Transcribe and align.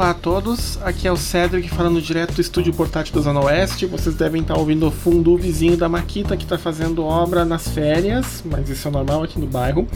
Olá 0.00 0.12
a 0.12 0.14
todos, 0.14 0.78
aqui 0.82 1.06
é 1.06 1.12
o 1.12 1.16
Cedric 1.16 1.68
falando 1.68 2.00
direto 2.00 2.32
do 2.32 2.40
estúdio 2.40 2.72
portátil 2.72 3.14
da 3.14 3.20
Zona 3.20 3.44
Oeste. 3.44 3.84
Vocês 3.84 4.14
devem 4.14 4.40
estar 4.40 4.56
ouvindo 4.56 4.86
o 4.86 4.90
fundo 4.90 5.30
o 5.30 5.36
vizinho 5.36 5.76
da 5.76 5.90
Maquita 5.90 6.38
que 6.38 6.44
está 6.44 6.56
fazendo 6.56 7.04
obra 7.04 7.44
nas 7.44 7.68
férias, 7.68 8.42
mas 8.46 8.70
isso 8.70 8.88
é 8.88 8.90
normal 8.90 9.24
aqui 9.24 9.38
no 9.38 9.46
bairro. 9.46 9.86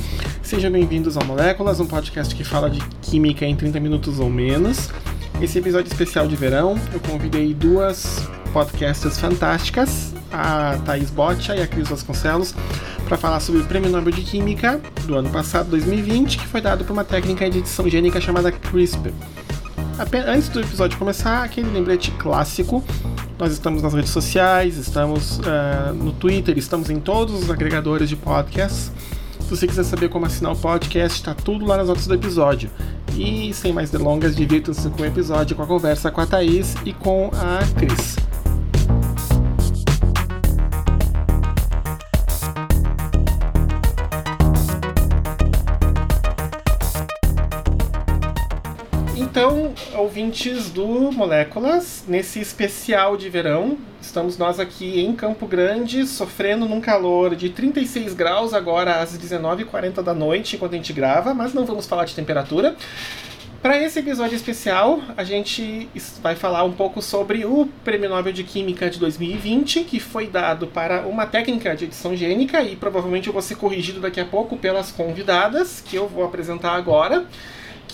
Sejam 0.43 0.71
bem-vindos 0.71 1.17
ao 1.17 1.25
Moléculas, 1.25 1.81
um 1.81 1.87
podcast 1.87 2.35
que 2.35 2.45
fala 2.45 2.69
de 2.69 2.87
química 3.01 3.47
em 3.47 3.57
30 3.57 3.81
minutos 3.81 4.21
ou 4.21 4.29
menos. 4.29 4.91
Esse 5.41 5.59
episódio 5.59 5.91
especial 5.91 6.29
de 6.29 6.37
verão, 6.37 6.79
eu 6.93 7.01
convidei 7.01 7.55
duas 7.55 8.29
podcasters 8.53 9.19
fantásticas, 9.19 10.13
a 10.31 10.77
Thaís 10.85 11.09
Boccia 11.09 11.57
e 11.57 11.63
a 11.63 11.67
Cris 11.67 11.89
Vasconcelos, 11.89 12.55
para 13.07 13.17
falar 13.17 13.41
sobre 13.41 13.63
o 13.63 13.65
Prêmio 13.65 13.89
Nobel 13.89 14.13
de 14.13 14.21
Química 14.21 14.79
do 15.07 15.15
ano 15.15 15.31
passado, 15.31 15.71
2020, 15.71 16.37
que 16.37 16.47
foi 16.47 16.61
dado 16.61 16.85
por 16.85 16.93
uma 16.93 17.05
técnica 17.05 17.49
de 17.49 17.61
edição 17.61 17.89
gênica 17.89 18.21
chamada 18.21 18.53
CRISPR. 18.53 19.11
Antes 20.27 20.49
do 20.49 20.61
episódio 20.61 20.99
começar, 20.99 21.45
aquele 21.45 21.71
lembrete 21.71 22.11
clássico. 22.13 22.83
Nós 23.39 23.53
estamos 23.53 23.81
nas 23.81 23.95
redes 23.95 24.11
sociais, 24.11 24.77
estamos 24.77 25.39
uh, 25.39 25.95
no 25.95 26.13
Twitter, 26.13 26.59
estamos 26.59 26.91
em 26.91 26.99
todos 26.99 27.45
os 27.45 27.51
agregadores 27.51 28.09
de 28.09 28.17
podcasts. 28.17 28.91
Se 29.39 29.51
você 29.51 29.67
quiser 29.69 29.85
saber 29.85 30.09
como 30.09 30.27
assinar 30.27 30.53
o 30.53 30.57
podcast, 30.57 31.19
está 31.19 31.33
tudo 31.33 31.65
lá 31.65 31.77
nas 31.77 31.87
notas 31.87 32.09
do 32.09 32.15
episódio. 32.15 32.71
E 33.17 33.55
sem 33.55 33.73
mais 33.73 33.91
delongas, 33.91 34.35
divirtam-se 34.35 34.89
com 34.91 35.03
o 35.03 35.07
episódio, 35.07 35.55
com 35.55 35.63
a 35.63 35.67
conversa 35.67 36.11
com 36.11 36.21
a 36.21 36.27
Thaís 36.27 36.75
e 36.85 36.93
com 36.93 37.31
a 37.33 37.61
Cris. 37.79 38.17
Ouvintes 50.15 50.71
do 50.71 51.11
Moléculas, 51.11 52.05
nesse 52.07 52.39
especial 52.39 53.17
de 53.17 53.29
verão, 53.29 53.77
estamos 54.01 54.39
nós 54.39 54.61
aqui 54.61 55.01
em 55.01 55.13
Campo 55.13 55.45
Grande, 55.45 56.07
sofrendo 56.07 56.69
num 56.69 56.81
calor 56.81 57.35
de 57.35 57.51
36 57.51 58.15
graus 58.15 58.55
agora 58.55 59.01
às 59.01 59.19
19h40 59.19 60.05
da 60.05 60.15
noite, 60.15 60.55
enquanto 60.55 60.75
a 60.75 60.77
gente 60.77 60.93
grava, 60.93 61.35
mas 61.35 61.53
não 61.53 61.65
vamos 61.65 61.89
falar 61.89 62.05
de 62.05 62.15
temperatura. 62.15 62.77
Para 63.61 63.77
esse 63.83 63.99
episódio 63.99 64.37
especial, 64.37 65.01
a 65.17 65.25
gente 65.25 65.89
vai 66.23 66.37
falar 66.37 66.63
um 66.63 66.73
pouco 66.73 67.03
sobre 67.03 67.45
o 67.45 67.67
Prêmio 67.83 68.09
Nobel 68.09 68.33
de 68.33 68.45
Química 68.45 68.89
de 68.89 69.01
2020, 69.01 69.83
que 69.83 69.99
foi 69.99 70.29
dado 70.29 70.69
para 70.69 71.09
uma 71.09 71.27
técnica 71.27 71.75
de 71.75 71.87
edição 71.87 72.15
gênica, 72.15 72.63
e 72.63 72.77
provavelmente 72.77 73.27
eu 73.27 73.33
vou 73.33 73.43
ser 73.43 73.57
corrigido 73.57 73.99
daqui 73.99 74.21
a 74.21 74.25
pouco 74.25 74.57
pelas 74.57 74.93
convidadas, 74.93 75.83
que 75.85 75.97
eu 75.97 76.07
vou 76.07 76.25
apresentar 76.25 76.77
agora 76.77 77.27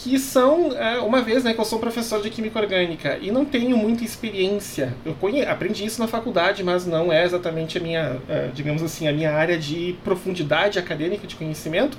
que 0.03 0.19
são, 0.19 0.73
é, 0.73 0.99
uma 0.99 1.21
vez 1.21 1.45
né, 1.45 1.53
que 1.53 1.61
eu 1.61 1.65
sou 1.65 1.79
professor 1.79 2.23
de 2.23 2.31
Química 2.31 2.59
Orgânica 2.59 3.19
e 3.21 3.31
não 3.31 3.45
tenho 3.45 3.77
muita 3.77 4.03
experiência. 4.03 4.95
Eu 5.05 5.15
conhe... 5.15 5.45
aprendi 5.45 5.85
isso 5.85 6.01
na 6.01 6.09
faculdade, 6.09 6.65
mas 6.65 6.87
não 6.87 7.13
é 7.13 7.23
exatamente 7.23 7.77
a 7.77 7.81
minha, 7.83 8.17
é, 8.27 8.49
digamos 8.55 8.83
assim, 8.83 9.07
a 9.07 9.13
minha 9.13 9.31
área 9.31 9.59
de 9.59 9.95
profundidade 10.03 10.79
acadêmica 10.79 11.27
de 11.27 11.37
conhecimento. 11.37 11.99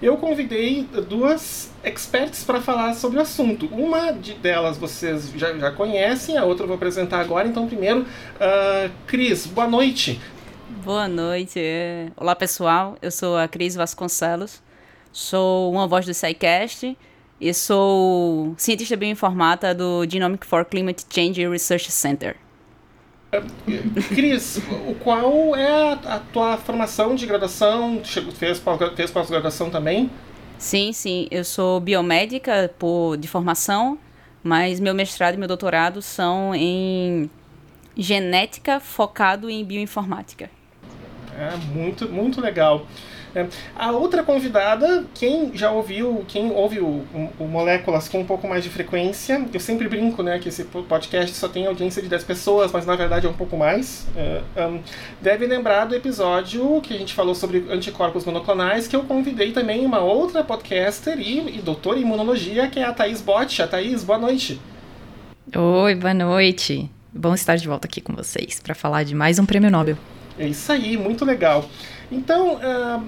Eu 0.00 0.16
convidei 0.16 0.88
duas 1.08 1.70
experts 1.84 2.42
para 2.42 2.60
falar 2.60 2.94
sobre 2.94 3.18
o 3.18 3.20
assunto. 3.20 3.66
Uma 3.66 4.12
de 4.12 4.32
delas 4.32 4.78
vocês 4.78 5.30
já, 5.36 5.52
já 5.52 5.70
conhecem, 5.70 6.38
a 6.38 6.44
outra 6.44 6.64
eu 6.64 6.68
vou 6.68 6.76
apresentar 6.76 7.20
agora. 7.20 7.46
Então, 7.46 7.66
primeiro, 7.66 8.00
uh, 8.00 8.90
Cris, 9.06 9.46
boa 9.46 9.68
noite. 9.68 10.18
Boa 10.82 11.06
noite. 11.06 11.60
Olá, 12.16 12.34
pessoal. 12.34 12.96
Eu 13.02 13.10
sou 13.10 13.36
a 13.36 13.46
Cris 13.46 13.74
Vasconcelos. 13.74 14.62
Sou 15.12 15.70
uma 15.70 15.86
voz 15.86 16.06
do 16.06 16.14
SciCast 16.14 16.96
e 17.42 17.52
sou 17.52 18.54
cientista 18.56 18.96
bioinformata 18.96 19.74
do 19.74 20.08
Genomic 20.08 20.46
for 20.46 20.64
Climate 20.64 21.04
Change 21.10 21.48
Research 21.48 21.90
Center. 21.90 22.36
Cris, 24.14 24.60
qual 25.02 25.56
é 25.56 25.94
a, 26.04 26.20
tua 26.32 26.56
formação 26.56 27.16
de 27.16 27.26
graduação? 27.26 28.00
Fez, 28.04 28.62
fez 28.94 29.10
pós-graduação 29.10 29.70
também? 29.70 30.08
Sim, 30.56 30.92
sim. 30.92 31.26
Eu 31.32 31.42
sou 31.42 31.80
biomédica 31.80 32.72
por, 32.78 33.16
de 33.16 33.26
formação, 33.26 33.98
mas 34.44 34.78
meu 34.78 34.94
mestrado 34.94 35.34
e 35.34 35.38
meu 35.38 35.48
doutorado 35.48 36.00
são 36.00 36.54
em 36.54 37.28
genética 37.96 38.78
focado 38.78 39.50
em 39.50 39.64
bioinformática. 39.64 40.48
É 41.36 41.56
muito, 41.74 42.08
muito 42.08 42.40
legal. 42.40 42.86
É. 43.34 43.46
A 43.74 43.92
outra 43.92 44.22
convidada, 44.22 45.04
quem 45.14 45.56
já 45.56 45.70
ouviu, 45.70 46.24
quem 46.28 46.50
ouve 46.50 46.80
o, 46.80 47.02
o, 47.38 47.44
Moléculas 47.46 48.08
com 48.08 48.20
um 48.20 48.24
pouco 48.24 48.46
mais 48.46 48.62
de 48.62 48.68
frequência, 48.68 49.44
eu 49.52 49.60
sempre 49.60 49.88
brinco, 49.88 50.22
né, 50.22 50.38
que 50.38 50.48
esse 50.48 50.64
podcast 50.64 51.34
só 51.34 51.48
tem 51.48 51.66
audiência 51.66 52.02
de 52.02 52.08
10 52.08 52.24
pessoas, 52.24 52.70
mas 52.72 52.84
na 52.84 52.94
verdade 52.94 53.26
é 53.26 53.30
um 53.30 53.34
pouco 53.34 53.56
mais, 53.56 54.06
é, 54.16 54.66
um, 54.66 54.80
deve 55.20 55.46
lembrar 55.46 55.86
do 55.86 55.94
episódio 55.94 56.80
que 56.82 56.94
a 56.94 56.98
gente 56.98 57.14
falou 57.14 57.34
sobre 57.34 57.66
anticorpos 57.70 58.24
monoclonais, 58.24 58.86
que 58.86 58.94
eu 58.94 59.04
convidei 59.04 59.52
também 59.52 59.84
uma 59.84 60.00
outra 60.00 60.44
podcaster 60.44 61.18
e, 61.18 61.58
e 61.58 61.62
doutora 61.62 61.98
em 61.98 62.02
imunologia, 62.02 62.68
que 62.68 62.78
é 62.78 62.84
a 62.84 62.92
Thaís 62.92 63.20
Bott. 63.20 63.62
A 63.62 63.66
Thaís, 63.66 64.04
boa 64.04 64.18
noite. 64.18 64.60
Oi, 65.54 65.94
boa 65.94 66.14
noite. 66.14 66.90
Bom 67.12 67.34
estar 67.34 67.56
de 67.56 67.66
volta 67.66 67.86
aqui 67.86 68.00
com 68.00 68.14
vocês 68.14 68.60
para 68.60 68.74
falar 68.74 69.04
de 69.04 69.14
mais 69.14 69.38
um 69.38 69.46
prêmio 69.46 69.70
Nobel. 69.70 69.96
É 70.38 70.46
isso 70.46 70.72
aí, 70.72 70.96
muito 70.96 71.24
legal. 71.24 71.68
Então, 72.10 72.56
uh, 72.56 73.04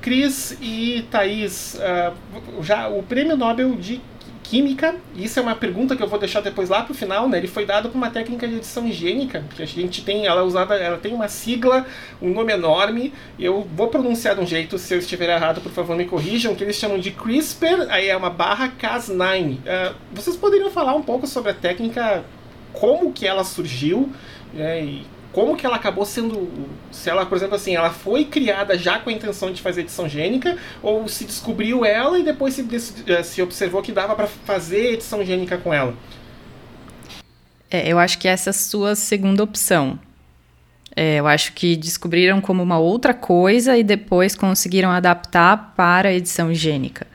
Cris 0.00 0.56
e 0.60 1.06
Thaís, 1.10 1.76
uh, 1.76 2.62
já 2.62 2.88
o 2.88 3.02
prêmio 3.02 3.36
Nobel 3.36 3.74
de 3.76 4.00
Química, 4.50 4.96
isso 5.14 5.38
é 5.38 5.42
uma 5.42 5.54
pergunta 5.54 5.94
que 5.94 6.02
eu 6.02 6.08
vou 6.08 6.18
deixar 6.18 6.40
depois 6.40 6.68
lá 6.68 6.82
pro 6.82 6.92
final, 6.92 7.28
né? 7.28 7.38
Ele 7.38 7.46
foi 7.46 7.64
dado 7.64 7.88
por 7.88 7.96
uma 7.96 8.10
técnica 8.10 8.48
de 8.48 8.56
edição 8.56 8.84
higiênica, 8.84 9.44
que 9.54 9.62
a 9.62 9.66
gente 9.66 10.02
tem, 10.02 10.26
ela 10.26 10.40
é 10.40 10.44
usada, 10.44 10.74
ela 10.74 10.98
tem 10.98 11.14
uma 11.14 11.28
sigla, 11.28 11.86
um 12.20 12.30
nome 12.30 12.52
enorme. 12.52 13.12
Eu 13.38 13.68
vou 13.76 13.86
pronunciar 13.86 14.34
de 14.34 14.40
um 14.40 14.46
jeito, 14.46 14.76
se 14.76 14.92
eu 14.92 14.98
estiver 14.98 15.28
errado, 15.28 15.60
por 15.60 15.70
favor, 15.70 15.96
me 15.96 16.04
corrijam, 16.04 16.56
que 16.56 16.64
eles 16.64 16.74
chamam 16.74 16.98
de 16.98 17.12
CRISPR, 17.12 17.86
aí 17.90 18.08
é 18.08 18.16
uma 18.16 18.28
barra 18.28 18.72
Cas9. 18.76 19.58
Uh, 19.58 19.94
vocês 20.12 20.36
poderiam 20.36 20.70
falar 20.70 20.94
um 20.96 21.02
pouco 21.02 21.28
sobre 21.28 21.52
a 21.52 21.54
técnica, 21.54 22.24
como 22.72 23.12
que 23.12 23.28
ela 23.28 23.44
surgiu, 23.44 24.10
né? 24.52 24.82
E 24.82 25.06
como 25.32 25.56
que 25.56 25.64
ela 25.64 25.76
acabou 25.76 26.04
sendo. 26.04 26.48
Se 26.90 27.08
ela, 27.08 27.24
por 27.26 27.36
exemplo, 27.36 27.54
assim, 27.54 27.74
ela 27.74 27.90
foi 27.90 28.24
criada 28.24 28.76
já 28.76 28.98
com 28.98 29.10
a 29.10 29.12
intenção 29.12 29.52
de 29.52 29.62
fazer 29.62 29.82
edição 29.82 30.08
gênica, 30.08 30.56
ou 30.82 31.06
se 31.08 31.24
descobriu 31.24 31.84
ela 31.84 32.18
e 32.18 32.22
depois 32.22 32.54
se, 32.54 32.66
eh, 33.06 33.22
se 33.22 33.40
observou 33.40 33.82
que 33.82 33.92
dava 33.92 34.14
para 34.14 34.26
fazer 34.26 34.94
edição 34.94 35.24
gênica 35.24 35.56
com 35.56 35.72
ela? 35.72 35.94
É, 37.70 37.88
eu 37.88 37.98
acho 37.98 38.18
que 38.18 38.26
essa 38.26 38.50
é 38.50 38.52
a 38.52 38.54
sua 38.54 38.94
segunda 38.96 39.44
opção. 39.44 39.98
É, 40.96 41.20
eu 41.20 41.26
acho 41.28 41.52
que 41.52 41.76
descobriram 41.76 42.40
como 42.40 42.62
uma 42.62 42.78
outra 42.78 43.14
coisa 43.14 43.78
e 43.78 43.84
depois 43.84 44.34
conseguiram 44.34 44.90
adaptar 44.90 45.72
para 45.76 46.08
a 46.08 46.12
edição 46.12 46.52
gênica. 46.52 47.06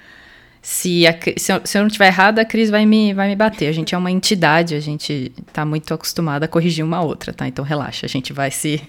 Se, 0.68 1.06
a, 1.06 1.16
se, 1.38 1.54
eu, 1.54 1.62
se 1.64 1.78
eu 1.78 1.84
não 1.84 1.88
estiver 1.88 2.08
errada, 2.08 2.42
a 2.42 2.46
Cris 2.46 2.72
vai 2.72 2.88
me, 2.88 3.14
vai 3.14 3.28
me 3.28 3.36
bater. 3.36 3.68
A 3.68 3.72
gente 3.72 3.94
é 3.94 3.98
uma 4.00 4.10
entidade, 4.10 4.74
a 4.74 4.80
gente 4.80 5.32
está 5.48 5.64
muito 5.64 5.94
acostumada 5.94 6.46
a 6.46 6.48
corrigir 6.48 6.84
uma 6.84 7.04
outra, 7.04 7.32
tá? 7.32 7.48
Então 7.48 7.64
relaxa, 7.64 8.08
a 8.08 8.10
gente 8.10 8.34
vai 8.34 8.50
se 8.50 8.82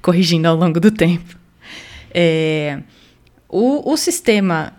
corrigindo 0.00 0.46
ao 0.46 0.54
longo 0.54 0.78
do 0.78 0.92
tempo. 0.92 1.36
É, 2.14 2.78
o, 3.48 3.92
o 3.92 3.96
sistema 3.96 4.72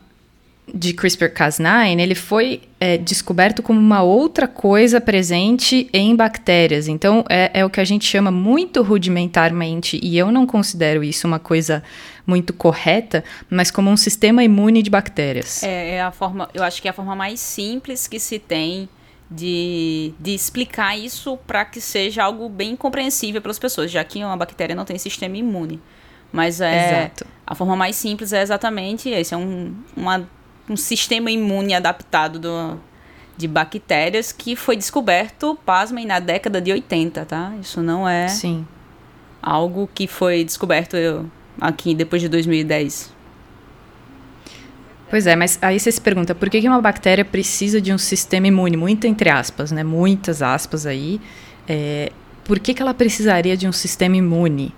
de 0.74 0.94
CRISPR-Cas9, 0.94 2.00
ele 2.00 2.16
foi 2.16 2.62
é, 2.80 2.98
descoberto 2.98 3.62
como 3.62 3.80
uma 3.80 4.02
outra 4.02 4.48
coisa 4.48 5.02
presente 5.02 5.90
em 5.94 6.16
bactérias. 6.16 6.88
Então, 6.88 7.24
é, 7.30 7.52
é, 7.54 7.66
o 7.66 7.70
que 7.70 7.80
a 7.80 7.86
gente 7.86 8.06
chama 8.06 8.32
muito 8.32 8.82
rudimentarmente, 8.82 10.00
e 10.02 10.18
eu 10.18 10.32
não 10.32 10.46
considero 10.46 11.04
isso 11.04 11.28
uma 11.28 11.40
coisa 11.40 11.84
muito 12.26 12.54
correta, 12.54 13.24
mas 13.50 13.72
como 13.72 13.90
um 13.90 13.98
sistema 13.98 14.44
imune 14.44 14.82
de 14.82 14.90
bactérias. 14.90 15.64
É, 15.64 15.96
é 15.96 16.02
a 16.02 16.12
forma, 16.12 16.50
eu 16.54 16.64
acho 16.64 16.82
que 16.82 16.88
é 16.88 16.92
a 16.92 16.94
forma 16.94 17.16
mais 17.16 17.40
simples 17.40 18.08
que 18.08 18.20
se 18.20 18.40
tem 18.40 18.88
de, 19.30 20.14
de 20.20 20.34
explicar 20.34 20.98
isso 20.98 21.38
para 21.46 21.66
que 21.66 21.80
seja 21.80 22.24
algo 22.24 22.50
bem 22.50 22.76
compreensível 22.76 23.42
para 23.42 23.52
as 23.52 23.60
pessoas, 23.60 23.92
já 23.92 24.04
que 24.04 24.24
uma 24.24 24.38
bactéria 24.38 24.76
não 24.76 24.86
tem 24.86 24.98
sistema 24.98 25.38
imune. 25.38 25.82
Mas 26.32 26.62
é 26.62 27.02
Exato. 27.06 27.26
a 27.46 27.56
forma 27.56 27.76
mais 27.76 27.96
simples 27.96 28.34
é 28.34 28.42
exatamente 28.42 29.10
esse, 29.10 29.34
é 29.34 29.38
um, 29.38 29.74
uma 29.96 30.28
um 30.70 30.78
sistema 30.78 31.32
imune 31.32 31.74
adaptado 31.74 32.40
do, 32.40 32.80
de 33.36 33.48
bactérias 33.48 34.32
que 34.32 34.56
foi 34.56 34.76
descoberto, 34.76 35.58
pasmem, 35.66 36.06
na 36.06 36.20
década 36.20 36.62
de 36.62 36.72
80, 36.72 37.26
tá? 37.26 37.54
Isso 37.60 37.82
não 37.82 38.08
é 38.08 38.28
Sim. 38.28 38.66
algo 39.42 39.90
que 39.94 40.08
foi 40.08 40.44
descoberto 40.44 40.96
aqui 41.60 41.96
depois 41.96 42.22
de 42.22 42.30
2010. 42.30 43.14
Pois 45.10 45.26
é, 45.26 45.36
mas 45.36 45.58
aí 45.62 45.80
você 45.80 45.92
se 45.92 46.00
pergunta, 46.00 46.36
por 46.36 46.50
que 46.50 46.68
uma 46.68 46.82
bactéria 46.82 47.26
precisa 47.26 47.82
de 47.82 47.92
um 47.92 47.98
sistema 47.98 48.46
imune? 48.46 48.78
Muito 48.78 49.08
entre 49.08 49.30
aspas, 49.30 49.72
né? 49.72 49.84
Muitas 49.84 50.44
aspas 50.44 50.86
aí. 50.86 51.20
É, 51.68 52.12
por 52.44 52.60
que, 52.60 52.74
que 52.74 52.82
ela 52.82 52.94
precisaria 52.94 53.58
de 53.58 53.68
um 53.68 53.72
sistema 53.72 54.18
imune? 54.18 54.74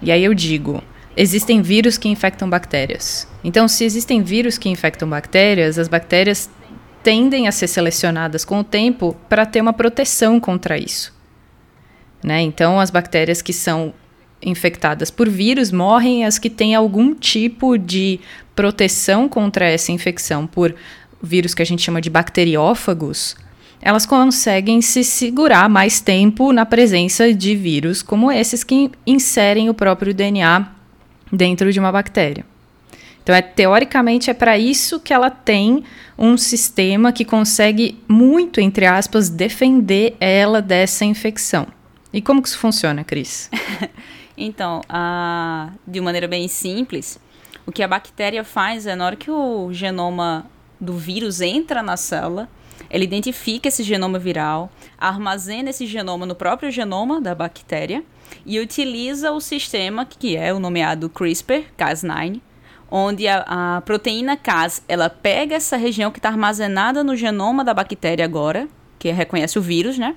E 0.00 0.10
aí 0.10 0.24
eu 0.24 0.32
digo, 0.32 0.82
existem 1.18 1.60
vírus 1.60 1.98
que 1.98 2.08
infectam 2.08 2.48
bactérias. 2.48 3.26
Então, 3.42 3.66
se 3.66 3.84
existem 3.84 4.22
vírus 4.22 4.56
que 4.56 4.68
infectam 4.68 5.10
bactérias, 5.10 5.76
as 5.76 5.88
bactérias 5.88 6.48
tendem 7.02 7.48
a 7.48 7.52
ser 7.52 7.66
selecionadas 7.66 8.44
com 8.44 8.60
o 8.60 8.64
tempo 8.64 9.16
para 9.28 9.44
ter 9.44 9.60
uma 9.60 9.72
proteção 9.72 10.38
contra 10.38 10.78
isso. 10.78 11.12
Né? 12.22 12.40
Então, 12.42 12.78
as 12.78 12.90
bactérias 12.90 13.42
que 13.42 13.52
são 13.52 13.92
infectadas 14.40 15.10
por 15.10 15.28
vírus 15.28 15.72
morrem, 15.72 16.24
as 16.24 16.38
que 16.38 16.48
têm 16.48 16.76
algum 16.76 17.12
tipo 17.12 17.76
de 17.76 18.20
proteção 18.54 19.28
contra 19.28 19.68
essa 19.68 19.90
infecção 19.90 20.46
por 20.46 20.72
vírus 21.20 21.52
que 21.52 21.62
a 21.62 21.66
gente 21.66 21.82
chama 21.82 22.00
de 22.00 22.10
bacteriófagos, 22.10 23.36
elas 23.82 24.06
conseguem 24.06 24.80
se 24.80 25.02
segurar 25.02 25.68
mais 25.68 26.00
tempo 26.00 26.52
na 26.52 26.64
presença 26.64 27.32
de 27.34 27.56
vírus 27.56 28.02
como 28.02 28.30
esses 28.30 28.62
que 28.62 28.92
inserem 29.04 29.68
o 29.68 29.74
próprio 29.74 30.14
DNA 30.14 30.77
dentro 31.32 31.72
de 31.72 31.78
uma 31.78 31.92
bactéria. 31.92 32.44
Então, 33.22 33.34
é, 33.34 33.42
teoricamente, 33.42 34.30
é 34.30 34.34
para 34.34 34.56
isso 34.56 34.98
que 34.98 35.12
ela 35.12 35.28
tem 35.28 35.84
um 36.16 36.38
sistema 36.38 37.12
que 37.12 37.26
consegue 37.26 38.02
muito, 38.08 38.58
entre 38.58 38.86
aspas, 38.86 39.28
defender 39.28 40.16
ela 40.18 40.62
dessa 40.62 41.04
infecção. 41.04 41.66
E 42.10 42.22
como 42.22 42.40
que 42.40 42.48
isso 42.48 42.58
funciona, 42.58 43.04
Cris? 43.04 43.50
então, 44.34 44.80
a, 44.88 45.70
de 45.86 46.00
maneira 46.00 46.26
bem 46.26 46.48
simples, 46.48 47.20
o 47.66 47.70
que 47.70 47.82
a 47.82 47.88
bactéria 47.88 48.42
faz 48.42 48.86
é, 48.86 48.96
na 48.96 49.04
hora 49.04 49.16
que 49.16 49.30
o 49.30 49.70
genoma 49.74 50.46
do 50.80 50.94
vírus 50.94 51.42
entra 51.42 51.82
na 51.82 51.98
célula, 51.98 52.48
ele 52.90 53.04
identifica 53.04 53.68
esse 53.68 53.82
genoma 53.82 54.18
viral, 54.18 54.72
armazena 54.96 55.68
esse 55.68 55.86
genoma 55.86 56.24
no 56.24 56.34
próprio 56.34 56.70
genoma 56.70 57.20
da 57.20 57.34
bactéria 57.34 58.02
e 58.44 58.58
utiliza 58.58 59.32
o 59.32 59.40
sistema 59.40 60.04
que 60.04 60.36
é 60.36 60.52
o 60.52 60.58
nomeado 60.58 61.08
CRISPR-Cas9, 61.10 62.40
onde 62.90 63.28
a, 63.28 63.44
a, 63.46 63.80
proteína 63.82 64.36
Cas 64.36 64.82
ela 64.88 65.10
pega 65.10 65.54
essa 65.56 65.76
região 65.76 66.10
que 66.10 66.18
está 66.18 66.28
armazenada 66.28 67.04
no 67.04 67.14
genoma 67.14 67.64
da 67.64 67.74
bactéria 67.74 68.24
agora, 68.24 68.68
que 68.98 69.10
reconhece 69.10 69.58
o 69.58 69.62
vírus, 69.62 69.98
né? 69.98 70.16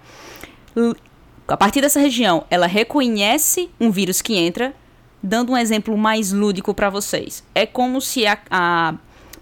A 1.47 1.57
partir 1.57 1.81
dessa 1.81 1.99
região, 1.99 2.45
ela 2.49 2.65
reconhece 2.65 3.69
um 3.79 3.91
vírus 3.91 4.21
que 4.21 4.35
entra, 4.35 4.73
dando 5.21 5.51
um 5.51 5.57
exemplo 5.57 5.97
mais 5.97 6.31
lúdico 6.31 6.73
para 6.73 6.89
vocês. 6.89 7.43
É 7.53 7.65
como 7.65 7.99
se 7.99 8.25
a, 8.25 8.37
a 8.49 8.93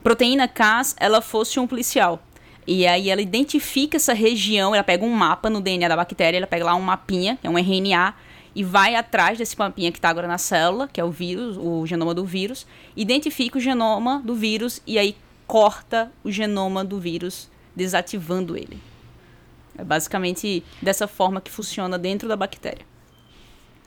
proteína 0.04 0.48
Cas 0.48 0.96
ela 1.00 1.22
fosse 1.22 1.60
um 1.60 1.68
policial. 1.68 2.22
E 2.66 2.86
aí 2.86 3.10
ela 3.10 3.22
identifica 3.22 3.98
essa 3.98 4.14
região, 4.14 4.76
ela 4.76 4.84
pega 4.84 5.04
um 5.04 5.10
mapa 5.10 5.50
no 5.50 5.62
DNA 5.62 5.88
da 5.88 5.96
bactéria, 5.96 6.38
ela 6.38 6.48
pega 6.48 6.66
lá 6.66 6.76
um 6.76 6.82
mapinha, 6.82 7.38
é 7.44 7.50
um 7.50 7.58
RNA, 7.58 8.14
e 8.56 8.64
vai 8.64 8.96
atrás 8.96 9.38
desse 9.38 9.58
mapinha 9.58 9.92
que 9.92 9.98
está 9.98 10.10
agora 10.10 10.28
na 10.28 10.38
célula, 10.38 10.88
que 10.88 11.00
é 11.00 11.04
o 11.04 11.12
vírus, 11.12 11.58
o 11.58 11.86
genoma 11.86 12.14
do 12.14 12.26
vírus, 12.26 12.66
identifica 12.96 13.58
o 13.58 13.62
genoma 13.62 14.22
do 14.24 14.36
vírus 14.36 14.82
e 14.86 14.98
aí 14.98 15.16
corta 15.46 16.12
o 16.24 16.32
genoma 16.32 16.84
do 16.84 17.00
vírus, 17.00 17.50
desativando 17.76 18.58
ele. 18.58 18.80
É 19.78 19.84
basicamente 19.84 20.64
dessa 20.82 21.08
forma 21.08 21.40
que 21.40 21.50
funciona 21.50 21.98
dentro 21.98 22.28
da 22.28 22.36
bactéria. 22.36 22.89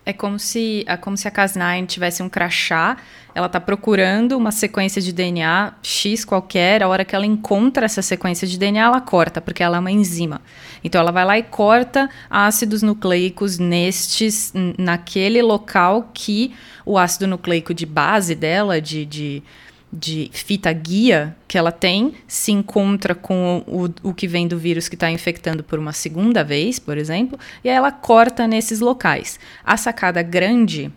É 0.05 0.13
como 0.13 0.37
se, 0.37 0.85
é 0.89 0.97
como 0.97 1.17
se 1.17 1.29
a 1.29 1.31
Cas9 1.31 1.87
tivesse 1.87 2.25
um 2.25 2.29
crachá, 2.29 2.97
ela 3.35 3.47
está 3.47 3.61
procurando 3.61 4.37
uma 4.37 4.51
sequência 4.51 5.01
de 5.01 5.13
DNA 5.13 5.75
X 5.81 6.25
qualquer, 6.25 6.83
a 6.83 6.89
hora 6.89 7.05
que 7.05 7.15
ela 7.15 7.25
encontra 7.25 7.87
essa 7.87 8.03
sequência 8.03 8.47
de 8.47 8.59
DNA, 8.59 8.85
ela 8.85 9.01
corta, 9.01 9.41
porque 9.41 9.63
ela 9.63 9.77
é 9.77 9.81
uma 9.81 9.93
enzima. 9.93 10.43
Então 10.83 11.01
ela 11.01 11.13
vai 11.13 11.25
lá 11.25 11.39
e 11.39 11.43
corta 11.45 12.11
ácidos 12.29 12.83
nucleicos 12.83 13.59
nestes, 13.59 14.53
naquele 14.77 15.41
local 15.41 16.11
que 16.13 16.53
o 16.85 16.99
ácido 16.99 17.29
nucleico 17.29 17.73
de 17.73 17.87
base 17.87 18.35
dela, 18.35 18.81
de, 18.81 19.07
de 19.07 19.43
de 19.93 20.31
fita 20.33 20.73
guia 20.73 21.37
que 21.47 21.59
ela 21.59 21.71
tem 21.71 22.15
se 22.27 22.51
encontra 22.51 23.15
com 23.15 23.63
o, 23.67 24.09
o 24.09 24.15
que 24.15 24.27
vem 24.27 24.49
do 24.49 24.59
vírus 24.59 24.89
que 24.89 24.97
está 24.97 25.11
infectando 25.11 25.63
por 25.63 25.79
uma 25.79 25.93
segunda 25.93 26.43
vez, 26.43 26.79
por 26.79 26.97
exemplo, 26.97 27.39
e 27.63 27.69
aí 27.69 27.77
ela 27.77 27.93
corta 27.93 28.47
nesses 28.47 28.81
locais. 28.81 29.39
A 29.63 29.77
sacada 29.77 30.23
grande 30.23 30.91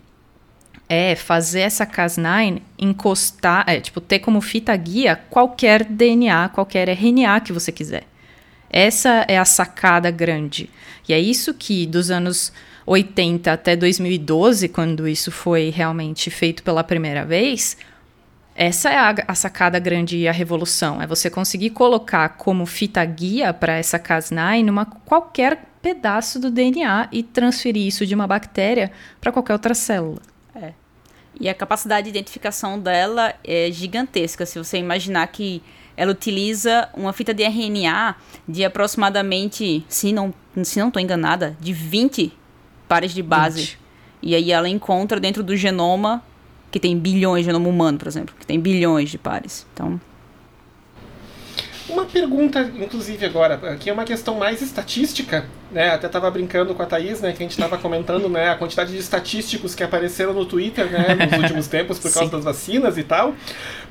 é 0.88 1.16
fazer 1.16 1.62
essa 1.62 1.86
Cas9 1.86 2.62
encostar, 2.80 3.66
é, 3.68 3.82
tipo, 3.82 4.00
ter 4.00 4.20
como 4.20 4.40
fita 4.40 4.76
guia 4.78 5.16
qualquer 5.30 5.84
DNA, 5.84 6.50
qualquer 6.50 6.88
RNA 6.90 7.42
que 7.42 7.52
você 7.52 7.72
quiser. 7.72 8.04
Essa 8.70 9.26
é 9.28 9.38
a 9.38 9.46
sacada 9.46 10.10
grande. 10.12 10.70
E 11.08 11.14
é 11.14 11.20
isso 11.20 11.54
que 11.54 11.86
dos 11.86 12.12
anos 12.12 12.52
80 12.86 13.52
até 13.52 13.76
2012, 13.76 14.70
quando 14.70 15.08
isso 15.08 15.32
foi 15.32 15.70
realmente 15.70 16.30
feito 16.30 16.62
pela 16.62 16.84
primeira 16.84 17.26
vez, 17.26 17.78
essa 18.56 18.90
é 18.90 18.98
a, 18.98 19.16
a, 19.28 19.36
sacada 19.36 19.78
grande 19.80 20.18
e 20.18 20.28
a 20.30 20.32
revolução. 20.32 21.02
É 21.02 21.06
você 21.06 21.30
conseguir 21.30 21.72
colocar 21.72 22.30
como 22.30 22.66
fita 22.66 23.04
guia 23.04 23.54
para 23.54 23.74
essa 23.74 24.00
Cas9 24.00 24.64
numa 24.64 24.86
qualquer 24.86 25.66
pedaço 25.82 26.40
do 26.40 26.50
DNA 26.50 27.10
e 27.12 27.22
transferir 27.22 27.86
isso 27.86 28.06
de 28.06 28.16
uma 28.16 28.26
bactéria 28.26 28.94
para 29.20 29.34
qualquer 29.34 29.54
outra 29.54 29.76
célula. 29.76 30.22
É. 30.56 30.72
E 31.38 31.50
a 31.50 31.54
capacidade 31.54 32.06
de 32.06 32.10
identificação 32.12 32.80
dela 32.80 33.36
é 33.44 33.70
gigantesca. 33.70 34.46
Se 34.46 34.58
você 34.58 34.78
imaginar 34.78 35.28
que 35.28 35.62
ela 35.98 36.14
utiliza 36.14 36.88
uma 36.94 37.12
fita 37.12 37.34
de 37.34 37.44
RNA 37.44 38.16
de 38.48 38.64
aproximadamente, 38.64 39.86
se 39.90 40.14
não 40.14 40.34
se 40.64 40.80
não 40.80 40.88
estou 40.88 41.02
enganada, 41.02 41.58
de 41.60 41.74
20 41.74 42.32
pares 42.88 43.14
de 43.14 43.22
base. 43.22 43.62
20. 43.62 43.80
E 44.22 44.34
aí 44.34 44.52
ela 44.52 44.70
encontra 44.70 45.20
dentro 45.20 45.44
do 45.44 45.58
genoma 45.58 46.24
que 46.76 46.80
tem 46.82 47.00
bilhões 47.00 47.46
de 47.46 47.46
genoma 47.46 47.70
humano, 47.70 47.98
por 47.98 48.06
exemplo, 48.06 48.36
que 48.38 48.46
tem 48.46 48.60
bilhões 48.60 49.10
de 49.10 49.18
pares. 49.18 49.66
Então, 49.74 49.98
uma 51.88 52.04
pergunta, 52.04 52.70
inclusive, 52.78 53.26
agora, 53.26 53.78
que 53.78 53.90
é 53.90 53.94
uma 53.94 54.04
questão 54.04 54.36
mais 54.36 54.62
estatística, 54.62 55.46
né? 55.76 55.92
Até 55.92 56.08
estava 56.08 56.32
brincando 56.32 56.74
com 56.74 56.82
a 56.82 56.86
Thaís, 56.88 57.22
né? 57.22 57.32
Que 57.32 57.44
a 57.44 57.46
gente 57.46 57.52
estava 57.52 57.78
comentando, 57.78 58.28
né? 58.28 58.50
A 58.50 58.56
quantidade 58.56 58.92
de 58.92 58.98
estatísticos 58.98 59.76
que 59.76 59.84
apareceram 59.84 60.34
no 60.34 60.44
Twitter, 60.44 60.90
né? 60.90 61.16
Nos 61.30 61.38
últimos 61.40 61.68
tempos 61.68 62.00
por 62.00 62.12
causa 62.12 62.30
Sim. 62.30 62.36
das 62.36 62.44
vacinas 62.44 62.98
e 62.98 63.04
tal. 63.04 63.36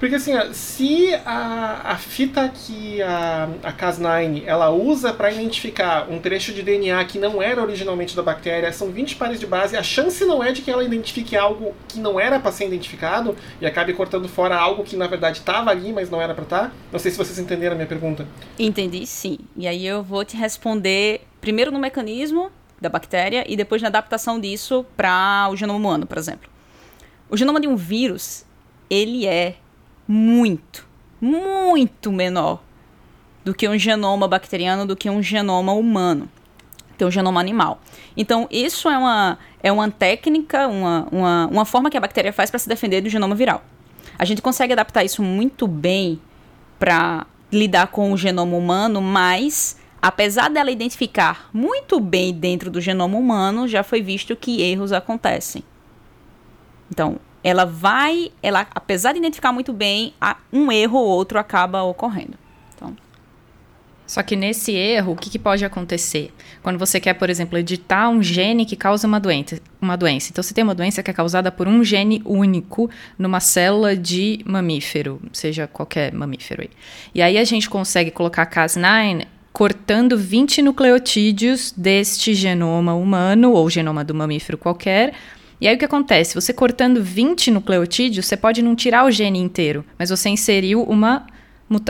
Porque, 0.00 0.16
assim, 0.16 0.32
se 0.52 1.14
a, 1.24 1.92
a 1.92 1.96
fita 1.96 2.48
que 2.52 3.00
a, 3.00 3.48
a 3.62 3.72
Cas9 3.72 4.42
ela 4.46 4.70
usa 4.70 5.12
para 5.12 5.30
identificar 5.30 6.10
um 6.10 6.18
trecho 6.18 6.52
de 6.52 6.62
DNA 6.62 7.04
que 7.04 7.18
não 7.18 7.40
era 7.40 7.62
originalmente 7.62 8.16
da 8.16 8.22
bactéria, 8.22 8.72
são 8.72 8.90
20 8.90 9.14
pares 9.14 9.38
de 9.38 9.46
base, 9.46 9.76
a 9.76 9.82
chance 9.82 10.24
não 10.24 10.42
é 10.42 10.50
de 10.50 10.62
que 10.62 10.70
ela 10.70 10.82
identifique 10.82 11.36
algo 11.36 11.74
que 11.86 12.00
não 12.00 12.18
era 12.18 12.40
para 12.40 12.50
ser 12.50 12.66
identificado 12.66 13.36
e 13.60 13.66
acabe 13.66 13.92
cortando 13.92 14.28
fora 14.28 14.56
algo 14.56 14.82
que, 14.82 14.96
na 14.96 15.06
verdade, 15.06 15.38
estava 15.38 15.70
ali, 15.70 15.92
mas 15.92 16.10
não 16.10 16.20
era 16.20 16.34
para 16.34 16.44
estar? 16.44 16.54
Tá? 16.64 16.72
Não 16.90 16.98
sei 16.98 17.10
se 17.10 17.16
vocês 17.16 17.38
entenderam 17.38 17.72
a 17.72 17.76
minha 17.76 17.84
minha 17.84 17.86
pergunta. 17.86 18.26
Entendi, 18.58 19.06
sim. 19.06 19.38
E 19.56 19.68
aí 19.68 19.86
eu 19.86 20.02
vou 20.02 20.24
te 20.24 20.36
responder 20.36 21.22
primeiro 21.44 21.70
no 21.70 21.78
mecanismo 21.78 22.50
da 22.80 22.88
bactéria 22.88 23.44
e 23.46 23.54
depois 23.54 23.82
na 23.82 23.88
adaptação 23.88 24.40
disso 24.40 24.86
para 24.96 25.46
o 25.50 25.56
genoma 25.56 25.78
humano, 25.78 26.06
por 26.06 26.16
exemplo. 26.16 26.48
O 27.28 27.36
genoma 27.36 27.60
de 27.60 27.68
um 27.68 27.76
vírus, 27.76 28.46
ele 28.88 29.26
é 29.26 29.56
muito, 30.08 30.88
muito 31.20 32.10
menor 32.10 32.62
do 33.44 33.52
que 33.52 33.68
um 33.68 33.76
genoma 33.76 34.26
bacteriano, 34.26 34.86
do 34.86 34.96
que 34.96 35.10
um 35.10 35.22
genoma 35.22 35.74
humano, 35.74 36.30
que 36.96 37.04
um 37.04 37.10
genoma 37.10 37.40
animal. 37.40 37.78
Então, 38.16 38.48
isso 38.50 38.88
é 38.88 38.96
uma, 38.96 39.38
é 39.62 39.70
uma 39.70 39.90
técnica, 39.90 40.66
uma, 40.66 41.06
uma, 41.12 41.46
uma 41.48 41.64
forma 41.66 41.90
que 41.90 41.96
a 41.98 42.00
bactéria 42.00 42.32
faz 42.32 42.50
para 42.50 42.58
se 42.58 42.66
defender 42.66 43.02
do 43.02 43.10
genoma 43.10 43.34
viral. 43.34 43.62
A 44.18 44.24
gente 44.24 44.40
consegue 44.40 44.72
adaptar 44.72 45.04
isso 45.04 45.22
muito 45.22 45.68
bem 45.68 46.18
para 46.78 47.26
lidar 47.52 47.88
com 47.88 48.12
o 48.12 48.16
genoma 48.16 48.56
humano, 48.56 49.02
mas 49.02 49.76
apesar 50.04 50.50
dela 50.50 50.70
identificar 50.70 51.48
muito 51.50 51.98
bem 51.98 52.30
dentro 52.34 52.70
do 52.70 52.78
genoma 52.78 53.16
humano, 53.16 53.66
já 53.66 53.82
foi 53.82 54.02
visto 54.02 54.36
que 54.36 54.60
erros 54.60 54.92
acontecem. 54.92 55.64
Então, 56.90 57.18
ela 57.42 57.64
vai, 57.64 58.30
ela 58.42 58.66
apesar 58.74 59.12
de 59.12 59.18
identificar 59.18 59.50
muito 59.50 59.72
bem, 59.72 60.12
um 60.52 60.70
erro 60.70 60.98
ou 60.98 61.06
outro 61.06 61.38
acaba 61.38 61.82
ocorrendo. 61.84 62.36
Só 64.06 64.22
que 64.22 64.36
nesse 64.36 64.72
erro, 64.72 65.12
o 65.12 65.16
que, 65.16 65.30
que, 65.30 65.38
pode 65.38 65.64
acontecer? 65.64 66.30
Quando 66.62 66.78
você 66.78 67.00
quer, 67.00 67.14
por 67.14 67.30
exemplo, 67.30 67.56
editar 67.56 68.10
um 68.10 68.22
gene 68.22 68.66
que 68.66 68.76
causa 68.76 69.06
uma 69.06 69.18
doença, 69.18 69.58
uma 69.80 69.96
doença. 69.96 70.28
Então, 70.30 70.42
você 70.42 70.52
tem 70.52 70.62
uma 70.62 70.74
doença 70.74 71.02
que 71.02 71.10
é 71.10 71.14
causada 71.14 71.50
por 71.50 71.66
um 71.66 71.82
gene 71.82 72.20
único 72.24 72.90
numa 73.18 73.40
célula 73.40 73.96
de 73.96 74.40
mamífero, 74.44 75.22
seja 75.32 75.66
qualquer 75.66 76.12
mamífero 76.12 76.62
aí. 76.62 76.70
E 77.14 77.22
aí 77.22 77.38
a 77.38 77.44
gente 77.44 77.70
consegue 77.70 78.10
colocar 78.10 78.46
Cas9 78.46 79.26
cortando 79.54 80.18
20 80.18 80.62
nucleotídeos 80.62 81.72
deste 81.76 82.34
genoma 82.34 82.92
humano 82.92 83.52
ou 83.52 83.70
genoma 83.70 84.02
do 84.02 84.12
mamífero 84.12 84.58
qualquer. 84.58 85.14
E 85.60 85.68
aí 85.68 85.76
o 85.76 85.78
que 85.78 85.84
acontece? 85.84 86.34
Você 86.34 86.52
cortando 86.52 87.00
20 87.00 87.52
nucleotídeos, 87.52 88.26
você 88.26 88.36
pode 88.36 88.60
não 88.60 88.74
tirar 88.74 89.04
o 89.06 89.12
gene 89.12 89.38
inteiro, 89.38 89.84
mas 89.96 90.10
você 90.10 90.28
inseriu 90.28 90.82
uma 90.82 91.24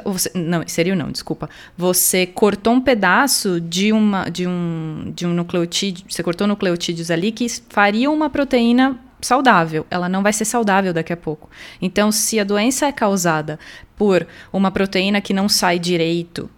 você, 0.05 0.31
não, 0.35 0.63
seria 0.67 0.95
não, 0.95 1.11
desculpa. 1.11 1.49
Você 1.77 2.27
cortou 2.27 2.75
um 2.75 2.81
pedaço 2.81 3.59
de, 3.61 3.93
uma, 3.93 4.29
de, 4.29 4.47
um, 4.47 5.11
de 5.17 5.27
um 5.27 5.33
nucleotídeo, 5.33 6.05
você 6.09 6.23
cortou 6.23 6.47
nucleotídeos 6.47 7.11
ali 7.11 7.33
que 7.33 7.47
fariam 7.71 8.15
uma 8.15 8.29
proteína 8.29 9.01
saudável. 9.23 9.87
Ela 9.91 10.09
não 10.09 10.23
vai 10.23 10.35
ser 10.35 10.45
saudável 10.45 10.93
daqui 10.93 11.15
a 11.15 11.17
pouco. 11.17 11.49
Então, 11.81 12.13
se 12.13 12.39
a 12.39 12.45
doença 12.45 12.87
é 12.87 12.93
causada 12.93 13.59
por 13.97 14.27
uma 14.53 14.71
proteína 14.71 15.21
que 15.21 15.33
não 15.33 15.49
sai 15.49 15.79
direito 15.79 16.49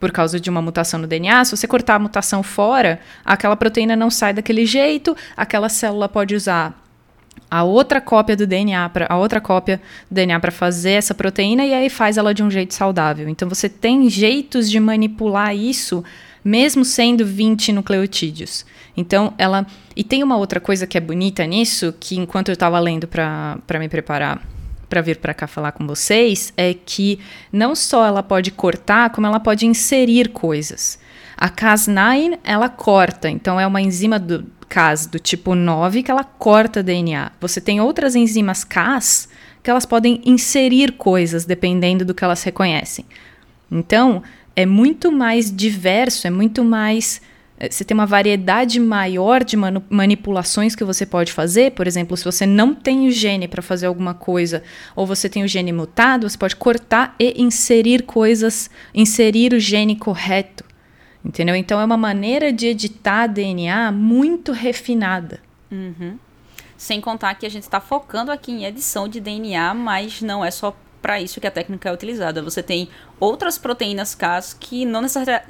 por 0.00 0.10
causa 0.10 0.40
de 0.40 0.48
uma 0.48 0.62
mutação 0.62 0.98
no 0.98 1.06
DNA, 1.06 1.44
se 1.44 1.56
você 1.56 1.68
cortar 1.68 1.96
a 1.96 1.98
mutação 1.98 2.42
fora, 2.42 2.98
aquela 3.24 3.54
proteína 3.54 3.94
não 3.94 4.10
sai 4.10 4.32
daquele 4.32 4.64
jeito, 4.64 5.14
aquela 5.36 5.68
célula 5.68 6.08
pode 6.08 6.34
usar 6.34 6.74
a 7.50 7.62
outra 7.62 8.00
cópia 8.00 8.36
do 8.36 8.46
DNA 8.46 8.88
para 8.88 9.06
a 9.08 9.18
outra 9.18 9.40
cópia 9.40 9.80
do 10.08 10.14
DNA 10.14 10.40
para 10.40 10.50
fazer 10.50 10.92
essa 10.92 11.14
proteína 11.14 11.64
e 11.64 11.74
aí 11.74 11.90
faz 11.90 12.16
ela 12.16 12.32
de 12.32 12.42
um 12.42 12.50
jeito 12.50 12.72
saudável. 12.74 13.28
Então 13.28 13.48
você 13.48 13.68
tem 13.68 14.08
jeitos 14.08 14.70
de 14.70 14.80
manipular 14.80 15.54
isso 15.54 16.02
mesmo 16.42 16.84
sendo 16.84 17.26
20 17.26 17.72
nucleotídeos. 17.72 18.64
Então 18.96 19.34
ela 19.36 19.66
e 19.94 20.02
tem 20.02 20.22
uma 20.22 20.36
outra 20.36 20.60
coisa 20.60 20.86
que 20.86 20.96
é 20.96 21.00
bonita 21.00 21.44
nisso, 21.44 21.94
que 21.98 22.16
enquanto 22.16 22.48
eu 22.48 22.54
estava 22.54 22.78
lendo 22.78 23.06
para 23.06 23.78
me 23.78 23.88
preparar 23.88 24.40
para 24.90 25.00
vir 25.00 25.18
para 25.18 25.32
cá 25.32 25.46
falar 25.46 25.72
com 25.72 25.86
vocês 25.86 26.52
é 26.56 26.74
que 26.74 27.20
não 27.50 27.74
só 27.74 28.04
ela 28.04 28.22
pode 28.22 28.50
cortar, 28.50 29.10
como 29.10 29.26
ela 29.26 29.38
pode 29.40 29.64
inserir 29.64 30.28
coisas. 30.30 30.98
A 31.36 31.48
Cas9, 31.48 32.38
ela 32.44 32.68
corta, 32.68 33.30
então 33.30 33.58
é 33.58 33.66
uma 33.66 33.80
enzima 33.80 34.18
do 34.18 34.44
Cas 34.68 35.06
do 35.06 35.18
tipo 35.18 35.54
9 35.54 36.02
que 36.02 36.10
ela 36.10 36.22
corta 36.22 36.82
DNA. 36.82 37.32
Você 37.40 37.60
tem 37.60 37.80
outras 37.80 38.14
enzimas 38.14 38.62
Cas 38.62 39.28
que 39.62 39.70
elas 39.70 39.86
podem 39.86 40.20
inserir 40.24 40.92
coisas 40.92 41.44
dependendo 41.44 42.04
do 42.04 42.14
que 42.14 42.24
elas 42.24 42.42
reconhecem. 42.42 43.04
Então, 43.70 44.22
é 44.54 44.66
muito 44.66 45.10
mais 45.10 45.54
diverso, 45.54 46.26
é 46.26 46.30
muito 46.30 46.64
mais 46.64 47.20
você 47.68 47.84
tem 47.84 47.94
uma 47.94 48.06
variedade 48.06 48.80
maior 48.80 49.44
de 49.44 49.56
manipulações 49.56 50.74
que 50.74 50.84
você 50.84 51.04
pode 51.04 51.32
fazer. 51.32 51.72
Por 51.72 51.86
exemplo, 51.86 52.16
se 52.16 52.24
você 52.24 52.46
não 52.46 52.74
tem 52.74 53.06
o 53.06 53.10
gene 53.10 53.46
para 53.46 53.60
fazer 53.60 53.86
alguma 53.86 54.14
coisa, 54.14 54.62
ou 54.96 55.06
você 55.06 55.28
tem 55.28 55.44
o 55.44 55.48
gene 55.48 55.72
mutado, 55.72 56.28
você 56.28 56.38
pode 56.38 56.56
cortar 56.56 57.14
e 57.18 57.42
inserir 57.42 58.04
coisas, 58.04 58.70
inserir 58.94 59.52
o 59.52 59.60
gene 59.60 59.94
correto. 59.96 60.64
Entendeu? 61.22 61.54
Então 61.54 61.78
é 61.78 61.84
uma 61.84 61.98
maneira 61.98 62.50
de 62.50 62.66
editar 62.66 63.26
DNA 63.26 63.92
muito 63.92 64.52
refinada. 64.52 65.40
Uhum. 65.70 66.18
Sem 66.78 66.98
contar 66.98 67.34
que 67.34 67.44
a 67.44 67.50
gente 67.50 67.64
está 67.64 67.78
focando 67.78 68.32
aqui 68.32 68.50
em 68.50 68.64
edição 68.64 69.06
de 69.06 69.20
DNA, 69.20 69.74
mas 69.74 70.22
não 70.22 70.42
é 70.42 70.50
só 70.50 70.74
para 71.00 71.20
isso 71.20 71.40
que 71.40 71.46
a 71.46 71.50
técnica 71.50 71.88
é 71.88 71.92
utilizada. 71.92 72.42
Você 72.42 72.62
tem 72.62 72.88
outras 73.18 73.58
proteínas 73.58 74.14
Cas 74.14 74.54
que 74.58 74.84
não 74.84 75.02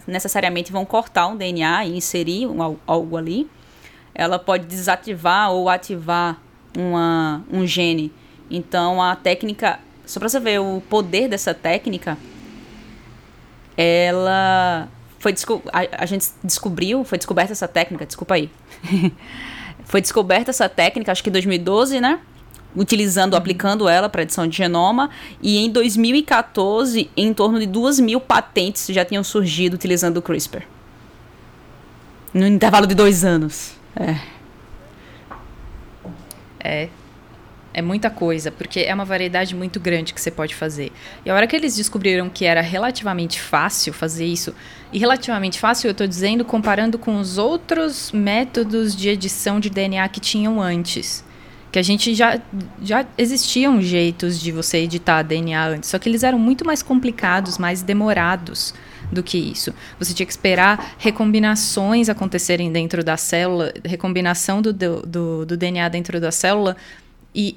necessariamente 0.07 0.71
vão 0.71 0.85
cortar 0.85 1.27
um 1.27 1.37
DNA 1.37 1.87
e 1.87 1.97
inserir 1.97 2.47
um, 2.47 2.77
algo 2.87 3.17
ali. 3.17 3.49
Ela 4.15 4.39
pode 4.39 4.67
desativar 4.67 5.51
ou 5.51 5.69
ativar 5.69 6.41
uma, 6.77 7.43
um 7.51 7.67
gene. 7.67 8.13
Então 8.51 9.03
a 9.03 9.17
técnica, 9.17 9.81
só 10.07 10.19
para 10.21 10.29
você 10.29 10.41
ver 10.41 10.61
o 10.61 10.83
poder 10.89 11.29
dessa 11.29 11.55
técnica, 11.55 12.17
ela 13.77 14.89
foi 15.19 15.35
a, 15.73 16.03
a 16.03 16.07
gente 16.07 16.29
descobriu, 16.43 17.05
foi 17.05 17.19
descoberta 17.19 17.53
essa 17.53 17.69
técnica, 17.69 18.07
desculpa 18.07 18.35
aí. 18.35 18.51
foi 19.85 20.01
descoberta 20.01 20.51
essa 20.51 20.69
técnica, 20.69 21.13
acho 21.13 21.23
que 21.23 21.29
em 21.29 21.33
2012, 21.33 22.01
né? 22.01 22.21
Utilizando, 22.75 23.37
aplicando 23.37 23.89
ela 23.89 24.09
para 24.09 24.23
edição 24.23 24.47
de 24.47 24.57
genoma. 24.57 25.11
E 25.43 25.59
em 25.59 25.71
2014, 25.71 27.11
em 27.17 27.33
torno 27.35 27.59
de 27.59 27.67
2 27.67 28.01
mil 28.01 28.21
patentes 28.21 28.87
já 28.89 29.05
tinham 29.05 29.25
surgido 29.25 29.75
utilizando 29.75 30.19
o 30.19 30.23
CRISPR. 30.23 30.63
No 32.33 32.47
intervalo 32.47 32.87
de 32.87 32.95
dois 32.95 33.25
anos. 33.25 33.73
É. 33.97 34.41
É. 36.61 36.89
É 37.73 37.81
muita 37.81 38.11
coisa, 38.11 38.51
porque 38.51 38.81
é 38.81 38.93
uma 38.93 39.05
variedade 39.05 39.55
muito 39.55 39.79
grande 39.79 40.13
que 40.13 40.21
você 40.21 40.31
pode 40.31 40.57
fazer. 40.57 40.91
E 41.25 41.31
a 41.31 41.35
hora 41.35 41.47
que 41.47 41.55
eles 41.55 41.77
descobriram 41.77 42.29
que 42.29 42.45
era 42.45 42.61
relativamente 42.61 43.41
fácil 43.41 43.93
fazer 43.93 44.27
isso, 44.27 44.53
e 44.93 44.99
relativamente 44.99 45.59
fácil 45.59 45.87
eu 45.87 45.93
estou 45.93 46.07
dizendo 46.07 46.45
comparando 46.45 46.99
com 46.99 47.21
os 47.21 47.39
outros 47.39 48.11
métodos 48.11 48.95
de 48.95 49.09
edição 49.09 49.61
de 49.61 49.71
DNA 49.71 50.09
que 50.09 50.19
tinham 50.19 50.61
antes 50.61 51.25
que 51.71 51.79
a 51.79 51.83
gente 51.83 52.15
já, 52.15 52.41
já 52.83 53.07
existiam 53.17 53.81
jeitos 53.81 54.41
de 54.41 54.51
você 54.51 54.79
editar 54.79 55.23
DNA 55.23 55.69
antes, 55.69 55.91
só 55.91 55.99
que 55.99 56.09
eles 56.09 56.23
eram 56.23 56.39
muito 56.39 56.65
mais 56.65 56.83
complicados, 56.83 57.59
mais 57.59 57.83
demorados 57.83 58.75
do 59.11 59.23
que 59.23 59.39
isso. 59.39 59.73
Você 59.99 60.13
tinha 60.13 60.27
que 60.27 60.33
esperar 60.33 60.95
recombinações 60.99 62.09
acontecerem 62.09 62.73
dentro 62.73 63.05
da 63.05 63.17
célula, 63.17 63.73
recombinação 63.85 64.61
do, 64.61 64.73
do, 64.73 65.47
do 65.47 65.57
DNA 65.57 65.89
dentro 65.89 66.21
da 66.21 66.33
célula, 66.33 66.77
e 67.35 67.57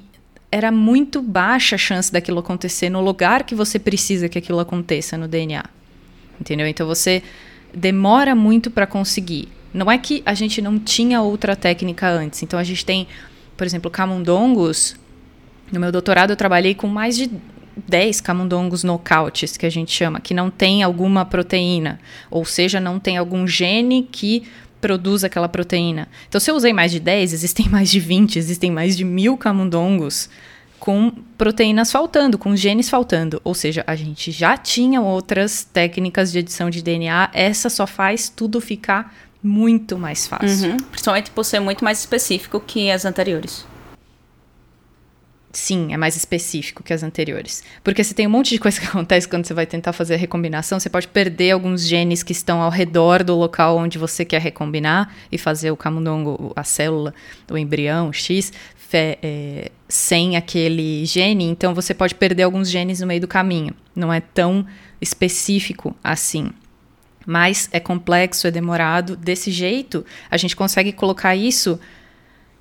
era 0.50 0.70
muito 0.70 1.20
baixa 1.20 1.74
a 1.74 1.78
chance 1.78 2.12
daquilo 2.12 2.38
acontecer 2.38 2.88
no 2.88 3.00
lugar 3.00 3.42
que 3.42 3.56
você 3.56 3.78
precisa 3.78 4.28
que 4.28 4.38
aquilo 4.38 4.60
aconteça 4.60 5.18
no 5.18 5.26
DNA. 5.26 5.64
Entendeu? 6.40 6.66
Então 6.68 6.86
você 6.86 7.22
demora 7.74 8.34
muito 8.34 8.70
para 8.70 8.86
conseguir. 8.86 9.48
Não 9.72 9.90
é 9.90 9.98
que 9.98 10.22
a 10.24 10.34
gente 10.34 10.62
não 10.62 10.78
tinha 10.78 11.20
outra 11.20 11.56
técnica 11.56 12.08
antes. 12.08 12.44
Então 12.44 12.58
a 12.58 12.62
gente 12.62 12.84
tem 12.86 13.08
por 13.56 13.66
exemplo, 13.66 13.90
camundongos. 13.90 14.96
No 15.72 15.80
meu 15.80 15.90
doutorado 15.90 16.30
eu 16.30 16.36
trabalhei 16.36 16.74
com 16.74 16.86
mais 16.86 17.16
de 17.16 17.30
10 17.88 18.20
camundongos 18.20 18.84
nocautes, 18.84 19.56
que 19.56 19.66
a 19.66 19.70
gente 19.70 19.92
chama, 19.92 20.20
que 20.20 20.34
não 20.34 20.50
tem 20.50 20.82
alguma 20.82 21.24
proteína, 21.24 21.98
ou 22.30 22.44
seja, 22.44 22.80
não 22.80 23.00
tem 23.00 23.16
algum 23.16 23.46
gene 23.46 24.08
que 24.10 24.44
produz 24.80 25.24
aquela 25.24 25.48
proteína. 25.48 26.08
Então, 26.28 26.40
se 26.40 26.50
eu 26.50 26.54
usei 26.54 26.72
mais 26.72 26.92
de 26.92 27.00
10, 27.00 27.32
existem 27.32 27.68
mais 27.68 27.90
de 27.90 27.98
20, 27.98 28.38
existem 28.38 28.70
mais 28.70 28.96
de 28.96 29.04
mil 29.04 29.36
camundongos 29.36 30.28
com 30.78 31.10
proteínas 31.38 31.90
faltando, 31.90 32.36
com 32.36 32.54
genes 32.54 32.90
faltando. 32.90 33.40
Ou 33.42 33.54
seja, 33.54 33.82
a 33.86 33.96
gente 33.96 34.30
já 34.30 34.56
tinha 34.56 35.00
outras 35.00 35.64
técnicas 35.64 36.30
de 36.30 36.40
edição 36.40 36.68
de 36.68 36.82
DNA, 36.82 37.30
essa 37.32 37.70
só 37.70 37.86
faz 37.86 38.28
tudo 38.28 38.60
ficar 38.60 39.14
muito 39.44 39.98
mais 39.98 40.26
fácil. 40.26 40.70
Uhum. 40.70 40.76
Principalmente 40.90 41.30
por 41.30 41.44
ser 41.44 41.60
muito 41.60 41.84
mais 41.84 42.00
específico 42.00 42.58
que 42.58 42.90
as 42.90 43.04
anteriores. 43.04 43.66
Sim, 45.52 45.92
é 45.92 45.96
mais 45.96 46.16
específico 46.16 46.82
que 46.82 46.92
as 46.92 47.02
anteriores. 47.02 47.62
Porque 47.84 48.02
você 48.02 48.12
tem 48.12 48.26
um 48.26 48.30
monte 48.30 48.50
de 48.50 48.58
coisa 48.58 48.80
que 48.80 48.86
acontece 48.88 49.28
quando 49.28 49.44
você 49.46 49.54
vai 49.54 49.66
tentar 49.66 49.92
fazer 49.92 50.14
a 50.14 50.16
recombinação. 50.16 50.80
Você 50.80 50.88
pode 50.88 51.06
perder 51.06 51.52
alguns 51.52 51.86
genes 51.86 52.22
que 52.22 52.32
estão 52.32 52.60
ao 52.62 52.70
redor 52.70 53.22
do 53.22 53.36
local 53.36 53.76
onde 53.76 53.98
você 53.98 54.24
quer 54.24 54.40
recombinar 54.40 55.14
e 55.30 55.36
fazer 55.36 55.70
o 55.70 55.76
camundongo, 55.76 56.52
a 56.56 56.64
célula, 56.64 57.14
o 57.48 57.58
embrião, 57.58 58.08
o 58.08 58.12
X, 58.12 58.52
é, 58.92 59.70
sem 59.88 60.36
aquele 60.36 61.04
gene. 61.04 61.44
Então 61.44 61.74
você 61.74 61.92
pode 61.92 62.14
perder 62.14 62.44
alguns 62.44 62.70
genes 62.70 63.00
no 63.00 63.06
meio 63.06 63.20
do 63.20 63.28
caminho. 63.28 63.74
Não 63.94 64.12
é 64.12 64.20
tão 64.20 64.66
específico 65.00 65.94
assim 66.02 66.50
mas 67.26 67.68
é 67.72 67.80
complexo, 67.80 68.46
é 68.46 68.50
demorado. 68.50 69.16
Desse 69.16 69.50
jeito, 69.50 70.04
a 70.30 70.36
gente 70.36 70.54
consegue 70.54 70.92
colocar 70.92 71.34
isso 71.34 71.78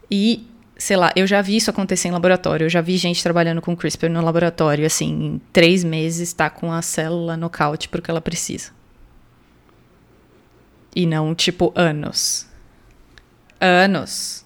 e, 0.10 0.48
sei 0.78 0.96
lá, 0.98 1.12
eu 1.16 1.26
já 1.26 1.42
vi 1.42 1.56
isso 1.56 1.70
acontecer 1.70 2.08
em 2.08 2.12
laboratório. 2.12 2.66
Eu 2.66 2.70
já 2.70 2.82
vi 2.82 2.98
gente 2.98 3.22
trabalhando 3.22 3.62
com 3.62 3.76
CRISPR 3.76 4.10
no 4.10 4.24
laboratório, 4.24 4.86
assim, 4.86 5.10
em 5.10 5.42
três 5.52 5.84
meses 5.84 6.30
está 6.30 6.50
com 6.50 6.72
a 6.72 6.82
célula 6.82 7.36
nocaute 7.36 7.90
porque 7.90 8.10
ela 8.10 8.22
precisa. 8.22 8.72
E 10.96 11.06
não, 11.06 11.34
tipo, 11.34 11.74
anos. 11.76 12.48
Anos. 13.60 14.46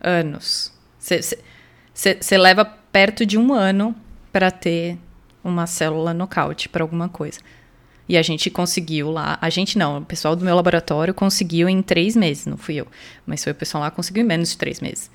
Anos. 0.00 0.72
Você 0.98 2.38
leva 2.38 2.64
perto 2.64 3.26
de 3.26 3.36
um 3.36 3.52
ano 3.52 3.94
para 4.32 4.50
ter 4.50 4.96
uma 5.44 5.66
célula 5.66 6.14
nocaute 6.14 6.68
para 6.68 6.82
alguma 6.82 7.08
coisa. 7.08 7.40
E 8.08 8.16
a 8.16 8.22
gente 8.22 8.48
conseguiu 8.50 9.10
lá. 9.10 9.38
A 9.40 9.50
gente 9.50 9.76
não, 9.76 9.98
o 9.98 10.04
pessoal 10.04 10.34
do 10.34 10.44
meu 10.44 10.56
laboratório 10.56 11.12
conseguiu 11.12 11.68
em 11.68 11.82
três 11.82 12.16
meses, 12.16 12.46
não 12.46 12.56
fui 12.56 12.76
eu. 12.76 12.86
Mas 13.26 13.44
foi 13.44 13.52
o 13.52 13.54
pessoal 13.54 13.82
lá 13.82 13.90
conseguiu 13.90 14.22
em 14.22 14.26
menos 14.26 14.50
de 14.50 14.58
três 14.58 14.80
meses. 14.80 15.10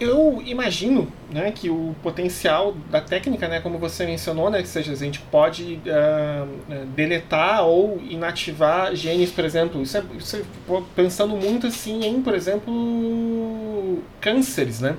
Eu 0.00 0.40
imagino 0.46 1.12
né, 1.28 1.50
que 1.50 1.68
o 1.68 1.94
potencial 2.04 2.72
da 2.88 3.00
técnica, 3.00 3.48
né, 3.48 3.60
como 3.60 3.78
você 3.78 4.06
mencionou, 4.06 4.48
né, 4.48 4.62
que 4.62 4.68
seja, 4.68 4.92
a 4.92 4.96
gente 4.96 5.18
pode 5.18 5.80
uh, 5.86 6.86
deletar 6.94 7.66
ou 7.66 8.00
inativar 8.08 8.94
genes, 8.94 9.32
por 9.32 9.44
exemplo. 9.44 9.82
Isso 9.82 9.96
é, 9.96 10.02
isso 10.16 10.36
é 10.36 10.82
pensando 10.94 11.36
muito 11.36 11.66
assim 11.66 12.04
em, 12.04 12.22
por 12.22 12.32
exemplo, 12.32 14.00
cânceres, 14.20 14.80
né? 14.80 14.96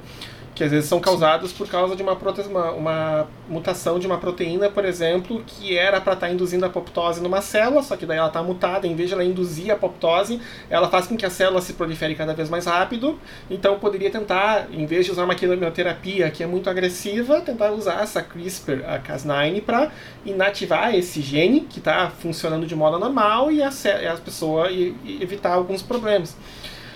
Que 0.60 0.64
às 0.66 0.72
vezes 0.72 0.90
são 0.90 1.00
causados 1.00 1.54
por 1.54 1.70
causa 1.70 1.96
de 1.96 2.04
uma, 2.04 2.12
uma, 2.12 2.72
uma, 2.72 3.28
mutação 3.48 3.98
de 3.98 4.06
uma 4.06 4.18
proteína, 4.18 4.70
por 4.70 4.84
exemplo, 4.84 5.42
que 5.48 5.78
era 5.78 6.02
para 6.02 6.16
estar 6.16 6.28
tá 6.28 6.34
induzindo 6.34 6.66
a 6.66 6.68
apoptose 6.68 7.22
numa 7.22 7.40
célula, 7.40 7.82
só 7.82 7.96
que 7.96 8.06
daí 8.06 8.18
ela 8.18 8.28
está 8.28 8.44
mutada, 8.44 8.86
em 8.86 8.94
vez 8.94 9.08
de 9.08 9.14
ela 9.14 9.24
induzir 9.24 9.72
a 9.72 9.76
apoptose, 9.76 10.42
ela 10.70 10.90
faz 10.90 11.08
com 11.08 11.16
que 11.16 11.26
a 11.26 11.30
célula 11.30 11.62
se 11.62 11.72
prolifere 11.72 12.14
cada 12.14 12.34
vez 12.34 12.50
mais 12.50 12.66
rápido. 12.66 13.18
Então 13.50 13.80
poderia 13.80 14.12
tentar, 14.12 14.68
em 14.70 14.86
vez 14.86 15.06
de 15.06 15.14
usar 15.14 15.24
uma 15.24 15.34
quimioterapia 15.34 16.30
que 16.30 16.44
é 16.44 16.46
muito 16.46 16.70
agressiva, 16.70 17.40
tentar 17.40 17.72
usar 17.72 18.04
essa 18.04 18.22
CRISPR, 18.22 18.84
a 18.86 19.00
Cas9, 19.00 19.62
para 19.62 19.90
inativar 20.26 20.94
esse 20.94 21.22
gene 21.22 21.62
que 21.62 21.80
está 21.80 22.10
funcionando 22.10 22.68
de 22.68 22.76
modo 22.76 23.00
normal 23.00 23.50
e 23.50 23.64
a, 23.64 23.70
a 23.70 24.18
pessoa 24.18 24.70
e, 24.70 24.94
e 25.06 25.24
evitar 25.24 25.54
alguns 25.54 25.82
problemas. 25.82 26.36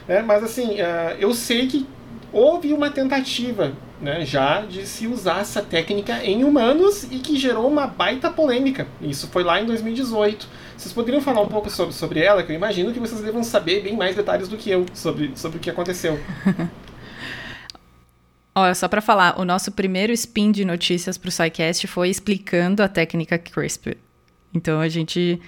É, 0.05 0.21
mas 0.21 0.43
assim, 0.43 0.81
uh, 0.81 1.15
eu 1.17 1.33
sei 1.33 1.65
que 1.67 1.87
houve 2.33 2.73
uma 2.73 2.89
tentativa 2.89 3.73
né, 4.01 4.25
já 4.25 4.61
de 4.61 4.85
se 4.85 5.07
usar 5.07 5.41
essa 5.41 5.61
técnica 5.61 6.25
em 6.25 6.43
humanos 6.43 7.03
e 7.03 7.19
que 7.19 7.37
gerou 7.37 7.67
uma 7.67 7.87
baita 7.87 8.29
polêmica. 8.29 8.85
Isso 8.99 9.27
foi 9.27 9.43
lá 9.43 9.61
em 9.61 9.65
2018. 9.65 10.47
Vocês 10.75 10.91
poderiam 10.93 11.21
falar 11.21 11.41
um 11.41 11.47
pouco 11.47 11.69
sobre, 11.69 11.93
sobre 11.93 12.19
ela, 12.19 12.43
que 12.43 12.51
eu 12.51 12.55
imagino 12.55 12.91
que 12.91 12.99
vocês 12.99 13.21
devam 13.21 13.43
saber 13.43 13.81
bem 13.81 13.95
mais 13.95 14.15
detalhes 14.15 14.49
do 14.49 14.57
que 14.57 14.69
eu 14.69 14.85
sobre, 14.93 15.31
sobre 15.35 15.57
o 15.57 15.61
que 15.61 15.69
aconteceu. 15.69 16.19
Olha, 18.55 18.75
só 18.75 18.87
para 18.87 19.01
falar, 19.01 19.39
o 19.39 19.45
nosso 19.45 19.71
primeiro 19.71 20.11
spin 20.13 20.51
de 20.51 20.63
notícias 20.63 21.17
para 21.17 21.29
o 21.29 21.31
SciCast 21.31 21.87
foi 21.87 22.09
explicando 22.09 22.83
a 22.83 22.87
técnica 22.87 23.37
CRISPR. 23.37 23.97
Então 24.53 24.79
a 24.79 24.87
gente 24.87 25.41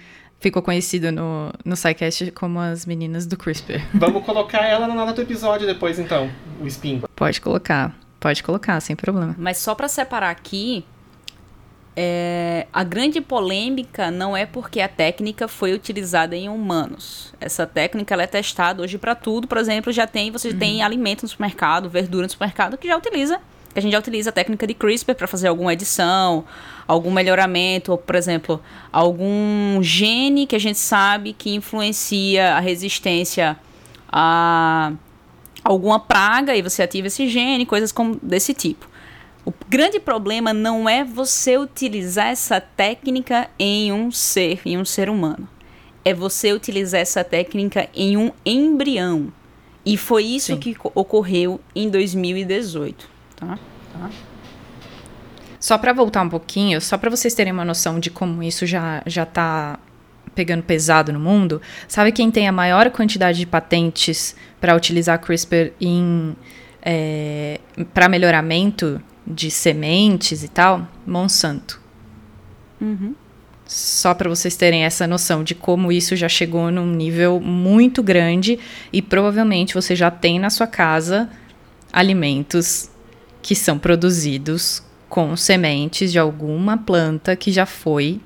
ficou 0.45 0.61
conhecido 0.61 1.11
no, 1.11 1.51
no 1.65 1.75
SciCast 1.75 2.29
como 2.31 2.59
as 2.59 2.85
meninas 2.85 3.25
do 3.25 3.35
CRISPR. 3.35 3.81
Vamos 3.95 4.23
colocar 4.23 4.63
ela 4.63 4.87
no 4.87 4.93
nosso 4.93 5.19
episódio 5.19 5.65
depois, 5.65 5.97
então, 5.97 6.29
o 6.61 6.67
spin. 6.67 7.01
Pode 7.15 7.41
colocar, 7.41 7.97
pode 8.19 8.43
colocar, 8.43 8.79
sem 8.79 8.95
problema. 8.95 9.35
Mas 9.39 9.57
só 9.57 9.73
para 9.73 9.87
separar 9.87 10.29
aqui, 10.29 10.85
é, 11.95 12.67
a 12.71 12.83
grande 12.83 13.19
polêmica 13.21 14.11
não 14.11 14.37
é 14.37 14.45
porque 14.45 14.81
a 14.81 14.87
técnica 14.87 15.47
foi 15.47 15.73
utilizada 15.73 16.35
em 16.35 16.47
humanos. 16.47 17.33
Essa 17.41 17.65
técnica 17.65 18.13
ela 18.13 18.21
é 18.21 18.27
testada 18.27 18.83
hoje 18.83 18.99
para 18.99 19.15
tudo. 19.15 19.47
Por 19.47 19.57
exemplo, 19.57 19.91
já 19.91 20.05
tem 20.05 20.29
você 20.29 20.49
uhum. 20.49 20.59
tem 20.59 20.83
alimento 20.83 21.23
no 21.23 21.27
supermercado, 21.27 21.89
verdura 21.89 22.27
no 22.27 22.29
supermercado 22.29 22.77
que 22.77 22.87
já 22.87 22.95
utiliza 22.95 23.41
a 23.75 23.81
gente 23.81 23.91
já 23.91 23.99
utiliza 23.99 24.29
a 24.29 24.33
técnica 24.33 24.65
de 24.65 24.73
CRISPR 24.73 25.15
para 25.15 25.27
fazer 25.27 25.47
alguma 25.47 25.73
edição, 25.73 26.45
algum 26.87 27.11
melhoramento, 27.11 27.91
ou, 27.91 27.97
por 27.97 28.15
exemplo, 28.15 28.61
algum 28.91 29.83
gene 29.83 30.47
que 30.47 30.55
a 30.55 30.59
gente 30.59 30.79
sabe 30.79 31.33
que 31.33 31.53
influencia 31.53 32.55
a 32.55 32.59
resistência 32.59 33.57
a 34.09 34.93
alguma 35.63 35.99
praga 35.99 36.55
e 36.55 36.61
você 36.61 36.83
ativa 36.83 37.07
esse 37.07 37.27
gene, 37.27 37.65
coisas 37.65 37.91
como 37.91 38.17
desse 38.21 38.53
tipo. 38.53 38.87
O 39.45 39.53
grande 39.67 39.99
problema 39.99 40.53
não 40.53 40.87
é 40.87 41.03
você 41.03 41.57
utilizar 41.57 42.27
essa 42.27 42.61
técnica 42.61 43.49
em 43.59 43.91
um 43.91 44.09
ser, 44.09 44.61
em 44.65 44.77
um 44.77 44.85
ser 44.85 45.09
humano. 45.09 45.47
É 46.03 46.13
você 46.13 46.53
utilizar 46.53 47.01
essa 47.01 47.23
técnica 47.23 47.89
em 47.93 48.15
um 48.15 48.31
embrião. 48.45 49.33
E 49.85 49.97
foi 49.97 50.23
isso 50.23 50.53
Sim. 50.53 50.59
que 50.59 50.75
ocorreu 50.95 51.59
em 51.75 51.89
2018, 51.89 53.14
tá? 53.47 53.59
tá? 53.93 54.09
Só 55.59 55.77
para 55.77 55.93
voltar 55.93 56.21
um 56.21 56.29
pouquinho, 56.29 56.79
só 56.79 56.97
para 56.97 57.09
vocês 57.09 57.33
terem 57.33 57.51
uma 57.51 57.65
noção 57.65 57.99
de 57.99 58.09
como 58.09 58.43
isso 58.43 58.65
já 58.65 59.01
já 59.05 59.25
tá 59.25 59.79
pegando 60.35 60.61
pesado 60.61 61.13
no 61.13 61.19
mundo, 61.19 61.61
sabe 61.87 62.11
quem 62.11 62.29
tem 62.29 62.47
a 62.47 62.51
maior 62.51 62.91
quantidade 62.91 63.39
de 63.39 63.45
patentes 63.45 64.35
para 64.59 64.75
utilizar 64.75 65.17
CRISPR 65.19 65.71
em 65.79 66.35
é, 66.81 67.59
para 67.93 68.09
melhoramento 68.09 69.01
de 69.25 69.49
sementes 69.49 70.43
e 70.43 70.47
tal? 70.47 70.87
Monsanto. 71.07 71.81
Uhum. 72.79 73.15
Só 73.65 74.13
para 74.13 74.29
vocês 74.29 74.55
terem 74.55 74.83
essa 74.83 75.07
noção 75.07 75.43
de 75.43 75.55
como 75.55 75.91
isso 75.91 76.15
já 76.15 76.29
chegou 76.29 76.69
num 76.69 76.85
nível 76.85 77.39
muito 77.39 78.03
grande 78.03 78.59
e 78.93 79.01
provavelmente 79.01 79.73
você 79.73 79.95
já 79.95 80.11
tem 80.11 80.37
na 80.37 80.51
sua 80.51 80.67
casa 80.67 81.27
alimentos 81.91 82.91
que 83.45 83.53
são 83.53 83.77
produzidos 83.77 84.81
com 85.07 85.37
sementes 85.37 86.11
de 86.11 86.17
alguma 86.17 86.79
planta 86.79 87.35
que 87.35 87.51
já 87.51 87.63
foi 87.63 88.19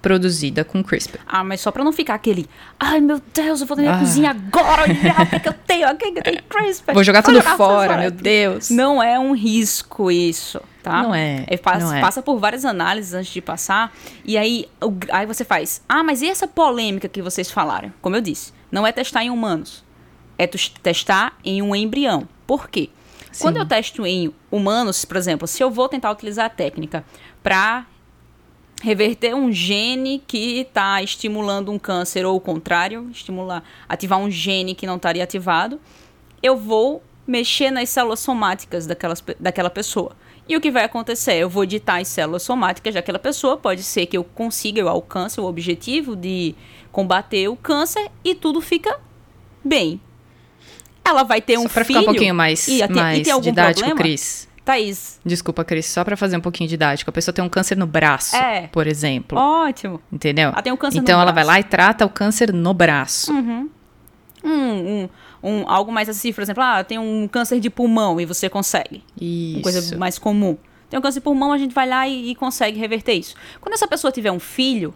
produzida 0.00 0.64
com 0.64 0.82
CRISPR. 0.82 1.20
Ah, 1.26 1.44
mas 1.44 1.60
só 1.60 1.70
para 1.70 1.84
não 1.84 1.92
ficar 1.92 2.14
aquele, 2.14 2.48
ai 2.80 2.98
meu 2.98 3.20
Deus, 3.34 3.60
eu 3.60 3.66
vou 3.66 3.76
na 3.76 3.82
minha 3.82 3.94
ah. 3.96 3.98
cozinha 3.98 4.30
agora 4.30 4.84
olhar 4.84 5.20
o 5.20 5.40
que 5.40 5.46
eu 5.46 5.52
tenho, 5.52 5.90
o 5.90 5.94
que 5.94 6.06
eu 6.06 6.22
tenho 6.22 6.42
CRISPR. 6.44 6.94
Vou 6.94 7.04
jogar 7.04 7.22
tudo 7.22 7.36
jogar 7.36 7.54
fora, 7.58 7.98
meu 7.98 8.10
Deus. 8.10 8.70
Não 8.70 9.02
é 9.02 9.18
um 9.18 9.34
risco 9.34 10.10
isso, 10.10 10.58
tá? 10.82 11.02
Não 11.02 11.14
é. 11.14 11.44
é, 11.48 11.58
passa, 11.58 11.84
não 11.84 11.92
é. 11.92 12.00
passa 12.00 12.22
por 12.22 12.38
várias 12.38 12.64
análises 12.64 13.12
antes 13.12 13.30
de 13.30 13.42
passar 13.42 13.92
e 14.24 14.38
aí, 14.38 14.64
aí 15.10 15.26
você 15.26 15.44
faz, 15.44 15.82
ah, 15.86 16.02
mas 16.02 16.22
e 16.22 16.30
essa 16.30 16.48
polêmica 16.48 17.10
que 17.10 17.20
vocês 17.20 17.50
falaram? 17.50 17.92
Como 18.00 18.16
eu 18.16 18.22
disse, 18.22 18.54
não 18.70 18.86
é 18.86 18.90
testar 18.90 19.22
em 19.22 19.28
humanos, 19.28 19.84
é 20.38 20.46
testar 20.46 21.34
em 21.44 21.60
um 21.60 21.76
embrião. 21.76 22.26
Por 22.46 22.70
quê? 22.70 22.88
Sim. 23.32 23.44
Quando 23.44 23.56
eu 23.56 23.66
testo 23.66 24.06
em 24.06 24.32
humanos, 24.50 25.04
por 25.04 25.16
exemplo, 25.16 25.48
se 25.48 25.62
eu 25.62 25.70
vou 25.70 25.88
tentar 25.88 26.10
utilizar 26.10 26.46
a 26.46 26.50
técnica 26.50 27.04
para 27.42 27.86
reverter 28.82 29.34
um 29.34 29.50
gene 29.50 30.22
que 30.26 30.60
está 30.60 31.02
estimulando 31.02 31.70
um 31.70 31.78
câncer 31.78 32.26
ou 32.26 32.36
o 32.36 32.40
contrário, 32.40 33.08
estimular, 33.10 33.62
ativar 33.88 34.18
um 34.18 34.30
gene 34.30 34.74
que 34.74 34.86
não 34.86 34.96
estaria 34.96 35.22
ativado, 35.22 35.80
eu 36.42 36.56
vou 36.56 37.02
mexer 37.26 37.70
nas 37.70 37.88
células 37.88 38.20
somáticas 38.20 38.86
daquelas, 38.86 39.22
daquela 39.38 39.70
pessoa. 39.70 40.16
E 40.48 40.56
o 40.56 40.60
que 40.60 40.70
vai 40.70 40.84
acontecer? 40.84 41.34
Eu 41.34 41.48
vou 41.48 41.62
editar 41.62 42.00
as 42.00 42.08
células 42.08 42.42
somáticas 42.42 42.94
daquela 42.94 43.18
pessoa, 43.18 43.56
pode 43.56 43.84
ser 43.84 44.06
que 44.06 44.16
eu 44.16 44.24
consiga, 44.24 44.80
eu 44.80 44.88
alcance 44.88 45.40
o 45.40 45.44
objetivo 45.44 46.16
de 46.16 46.54
combater 46.90 47.48
o 47.48 47.56
câncer 47.56 48.10
e 48.24 48.34
tudo 48.34 48.60
fica 48.60 48.98
bem. 49.64 50.00
Ela 51.04 51.22
vai 51.22 51.40
ter 51.40 51.56
Só 51.56 51.60
um 51.60 51.68
pra 51.68 51.84
filho. 51.84 51.98
ficar 51.98 52.10
um 52.10 52.12
pouquinho 52.12 52.34
mais, 52.34 52.66
e, 52.68 52.86
mais 52.88 53.26
e 53.26 53.40
didático, 53.40 53.80
problema? 53.80 54.00
Cris. 54.00 54.48
Thaís. 54.64 55.20
Desculpa, 55.24 55.64
Cris, 55.64 55.86
só 55.86 56.04
para 56.04 56.16
fazer 56.16 56.36
um 56.36 56.40
pouquinho 56.40 56.68
didático. 56.68 57.10
A 57.10 57.12
pessoa 57.12 57.34
tem 57.34 57.44
um 57.44 57.48
câncer 57.48 57.76
no 57.76 57.86
braço, 57.86 58.36
é. 58.36 58.68
por 58.68 58.86
exemplo. 58.86 59.36
Ótimo. 59.36 60.00
Entendeu? 60.10 60.50
Ela 60.50 60.62
tem 60.62 60.72
um 60.72 60.76
câncer 60.76 60.98
então 60.98 61.16
no 61.16 61.22
ela 61.22 61.32
braço. 61.32 61.46
vai 61.46 61.56
lá 61.56 61.60
e 61.60 61.64
trata 61.64 62.06
o 62.06 62.08
câncer 62.08 62.52
no 62.52 62.72
braço. 62.72 63.32
Uhum. 63.32 63.68
Um, 64.44 64.50
um, 64.50 65.08
um, 65.42 65.68
algo 65.68 65.92
mais 65.92 66.08
assim, 66.08 66.32
por 66.32 66.42
exemplo, 66.42 66.62
ah, 66.62 66.82
tem 66.84 66.98
um 66.98 67.28
câncer 67.28 67.58
de 67.58 67.70
pulmão 67.70 68.20
e 68.20 68.24
você 68.24 68.48
consegue. 68.48 69.02
Isso. 69.20 69.56
Uma 69.56 69.62
coisa 69.62 69.96
mais 69.96 70.18
comum. 70.18 70.56
Tem 70.88 70.98
um 70.98 71.02
câncer 71.02 71.20
de 71.20 71.24
pulmão, 71.24 71.52
a 71.52 71.58
gente 71.58 71.74
vai 71.74 71.88
lá 71.88 72.06
e, 72.06 72.30
e 72.30 72.34
consegue 72.34 72.78
reverter 72.78 73.14
isso. 73.14 73.34
Quando 73.60 73.74
essa 73.74 73.88
pessoa 73.88 74.12
tiver 74.12 74.30
um 74.30 74.40
filho, 74.40 74.94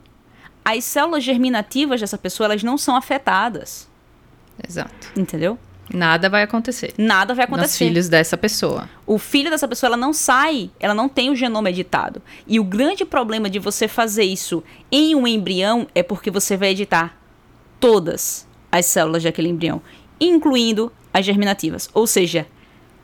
as 0.65 0.85
células 0.85 1.25
germinativas 1.25 2.01
dessa 2.01 2.19
pessoa, 2.19 2.47
elas 2.47 2.63
não 2.63 2.77
são 2.77 2.95
afetadas. 2.95 3.89
Exato. 4.67 5.13
Entendeu? 5.17 5.59
Nada 5.93 6.29
vai 6.29 6.43
acontecer. 6.43 6.93
Nada 6.99 7.35
vai 7.35 7.45
acontecer. 7.45 7.67
Nos 7.67 7.79
filhos 7.79 8.09
dessa 8.09 8.37
pessoa. 8.37 8.89
O 9.07 9.19
filho 9.19 9.51
dessa 9.51 9.69
pessoa, 9.69 9.89
ela 9.89 9.97
não 9.97 10.13
sai, 10.13 10.71
ela 10.81 10.95
não 10.95 11.09
tem 11.09 11.31
o 11.31 11.37
genoma 11.37 11.71
editado. 11.71 12.21
E 12.47 12.59
o 12.59 12.65
grande 12.65 13.05
problema 13.05 13.49
de 13.49 13.59
você 13.59 13.87
fazer 13.87 14.25
isso 14.25 14.63
em 14.91 15.15
um 15.15 15.27
embrião 15.27 15.87
é 15.95 16.03
porque 16.03 16.31
você 16.31 16.57
vai 16.57 16.71
editar 16.71 17.17
todas 17.79 18.47
as 18.71 18.87
células 18.87 19.23
daquele 19.23 19.49
embrião, 19.49 19.81
incluindo 20.21 20.93
as 21.13 21.25
germinativas. 21.25 21.89
Ou 21.95 22.07
seja, 22.07 22.47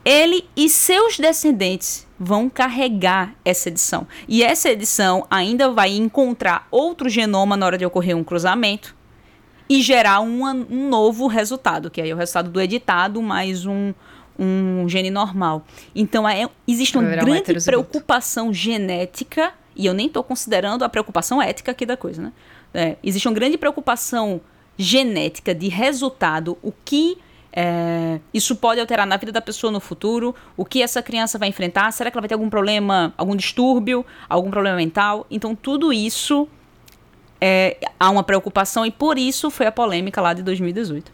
ele 0.04 0.44
e 0.56 0.68
seus 0.68 1.18
descendentes 1.18 2.06
vão 2.18 2.50
carregar 2.50 3.34
essa 3.44 3.68
edição. 3.68 4.06
E 4.26 4.42
essa 4.42 4.70
edição 4.70 5.26
ainda 5.30 5.70
vai 5.70 5.90
encontrar 5.90 6.66
outro 6.70 7.08
genoma 7.08 7.56
na 7.56 7.66
hora 7.66 7.78
de 7.78 7.86
ocorrer 7.86 8.16
um 8.16 8.24
cruzamento 8.24 8.94
e 9.72 9.80
gerar 9.80 10.20
um, 10.20 10.44
um 10.44 10.90
novo 10.90 11.26
resultado, 11.26 11.90
que 11.90 11.98
aí 12.02 12.10
é 12.10 12.14
o 12.14 12.16
resultado 12.18 12.50
do 12.50 12.60
editado 12.60 13.22
mais 13.22 13.64
um, 13.64 13.94
um 14.38 14.86
gene 14.86 15.10
normal. 15.10 15.64
Então 15.94 16.28
é, 16.28 16.46
existe 16.68 16.98
uma 16.98 17.08
grande 17.08 17.52
um 17.52 17.64
preocupação 17.64 18.52
genética, 18.52 19.54
e 19.74 19.86
eu 19.86 19.94
nem 19.94 20.08
estou 20.08 20.22
considerando 20.22 20.84
a 20.84 20.90
preocupação 20.90 21.40
ética 21.40 21.72
aqui 21.72 21.86
da 21.86 21.96
coisa, 21.96 22.20
né? 22.20 22.32
É, 22.74 22.96
existe 23.02 23.26
uma 23.26 23.34
grande 23.34 23.56
preocupação 23.56 24.42
genética 24.76 25.54
de 25.54 25.68
resultado, 25.68 26.58
o 26.62 26.70
que 26.84 27.16
é, 27.50 28.20
isso 28.34 28.54
pode 28.54 28.78
alterar 28.78 29.06
na 29.06 29.16
vida 29.16 29.32
da 29.32 29.40
pessoa 29.40 29.70
no 29.70 29.80
futuro, 29.80 30.34
o 30.54 30.66
que 30.66 30.82
essa 30.82 31.00
criança 31.02 31.38
vai 31.38 31.48
enfrentar, 31.48 31.90
será 31.92 32.10
que 32.10 32.18
ela 32.18 32.20
vai 32.20 32.28
ter 32.28 32.34
algum 32.34 32.50
problema, 32.50 33.14
algum 33.16 33.34
distúrbio, 33.34 34.04
algum 34.28 34.50
problema 34.50 34.76
mental? 34.76 35.26
Então 35.30 35.54
tudo 35.54 35.94
isso 35.94 36.46
é, 37.44 37.76
há 37.98 38.08
uma 38.08 38.22
preocupação 38.22 38.86
e 38.86 38.90
por 38.92 39.18
isso 39.18 39.50
foi 39.50 39.66
a 39.66 39.72
polêmica 39.72 40.20
lá 40.20 40.32
de 40.32 40.44
2018. 40.44 41.10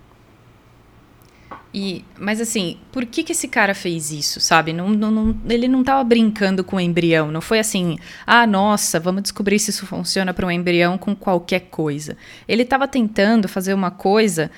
E, 1.73 2.05
mas 2.19 2.39
assim, 2.39 2.79
por 2.93 3.07
que, 3.07 3.23
que 3.23 3.33
esse 3.33 3.49
cara 3.49 3.75
fez 3.75 4.11
isso, 4.11 4.39
sabe? 4.39 4.75
Não, 4.75 4.91
não, 4.91 5.11
não, 5.11 5.37
ele 5.49 5.67
não 5.67 5.81
estava 5.81 6.05
brincando 6.05 6.63
com 6.63 6.77
o 6.77 6.81
embrião. 6.81 7.31
Não 7.31 7.41
foi 7.41 7.59
assim, 7.59 7.99
ah, 8.27 8.47
nossa, 8.47 9.01
vamos 9.01 9.23
descobrir 9.23 9.59
se 9.59 9.71
isso 9.71 9.87
funciona 9.87 10.35
para 10.35 10.47
um 10.47 10.51
embrião 10.51 10.99
com 10.99 11.17
qualquer 11.17 11.61
coisa. 11.71 12.15
Ele 12.47 12.63
estava 12.63 12.87
tentando 12.87 13.49
fazer 13.49 13.73
uma 13.73 13.91
coisa 13.91 14.51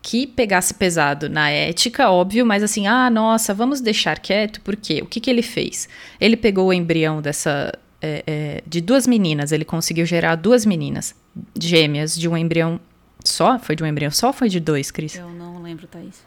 que 0.00 0.28
pegasse 0.28 0.74
pesado 0.74 1.28
na 1.28 1.50
ética, 1.50 2.08
óbvio, 2.08 2.46
mas 2.46 2.62
assim, 2.62 2.86
ah, 2.86 3.10
nossa, 3.10 3.52
vamos 3.52 3.80
deixar 3.80 4.20
quieto, 4.20 4.60
por 4.60 4.76
quê? 4.76 5.00
O 5.02 5.06
que, 5.06 5.18
que 5.18 5.28
ele 5.28 5.42
fez? 5.42 5.88
Ele 6.20 6.36
pegou 6.36 6.68
o 6.68 6.72
embrião 6.72 7.20
dessa, 7.20 7.72
é, 8.06 8.22
é, 8.26 8.62
de 8.66 8.80
duas 8.80 9.06
meninas. 9.06 9.52
Ele 9.52 9.64
conseguiu 9.64 10.06
gerar 10.06 10.36
duas 10.36 10.64
meninas 10.64 11.14
gêmeas 11.60 12.16
de 12.16 12.28
um 12.28 12.36
embrião 12.36 12.80
só? 13.24 13.58
Foi 13.58 13.74
de 13.74 13.82
um 13.82 13.86
embrião 13.86 14.10
só 14.10 14.28
ou 14.28 14.32
foi 14.32 14.48
de 14.48 14.60
dois, 14.60 14.90
Cris? 14.90 15.16
Eu 15.16 15.30
não 15.30 15.62
lembro, 15.62 15.86
Thaís. 15.86 16.24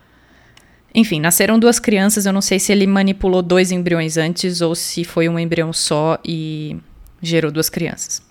Enfim, 0.93 1.19
nasceram 1.19 1.59
duas 1.59 1.79
crianças. 1.79 2.25
Eu 2.25 2.33
não 2.33 2.41
sei 2.41 2.59
se 2.59 2.71
ele 2.71 2.87
manipulou 2.87 3.41
dois 3.41 3.71
embriões 3.71 4.17
antes 4.17 4.61
ou 4.61 4.75
se 4.75 5.03
foi 5.03 5.29
um 5.29 5.39
embrião 5.39 5.71
só 5.71 6.17
e 6.25 6.77
gerou 7.21 7.51
duas 7.51 7.69
crianças. 7.69 8.21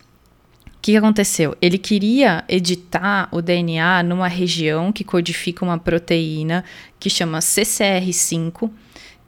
O 0.66 0.80
que 0.80 0.96
aconteceu? 0.96 1.56
Ele 1.61 1.76
queria 1.76 2.44
editar 2.48 3.28
o 3.32 3.42
DNA 3.42 4.02
numa 4.02 4.28
região 4.28 4.92
que 4.92 5.04
codifica 5.04 5.64
uma 5.64 5.78
proteína 5.78 6.64
que 7.00 7.11
chama 7.11 7.40
CCR5, 7.40 8.70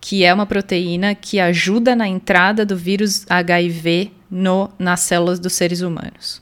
que 0.00 0.24
é 0.24 0.32
uma 0.32 0.46
proteína 0.46 1.14
que 1.14 1.38
ajuda 1.38 1.94
na 1.94 2.08
entrada 2.08 2.64
do 2.64 2.76
vírus 2.76 3.26
HIV 3.28 4.10
no, 4.30 4.70
nas 4.78 5.00
células 5.00 5.38
dos 5.38 5.52
seres 5.52 5.82
humanos. 5.82 6.40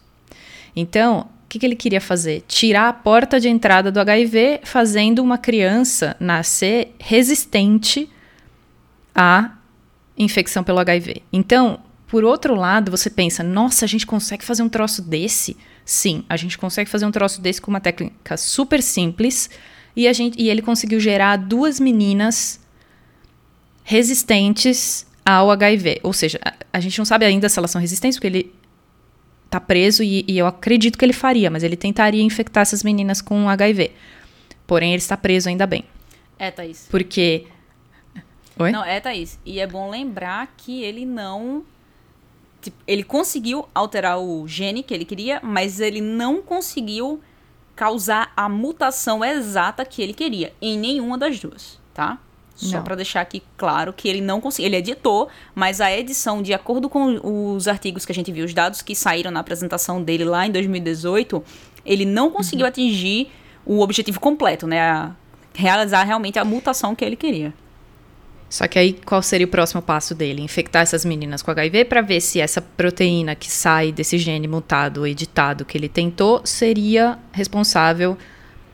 Então, 0.77 1.29
o 1.45 1.49
que, 1.49 1.59
que 1.59 1.67
ele 1.67 1.75
queria 1.75 2.01
fazer? 2.01 2.45
Tirar 2.47 2.89
a 2.89 2.93
porta 2.93 3.41
de 3.41 3.49
entrada 3.49 3.91
do 3.91 3.99
HIV, 3.99 4.61
fazendo 4.65 5.21
uma 5.21 5.39
criança 5.39 6.15
nascer 6.21 6.95
resistente 7.01 8.09
à 9.15 9.53
infecção 10.17 10.63
pelo 10.63 10.79
HIV. 10.79 11.23
Então, 11.33 11.81
por 12.07 12.25
outro 12.25 12.55
lado, 12.55 12.91
você 12.91 13.11
pensa, 13.11 13.43
nossa, 13.43 13.85
a 13.85 13.89
gente 13.89 14.07
consegue 14.07 14.45
fazer 14.45 14.63
um 14.63 14.69
troço 14.69 15.03
desse? 15.03 15.57
Sim, 15.85 16.25
a 16.29 16.37
gente 16.37 16.57
consegue 16.57 16.89
fazer 16.89 17.07
um 17.07 17.11
troço 17.11 17.41
desse 17.41 17.61
com 17.61 17.71
uma 17.71 17.81
técnica 17.81 18.37
super 18.37 18.83
simples. 18.83 19.51
E, 19.97 20.07
a 20.07 20.13
gente, 20.13 20.41
e 20.41 20.49
ele 20.49 20.63
conseguiu 20.63 21.01
gerar 21.01 21.37
duas 21.37 21.81
meninas 21.81 22.61
resistentes 23.89 25.07
ao 25.25 25.51
HIV. 25.51 26.01
Ou 26.03 26.13
seja, 26.13 26.39
a, 26.45 26.53
a 26.75 26.79
gente 26.79 26.99
não 26.99 27.07
sabe 27.07 27.25
ainda 27.25 27.49
se 27.49 27.59
elas 27.59 27.71
são 27.71 27.81
resistentes, 27.81 28.19
porque 28.19 28.27
ele 28.27 28.55
tá 29.49 29.59
preso 29.59 30.03
e, 30.03 30.27
e, 30.29 30.37
eu 30.37 30.47
acredito 30.47 30.99
que 30.99 31.05
ele 31.07 31.15
faria, 31.15 31.51
mas 31.51 31.63
ele 31.63 31.75
tentaria 31.75 32.23
infectar 32.23 32.61
essas 32.61 32.83
meninas 32.83 33.23
com 33.23 33.49
HIV. 33.49 33.93
Porém, 34.67 34.91
ele 34.91 34.99
está 34.99 35.17
preso 35.17 35.49
ainda 35.49 35.67
bem. 35.67 35.85
É, 36.39 36.51
Thaís. 36.51 36.87
Porque. 36.91 37.47
Oi? 38.59 38.71
Não, 38.71 38.85
é, 38.85 39.01
Thaís. 39.01 39.39
E 39.43 39.59
é 39.59 39.67
bom 39.67 39.89
lembrar 39.89 40.53
que 40.59 40.83
ele 40.83 41.07
não. 41.07 41.65
Tipo, 42.61 42.77
ele 42.87 43.03
conseguiu 43.03 43.67
alterar 43.75 44.21
o 44.21 44.47
gene 44.47 44.83
que 44.83 44.93
ele 44.93 45.07
queria, 45.07 45.41
mas 45.43 45.81
ele 45.81 46.03
não 46.03 46.43
conseguiu 46.43 47.23
causar 47.75 48.35
a 48.37 48.51
mutação 48.51 49.25
exata 49.25 49.83
que 49.83 50.03
ele 50.03 50.13
queria 50.13 50.53
em 50.61 50.79
nenhuma 50.79 51.17
das 51.17 51.41
duas, 51.41 51.81
tá? 51.95 52.19
Só 52.67 52.81
para 52.81 52.97
deixar 52.97 53.21
aqui 53.21 53.41
claro 53.57 53.93
que 53.93 54.09
ele 54.09 54.21
não 54.21 54.41
conseguiu. 54.41 54.69
Ele 54.69 54.77
editou, 54.79 55.29
mas 55.55 55.81
a 55.81 55.97
edição, 55.97 56.43
de 56.43 56.53
acordo 56.53 56.89
com 56.89 57.55
os 57.55 57.69
artigos 57.69 58.05
que 58.05 58.11
a 58.11 58.15
gente 58.15 58.33
viu, 58.33 58.45
os 58.45 58.53
dados 58.53 58.83
que 58.83 58.97
saíram 58.97 59.31
na 59.31 59.39
apresentação 59.39 60.03
dele 60.03 60.25
lá 60.25 60.45
em 60.45 60.51
2018, 60.51 61.41
ele 61.87 62.05
não 62.05 62.33
conseguiu 62.33 62.65
uhum. 62.65 62.69
atingir 62.69 63.31
o 63.65 63.81
objetivo 63.81 64.19
completo, 64.19 64.67
né? 64.67 64.81
A 64.81 65.13
realizar 65.55 66.03
realmente 66.03 66.37
a 66.37 66.45
mutação 66.45 66.97
que 66.97 67.05
ele 67.05 67.15
queria. 67.15 67.55
Só 68.51 68.67
que 68.67 68.79
aí 68.79 68.93
qual 69.05 69.23
seria 69.23 69.47
o 69.47 69.51
próximo 69.51 69.81
passo 69.81 70.13
dele? 70.13 70.43
Infectar 70.43 70.83
essas 70.83 71.05
meninas 71.05 71.43
com 71.43 71.53
HIV 71.53 71.85
para 71.85 72.01
ver 72.01 72.21
se 72.21 72.41
essa 72.41 72.61
proteína 72.61 73.37
que 73.37 73.49
sai 73.49 73.93
desse 73.93 74.19
gene 74.19 74.49
mutado, 74.49 75.07
editado 75.07 75.65
que 75.65 75.79
ele 75.79 75.89
tentou, 75.89 76.41
seria 76.45 77.19
responsável 77.31 78.19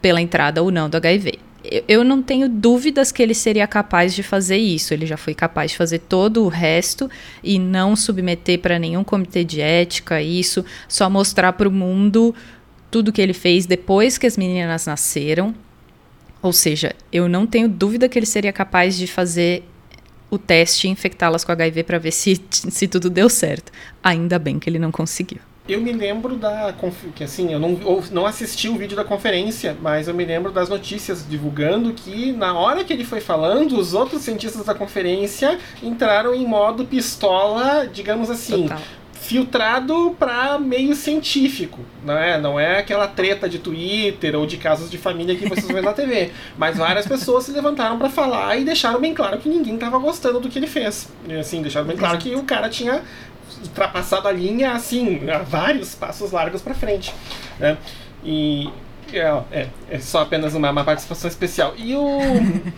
pela 0.01 0.23
entrada 0.23 0.63
ou 0.63 0.71
não 0.71 0.89
do 0.89 0.97
HIV 0.97 1.39
eu 1.89 2.05
não 2.05 2.23
tenho 2.23 2.49
dúvidas 2.49 3.11
que 3.11 3.23
ele 3.23 3.35
seria 3.35 3.67
capaz 3.67 4.15
de 4.15 4.23
fazer 4.23 4.57
isso. 4.57 4.93
Ele 4.93 5.07
já 5.07 5.17
foi 5.17 5.35
capaz 5.35 5.71
de 5.71 5.77
fazer 5.77 6.01
todo 6.01 6.45
o 6.45 6.49
resto 6.49 7.11
e 7.43 7.59
não 7.59 7.97
submeter 7.97 8.59
para 8.59 8.79
nenhum 8.79 9.03
comitê 9.03 9.45
de 9.45 9.61
ética 9.61 10.21
isso, 10.21 10.65
só 10.89 11.09
mostrar 11.09 11.53
para 11.55 11.69
o 11.69 11.73
mundo 11.73 12.35
tudo 12.91 13.13
que 13.13 13.21
ele 13.21 13.33
fez 13.33 13.67
depois 13.67 14.19
que 14.19 14.27
as 14.27 14.37
meninas 14.37 14.87
nasceram. 14.87 15.55
Ou 16.43 16.53
seja, 16.53 16.95
eu 17.11 17.29
não 17.29 17.47
tenho 17.47 17.69
dúvida 17.69 18.09
que 18.09 18.19
ele 18.19 18.27
seria 18.27 18.53
capaz 18.53 18.97
de 18.97 19.07
fazer 19.07 19.65
o 20.31 20.39
teste 20.39 20.87
e 20.87 20.91
infectá-las 20.91 21.45
com 21.45 21.53
HIV 21.53 21.85
para 21.85 21.99
ver 21.99 22.11
se, 22.11 22.41
se 22.51 22.87
tudo 22.87 23.09
deu 23.09 23.29
certo. 23.29 23.73
Ainda 24.03 24.39
bem 24.39 24.59
que 24.59 24.69
ele 24.69 24.79
não 24.79 24.93
conseguiu. 24.93 25.39
Eu 25.67 25.81
me 25.81 25.93
lembro 25.93 26.37
da. 26.37 26.75
que 27.15 27.25
assim, 27.25 27.51
eu 27.51 27.59
não, 27.59 27.79
não 28.11 28.27
assisti 28.27 28.69
o 28.69 28.77
vídeo 28.77 28.95
da 28.95 29.03
conferência, 29.03 29.75
mas 29.81 30.07
eu 30.07 30.15
me 30.15 30.25
lembro 30.25 30.53
das 30.53 30.69
notícias 30.69 31.27
divulgando 31.27 31.93
que 31.95 32.33
na 32.33 32.53
hora 32.53 32.85
que 32.85 32.93
ele 32.93 33.05
foi 33.05 33.21
falando, 33.21 33.79
os 33.79 33.95
outros 33.95 34.21
cientistas 34.23 34.67
da 34.67 34.75
conferência 34.75 35.59
entraram 35.83 36.35
em 36.35 36.47
modo 36.47 36.85
pistola, 36.85 37.87
digamos 37.87 38.29
assim. 38.29 38.65
Total 38.65 38.81
filtrado 39.25 40.15
para 40.19 40.59
meio 40.59 40.95
científico, 40.95 41.81
não 42.05 42.17
é? 42.17 42.39
Não 42.39 42.61
é 42.61 42.81
aquela 42.81 43.09
treta 43.09 43.49
de 43.49 43.59
Twitter 43.59 44.37
ou 44.37 44.45
de 44.45 44.59
casos 44.59 44.91
de 44.91 44.99
família 44.99 45.35
que 45.35 45.49
vocês 45.49 45.67
vêem 45.67 45.83
na 45.83 45.95
TV. 45.95 46.31
Mas 46.59 46.77
várias 46.77 47.07
pessoas 47.07 47.45
se 47.45 47.51
levantaram 47.51 47.99
para 47.99 48.11
falar 48.11 48.59
e 48.59 48.65
deixaram 48.65 49.01
bem 49.01 49.15
claro 49.15 49.39
que 49.39 49.49
ninguém 49.49 49.77
estava 49.77 49.97
gostando 49.99 50.41
do 50.41 50.51
que 50.51 50.59
ele 50.59 50.67
fez. 50.67 51.09
E, 51.27 51.33
assim, 51.35 51.63
deixaram 51.63 51.87
bem 51.87 51.97
claro 51.97 52.19
que 52.19 52.35
o 52.35 52.43
cara 52.43 52.69
tinha 52.69 53.03
ultrapassado 53.69 54.29
a 54.29 54.33
linha, 54.33 54.73
assim, 54.73 55.29
a 55.31 55.39
vários 55.39 55.95
passos 55.95 56.33
largos 56.33 56.63
para 56.63 56.75
frente. 56.75 57.15
Né? 57.59 57.77
E 58.25 58.71
é, 59.13 59.43
é, 59.53 59.69
é, 59.91 59.99
só 59.99 60.23
apenas 60.23 60.55
uma, 60.55 60.71
uma 60.71 60.85
participação 60.85 61.29
especial. 61.29 61.75
E 61.77 61.95
o. 61.95 62.19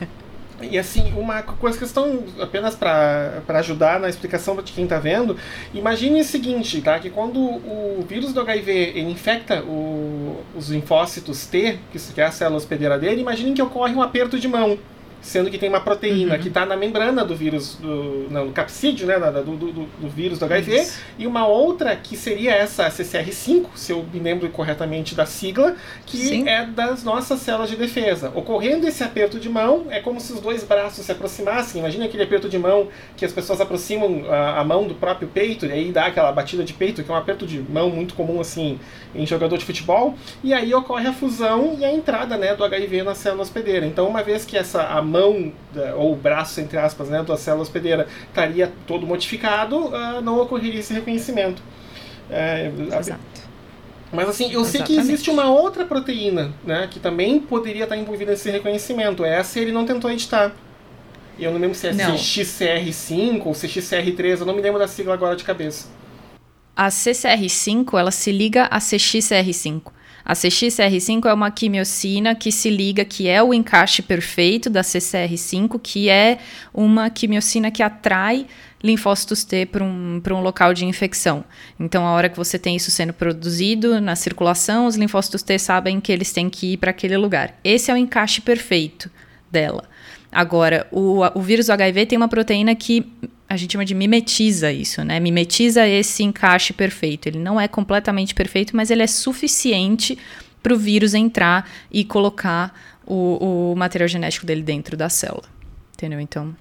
E 0.62 0.78
assim, 0.78 1.12
uma 1.14 1.42
coisa 1.42 1.78
questão 1.78 2.24
apenas 2.40 2.74
para 2.74 3.42
ajudar 3.48 4.00
na 4.00 4.08
explicação 4.08 4.56
de 4.56 4.72
quem 4.72 4.84
está 4.84 4.98
vendo, 4.98 5.36
imagine 5.74 6.18
o 6.22 6.24
seguinte, 6.24 6.80
tá? 6.80 6.98
Que 6.98 7.10
quando 7.10 7.38
o 7.38 8.02
vírus 8.08 8.32
do 8.32 8.40
HIV 8.40 8.98
infecta 9.00 9.62
o, 9.62 10.42
os 10.56 10.70
linfócitos 10.70 11.44
T, 11.46 11.78
que 11.92 12.20
é 12.20 12.24
a 12.24 12.30
célula 12.30 12.56
hospedeira 12.56 12.98
dele, 12.98 13.20
imagine 13.20 13.52
que 13.52 13.60
ocorre 13.60 13.94
um 13.94 14.00
aperto 14.00 14.38
de 14.38 14.48
mão 14.48 14.78
sendo 15.26 15.50
que 15.50 15.58
tem 15.58 15.68
uma 15.68 15.80
proteína 15.80 16.34
uhum. 16.36 16.40
que 16.40 16.48
está 16.48 16.64
na 16.64 16.76
membrana 16.76 17.24
do 17.24 17.34
vírus, 17.34 17.74
do, 17.74 18.28
não, 18.30 18.46
no 18.46 18.52
capsídeo, 18.52 19.08
né, 19.08 19.18
do, 19.18 19.56
do, 19.56 19.72
do 19.72 20.08
vírus 20.08 20.38
do 20.38 20.44
HIV, 20.44 20.76
Isso. 20.76 21.00
e 21.18 21.26
uma 21.26 21.46
outra 21.46 21.96
que 21.96 22.16
seria 22.16 22.52
essa 22.52 22.88
CCR5, 22.88 23.66
se 23.74 23.92
eu 23.92 24.06
me 24.12 24.20
lembro 24.20 24.48
corretamente 24.50 25.16
da 25.16 25.26
sigla, 25.26 25.74
que 26.06 26.16
Sim. 26.16 26.48
é 26.48 26.64
das 26.64 27.02
nossas 27.02 27.40
células 27.40 27.68
de 27.68 27.76
defesa. 27.76 28.30
Ocorrendo 28.36 28.86
esse 28.86 29.02
aperto 29.02 29.40
de 29.40 29.48
mão, 29.48 29.86
é 29.90 30.00
como 30.00 30.20
se 30.20 30.32
os 30.32 30.40
dois 30.40 30.62
braços 30.62 31.04
se 31.04 31.10
aproximassem. 31.10 31.80
Imagina 31.80 32.04
aquele 32.04 32.22
aperto 32.22 32.48
de 32.48 32.58
mão 32.58 32.88
que 33.16 33.24
as 33.24 33.32
pessoas 33.32 33.60
aproximam 33.60 34.30
a, 34.30 34.60
a 34.60 34.64
mão 34.64 34.86
do 34.86 34.94
próprio 34.94 35.26
peito, 35.26 35.66
e 35.66 35.72
aí 35.72 35.90
dá 35.90 36.06
aquela 36.06 36.30
batida 36.30 36.62
de 36.62 36.72
peito, 36.72 37.02
que 37.02 37.10
é 37.10 37.14
um 37.14 37.18
aperto 37.18 37.44
de 37.44 37.60
mão 37.60 37.90
muito 37.90 38.14
comum 38.14 38.40
assim 38.40 38.78
em 39.12 39.26
jogador 39.26 39.58
de 39.58 39.64
futebol, 39.64 40.14
e 40.44 40.54
aí 40.54 40.72
ocorre 40.72 41.08
a 41.08 41.12
fusão 41.12 41.76
e 41.78 41.84
a 41.84 41.92
entrada 41.92 42.36
né, 42.36 42.54
do 42.54 42.64
HIV 42.64 43.02
na 43.02 43.14
célula 43.14 43.42
hospedeira. 43.42 43.84
Então, 43.86 44.06
uma 44.08 44.22
vez 44.22 44.44
que 44.44 44.56
essa 44.56 44.84
a 44.84 45.02
mão 45.02 45.15
ou 45.96 46.12
o 46.12 46.16
braço, 46.16 46.60
entre 46.60 46.78
aspas, 46.78 47.08
né, 47.08 47.22
da 47.22 47.36
célula 47.36 47.62
hospedeira 47.62 48.06
estaria 48.28 48.72
todo 48.86 49.06
modificado, 49.06 49.86
uh, 49.86 50.20
não 50.22 50.40
ocorreria 50.40 50.80
esse 50.80 50.92
reconhecimento. 50.92 51.62
É, 52.30 52.70
Exato. 52.98 53.20
Mas 54.12 54.28
assim, 54.28 54.44
eu 54.52 54.60
Exatamente. 54.60 54.70
sei 54.70 54.82
que 54.82 55.00
existe 55.00 55.30
uma 55.30 55.50
outra 55.50 55.84
proteína, 55.84 56.52
né, 56.64 56.88
que 56.90 57.00
também 57.00 57.40
poderia 57.40 57.84
estar 57.84 57.96
envolvida 57.96 58.30
nesse 58.30 58.50
reconhecimento. 58.50 59.24
Essa 59.24 59.58
ele 59.58 59.72
não 59.72 59.84
tentou 59.84 60.10
editar. 60.10 60.54
Eu 61.38 61.52
não 61.52 61.60
lembro 61.60 61.76
se 61.76 61.88
é 61.88 61.92
não. 61.92 62.14
CXCR5 62.14 63.42
ou 63.44 63.52
CXCR3, 63.52 64.40
eu 64.40 64.46
não 64.46 64.54
me 64.54 64.62
lembro 64.62 64.78
da 64.78 64.88
sigla 64.88 65.12
agora 65.12 65.36
de 65.36 65.44
cabeça. 65.44 65.88
A 66.74 66.88
CCR5, 66.88 67.98
ela 67.98 68.10
se 68.10 68.30
liga 68.30 68.64
a 68.64 68.78
CXCR5. 68.78 69.92
A 70.26 70.32
CXCR5 70.32 71.26
é 71.26 71.32
uma 71.32 71.52
quimiocina 71.52 72.34
que 72.34 72.50
se 72.50 72.68
liga, 72.68 73.04
que 73.04 73.28
é 73.28 73.40
o 73.40 73.54
encaixe 73.54 74.02
perfeito 74.02 74.68
da 74.68 74.80
CCR5, 74.80 75.78
que 75.80 76.08
é 76.08 76.38
uma 76.74 77.08
quimiocina 77.08 77.70
que 77.70 77.80
atrai 77.80 78.44
linfócitos 78.82 79.44
T 79.44 79.66
para 79.66 79.84
um, 79.84 80.20
um 80.28 80.40
local 80.40 80.74
de 80.74 80.84
infecção. 80.84 81.44
Então, 81.78 82.04
a 82.04 82.10
hora 82.10 82.28
que 82.28 82.36
você 82.36 82.58
tem 82.58 82.74
isso 82.74 82.90
sendo 82.90 83.12
produzido 83.12 84.00
na 84.00 84.16
circulação, 84.16 84.86
os 84.86 84.96
linfócitos 84.96 85.44
T 85.44 85.60
sabem 85.60 86.00
que 86.00 86.10
eles 86.10 86.32
têm 86.32 86.50
que 86.50 86.72
ir 86.72 86.78
para 86.78 86.90
aquele 86.90 87.16
lugar. 87.16 87.56
Esse 87.62 87.92
é 87.92 87.94
o 87.94 87.96
encaixe 87.96 88.40
perfeito 88.40 89.08
dela. 89.48 89.84
Agora, 90.32 90.88
o, 90.90 91.20
o 91.36 91.40
vírus 91.40 91.70
HIV 91.70 92.04
tem 92.06 92.18
uma 92.18 92.26
proteína 92.26 92.74
que 92.74 93.06
a 93.48 93.56
gente 93.56 93.72
chama 93.72 93.84
de 93.84 93.94
mimetiza 93.94 94.72
isso, 94.72 95.04
né? 95.04 95.20
Mimetiza 95.20 95.86
esse 95.86 96.22
encaixe 96.22 96.72
perfeito. 96.72 97.28
Ele 97.28 97.38
não 97.38 97.60
é 97.60 97.68
completamente 97.68 98.34
perfeito, 98.34 98.76
mas 98.76 98.90
ele 98.90 99.02
é 99.02 99.06
suficiente 99.06 100.18
para 100.62 100.74
o 100.74 100.76
vírus 100.76 101.14
entrar 101.14 101.70
e 101.90 102.04
colocar 102.04 102.74
o, 103.06 103.72
o 103.72 103.76
material 103.76 104.08
genético 104.08 104.44
dele 104.44 104.62
dentro 104.62 104.96
da 104.96 105.08
célula. 105.08 105.44
Entendeu? 105.94 106.18
Então, 106.18 106.56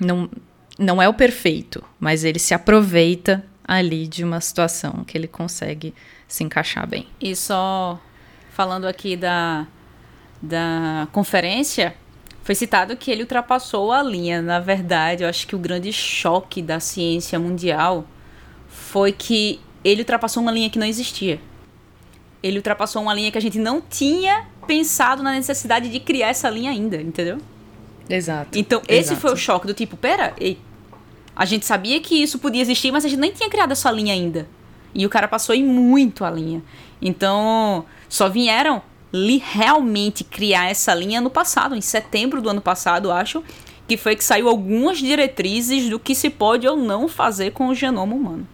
não, 0.00 0.30
não 0.78 1.02
é 1.02 1.08
o 1.08 1.14
perfeito, 1.14 1.84
mas 2.00 2.24
ele 2.24 2.38
se 2.38 2.54
aproveita 2.54 3.44
ali 3.66 4.06
de 4.06 4.24
uma 4.24 4.40
situação 4.40 5.04
que 5.04 5.16
ele 5.16 5.28
consegue 5.28 5.94
se 6.26 6.42
encaixar 6.42 6.86
bem. 6.86 7.06
E 7.20 7.36
só 7.36 8.00
falando 8.50 8.86
aqui 8.86 9.16
da, 9.16 9.66
da 10.40 11.06
conferência, 11.12 11.94
foi 12.44 12.54
citado 12.54 12.94
que 12.94 13.10
ele 13.10 13.22
ultrapassou 13.22 13.90
a 13.90 14.02
linha. 14.02 14.42
Na 14.42 14.60
verdade, 14.60 15.24
eu 15.24 15.28
acho 15.28 15.46
que 15.46 15.56
o 15.56 15.58
grande 15.58 15.90
choque 15.92 16.60
da 16.60 16.78
ciência 16.78 17.38
mundial 17.40 18.04
foi 18.68 19.12
que 19.12 19.58
ele 19.82 20.02
ultrapassou 20.02 20.42
uma 20.42 20.52
linha 20.52 20.68
que 20.68 20.78
não 20.78 20.86
existia. 20.86 21.40
Ele 22.42 22.58
ultrapassou 22.58 23.00
uma 23.00 23.14
linha 23.14 23.32
que 23.32 23.38
a 23.38 23.40
gente 23.40 23.58
não 23.58 23.80
tinha 23.80 24.46
pensado 24.66 25.22
na 25.22 25.32
necessidade 25.32 25.88
de 25.88 25.98
criar 25.98 26.28
essa 26.28 26.50
linha 26.50 26.70
ainda, 26.70 27.00
entendeu? 27.00 27.38
Exato. 28.10 28.58
Então, 28.58 28.82
esse 28.86 29.12
exato. 29.12 29.20
foi 29.22 29.32
o 29.32 29.36
choque 29.36 29.66
do 29.66 29.72
tipo, 29.72 29.96
pera, 29.96 30.34
ei, 30.38 30.58
a 31.34 31.46
gente 31.46 31.64
sabia 31.64 31.98
que 31.98 32.14
isso 32.14 32.38
podia 32.38 32.60
existir, 32.60 32.92
mas 32.92 33.06
a 33.06 33.08
gente 33.08 33.20
nem 33.20 33.32
tinha 33.32 33.48
criado 33.48 33.72
essa 33.72 33.90
linha 33.90 34.12
ainda. 34.12 34.46
E 34.94 35.06
o 35.06 35.08
cara 35.08 35.26
passou 35.26 35.54
em 35.54 35.64
muito 35.64 36.26
a 36.26 36.30
linha. 36.30 36.62
Então, 37.00 37.86
só 38.06 38.28
vieram 38.28 38.82
li 39.14 39.40
realmente 39.52 40.24
criar 40.24 40.68
essa 40.68 40.92
linha 40.92 41.20
no 41.20 41.30
passado, 41.30 41.76
em 41.76 41.80
setembro 41.80 42.42
do 42.42 42.48
ano 42.48 42.60
passado, 42.60 43.12
acho, 43.12 43.44
que 43.86 43.96
foi 43.96 44.16
que 44.16 44.24
saiu 44.24 44.48
algumas 44.48 44.98
diretrizes 44.98 45.88
do 45.88 46.00
que 46.00 46.16
se 46.16 46.28
pode 46.28 46.66
ou 46.66 46.76
não 46.76 47.06
fazer 47.06 47.52
com 47.52 47.68
o 47.68 47.74
genoma 47.74 48.12
humano. 48.12 48.48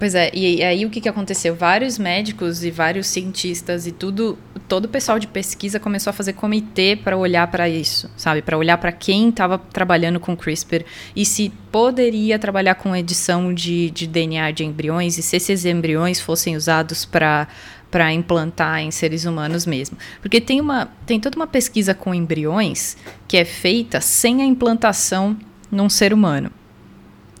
Pois 0.00 0.14
é, 0.14 0.30
e 0.32 0.64
aí 0.64 0.86
o 0.86 0.88
que, 0.88 0.98
que 0.98 1.10
aconteceu? 1.10 1.54
Vários 1.54 1.98
médicos 1.98 2.64
e 2.64 2.70
vários 2.70 3.06
cientistas 3.06 3.86
e 3.86 3.92
tudo, 3.92 4.38
todo 4.66 4.86
o 4.86 4.88
pessoal 4.88 5.18
de 5.18 5.26
pesquisa 5.26 5.78
começou 5.78 6.08
a 6.10 6.14
fazer 6.14 6.32
comitê 6.32 6.96
para 6.96 7.18
olhar 7.18 7.46
para 7.48 7.68
isso, 7.68 8.10
sabe? 8.16 8.40
Para 8.40 8.56
olhar 8.56 8.78
para 8.78 8.92
quem 8.92 9.28
estava 9.28 9.58
trabalhando 9.58 10.18
com 10.18 10.34
CRISPR 10.34 10.86
e 11.14 11.26
se 11.26 11.52
poderia 11.70 12.38
trabalhar 12.38 12.76
com 12.76 12.96
edição 12.96 13.52
de, 13.52 13.90
de 13.90 14.06
DNA 14.06 14.52
de 14.52 14.64
embriões 14.64 15.18
e 15.18 15.22
se 15.22 15.36
esses 15.36 15.66
embriões 15.66 16.18
fossem 16.18 16.56
usados 16.56 17.04
para 17.04 17.46
para 17.90 18.12
implantar 18.12 18.78
em 18.78 18.92
seres 18.92 19.24
humanos 19.24 19.66
mesmo. 19.66 19.98
Porque 20.22 20.40
tem, 20.40 20.60
uma, 20.60 20.88
tem 21.04 21.18
toda 21.18 21.34
uma 21.34 21.46
pesquisa 21.46 21.92
com 21.92 22.14
embriões 22.14 22.96
que 23.26 23.36
é 23.36 23.44
feita 23.44 24.00
sem 24.00 24.40
a 24.40 24.44
implantação 24.46 25.36
num 25.72 25.90
ser 25.90 26.14
humano 26.14 26.52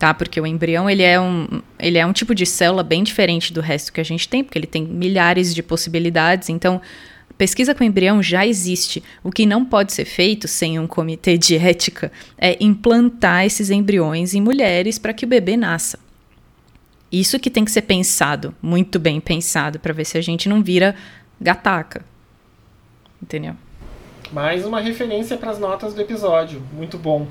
tá? 0.00 0.14
Porque 0.14 0.40
o 0.40 0.46
embrião 0.46 0.88
ele 0.88 1.02
é 1.02 1.20
um, 1.20 1.60
ele 1.78 1.98
é 1.98 2.06
um 2.06 2.12
tipo 2.12 2.34
de 2.34 2.46
célula 2.46 2.82
bem 2.82 3.04
diferente 3.04 3.52
do 3.52 3.60
resto 3.60 3.92
que 3.92 4.00
a 4.00 4.04
gente 4.04 4.26
tem, 4.26 4.42
porque 4.42 4.58
ele 4.58 4.66
tem 4.66 4.82
milhares 4.82 5.54
de 5.54 5.62
possibilidades. 5.62 6.48
Então, 6.48 6.80
pesquisa 7.36 7.74
com 7.74 7.84
embrião 7.84 8.22
já 8.22 8.46
existe. 8.46 9.04
O 9.22 9.30
que 9.30 9.44
não 9.44 9.62
pode 9.62 9.92
ser 9.92 10.06
feito 10.06 10.48
sem 10.48 10.78
um 10.78 10.86
comitê 10.86 11.36
de 11.36 11.54
ética 11.54 12.10
é 12.38 12.56
implantar 12.64 13.44
esses 13.44 13.68
embriões 13.68 14.32
em 14.32 14.40
mulheres 14.40 14.98
para 14.98 15.12
que 15.12 15.26
o 15.26 15.28
bebê 15.28 15.54
nasça. 15.54 15.98
Isso 17.12 17.38
que 17.38 17.50
tem 17.50 17.62
que 17.62 17.70
ser 17.70 17.82
pensado, 17.82 18.54
muito 18.62 18.98
bem 18.98 19.20
pensado, 19.20 19.78
para 19.78 19.92
ver 19.92 20.06
se 20.06 20.16
a 20.16 20.22
gente 20.22 20.48
não 20.48 20.62
vira 20.62 20.96
gataca. 21.38 22.02
Entendeu? 23.22 23.54
Mais 24.32 24.64
uma 24.64 24.80
referência 24.80 25.36
para 25.36 25.50
as 25.50 25.58
notas 25.58 25.92
do 25.92 26.00
episódio. 26.00 26.62
Muito 26.72 26.96
bom. 26.96 27.26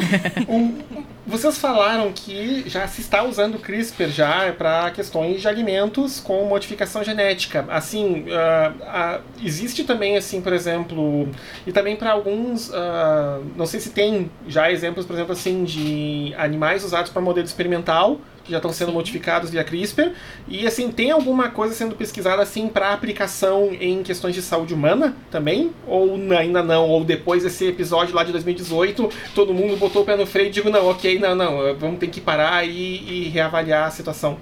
um, 0.48 0.78
vocês 1.26 1.56
falaram 1.56 2.12
que 2.12 2.68
já 2.68 2.86
se 2.86 3.00
está 3.00 3.22
usando 3.22 3.58
CRISPR 3.58 4.08
já 4.08 4.52
para 4.52 4.90
questões 4.90 5.40
de 5.40 5.48
alimentos 5.48 6.20
com 6.20 6.44
modificação 6.44 7.02
genética. 7.02 7.64
Assim, 7.70 8.26
uh, 8.28 9.18
uh, 9.18 9.22
existe 9.42 9.84
também, 9.84 10.16
assim, 10.16 10.42
por 10.42 10.52
exemplo, 10.52 11.28
e 11.66 11.72
também 11.72 11.96
para 11.96 12.12
alguns, 12.12 12.68
uh, 12.68 13.42
não 13.56 13.64
sei 13.64 13.80
se 13.80 13.90
tem 13.90 14.30
já 14.46 14.70
exemplos, 14.70 15.06
por 15.06 15.14
exemplo, 15.14 15.32
assim, 15.32 15.64
de 15.64 16.34
animais 16.36 16.84
usados 16.84 17.10
para 17.10 17.22
modelo 17.22 17.46
experimental 17.46 18.20
já 18.48 18.58
estão 18.58 18.72
sendo 18.72 18.88
Sim. 18.88 18.94
modificados 18.94 19.50
via 19.50 19.64
CRISPR. 19.64 20.12
E 20.48 20.66
assim, 20.66 20.90
tem 20.90 21.10
alguma 21.10 21.50
coisa 21.50 21.74
sendo 21.74 21.94
pesquisada 21.94 22.42
assim 22.42 22.68
para 22.68 22.92
aplicação 22.92 23.70
em 23.72 24.02
questões 24.02 24.34
de 24.34 24.42
saúde 24.42 24.74
humana 24.74 25.16
também? 25.30 25.72
Ou 25.86 26.16
ainda 26.36 26.62
não? 26.62 26.88
Ou 26.88 27.04
depois 27.04 27.42
desse 27.42 27.66
episódio 27.66 28.14
lá 28.14 28.24
de 28.24 28.32
2018, 28.32 29.08
todo 29.34 29.54
mundo 29.54 29.76
botou 29.76 30.02
o 30.02 30.04
pé 30.04 30.16
no 30.16 30.26
freio 30.26 30.48
e 30.48 30.50
digo, 30.50 30.70
não, 30.70 30.86
ok, 30.86 31.18
não, 31.18 31.34
não, 31.34 31.74
vamos 31.76 31.98
ter 31.98 32.08
que 32.08 32.20
parar 32.20 32.66
e, 32.66 32.70
e 32.70 33.28
reavaliar 33.28 33.86
a 33.86 33.90
situação. 33.90 34.38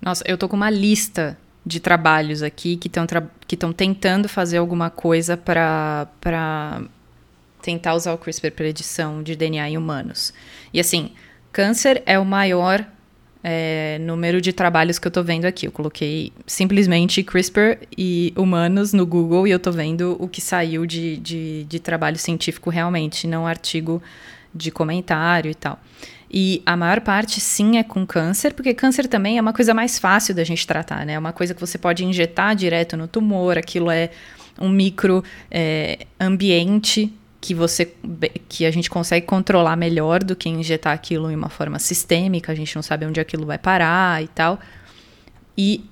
Nossa, 0.00 0.24
eu 0.26 0.38
tô 0.38 0.48
com 0.48 0.56
uma 0.56 0.70
lista 0.70 1.36
de 1.64 1.78
trabalhos 1.78 2.42
aqui 2.42 2.76
que 2.76 2.88
estão 2.88 3.06
que 3.46 3.54
estão 3.54 3.72
tentando 3.72 4.28
fazer 4.28 4.56
alguma 4.56 4.88
coisa 4.88 5.36
para 5.36 6.08
para 6.20 6.82
tentar 7.60 7.94
usar 7.94 8.14
o 8.14 8.18
CRISPR 8.18 8.50
para 8.50 8.66
edição 8.66 9.22
de 9.22 9.36
DNA 9.36 9.70
em 9.70 9.76
humanos. 9.76 10.32
E 10.72 10.80
assim, 10.80 11.12
Câncer 11.52 12.02
é 12.06 12.18
o 12.18 12.24
maior 12.24 12.86
é, 13.42 13.98
número 14.00 14.40
de 14.40 14.52
trabalhos 14.52 14.98
que 14.98 15.06
eu 15.06 15.10
estou 15.10 15.24
vendo 15.24 15.44
aqui. 15.44 15.66
Eu 15.66 15.72
coloquei 15.72 16.32
simplesmente 16.46 17.22
CRISPR 17.22 17.78
e 17.96 18.32
humanos 18.36 18.92
no 18.92 19.06
Google 19.06 19.46
e 19.46 19.50
eu 19.50 19.56
estou 19.56 19.72
vendo 19.72 20.16
o 20.18 20.28
que 20.28 20.40
saiu 20.40 20.86
de, 20.86 21.16
de, 21.16 21.64
de, 21.64 21.80
trabalho 21.80 22.18
científico 22.18 22.70
realmente, 22.70 23.26
não 23.26 23.46
artigo 23.46 24.02
de 24.54 24.70
comentário 24.70 25.50
e 25.50 25.54
tal. 25.54 25.80
E 26.32 26.62
a 26.64 26.76
maior 26.76 27.00
parte 27.00 27.40
sim 27.40 27.78
é 27.78 27.82
com 27.82 28.06
câncer, 28.06 28.54
porque 28.54 28.72
câncer 28.72 29.08
também 29.08 29.38
é 29.38 29.40
uma 29.40 29.52
coisa 29.52 29.74
mais 29.74 29.98
fácil 29.98 30.34
da 30.34 30.44
gente 30.44 30.64
tratar, 30.64 31.04
né? 31.04 31.14
É 31.14 31.18
uma 31.18 31.32
coisa 31.32 31.54
que 31.54 31.60
você 31.60 31.76
pode 31.76 32.04
injetar 32.04 32.54
direto 32.54 32.96
no 32.96 33.08
tumor, 33.08 33.58
aquilo 33.58 33.90
é 33.90 34.10
um 34.60 34.68
micro 34.68 35.24
é, 35.50 36.06
ambiente 36.20 37.12
que 37.40 37.54
você 37.54 37.94
que 38.48 38.66
a 38.66 38.70
gente 38.70 38.90
consegue 38.90 39.26
controlar 39.26 39.74
melhor 39.76 40.22
do 40.22 40.36
que 40.36 40.48
injetar 40.48 40.92
aquilo 40.92 41.30
em 41.30 41.34
uma 41.34 41.48
forma 41.48 41.78
sistêmica, 41.78 42.52
a 42.52 42.54
gente 42.54 42.74
não 42.76 42.82
sabe 42.82 43.06
onde 43.06 43.18
aquilo 43.18 43.46
vai 43.46 43.58
parar 43.58 44.22
e 44.22 44.28
tal. 44.28 44.60
E 45.56 45.84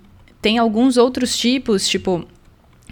tem 0.43 0.59
alguns 0.59 0.97
outros 0.97 1.37
tipos, 1.37 1.89
tipo 1.89 2.29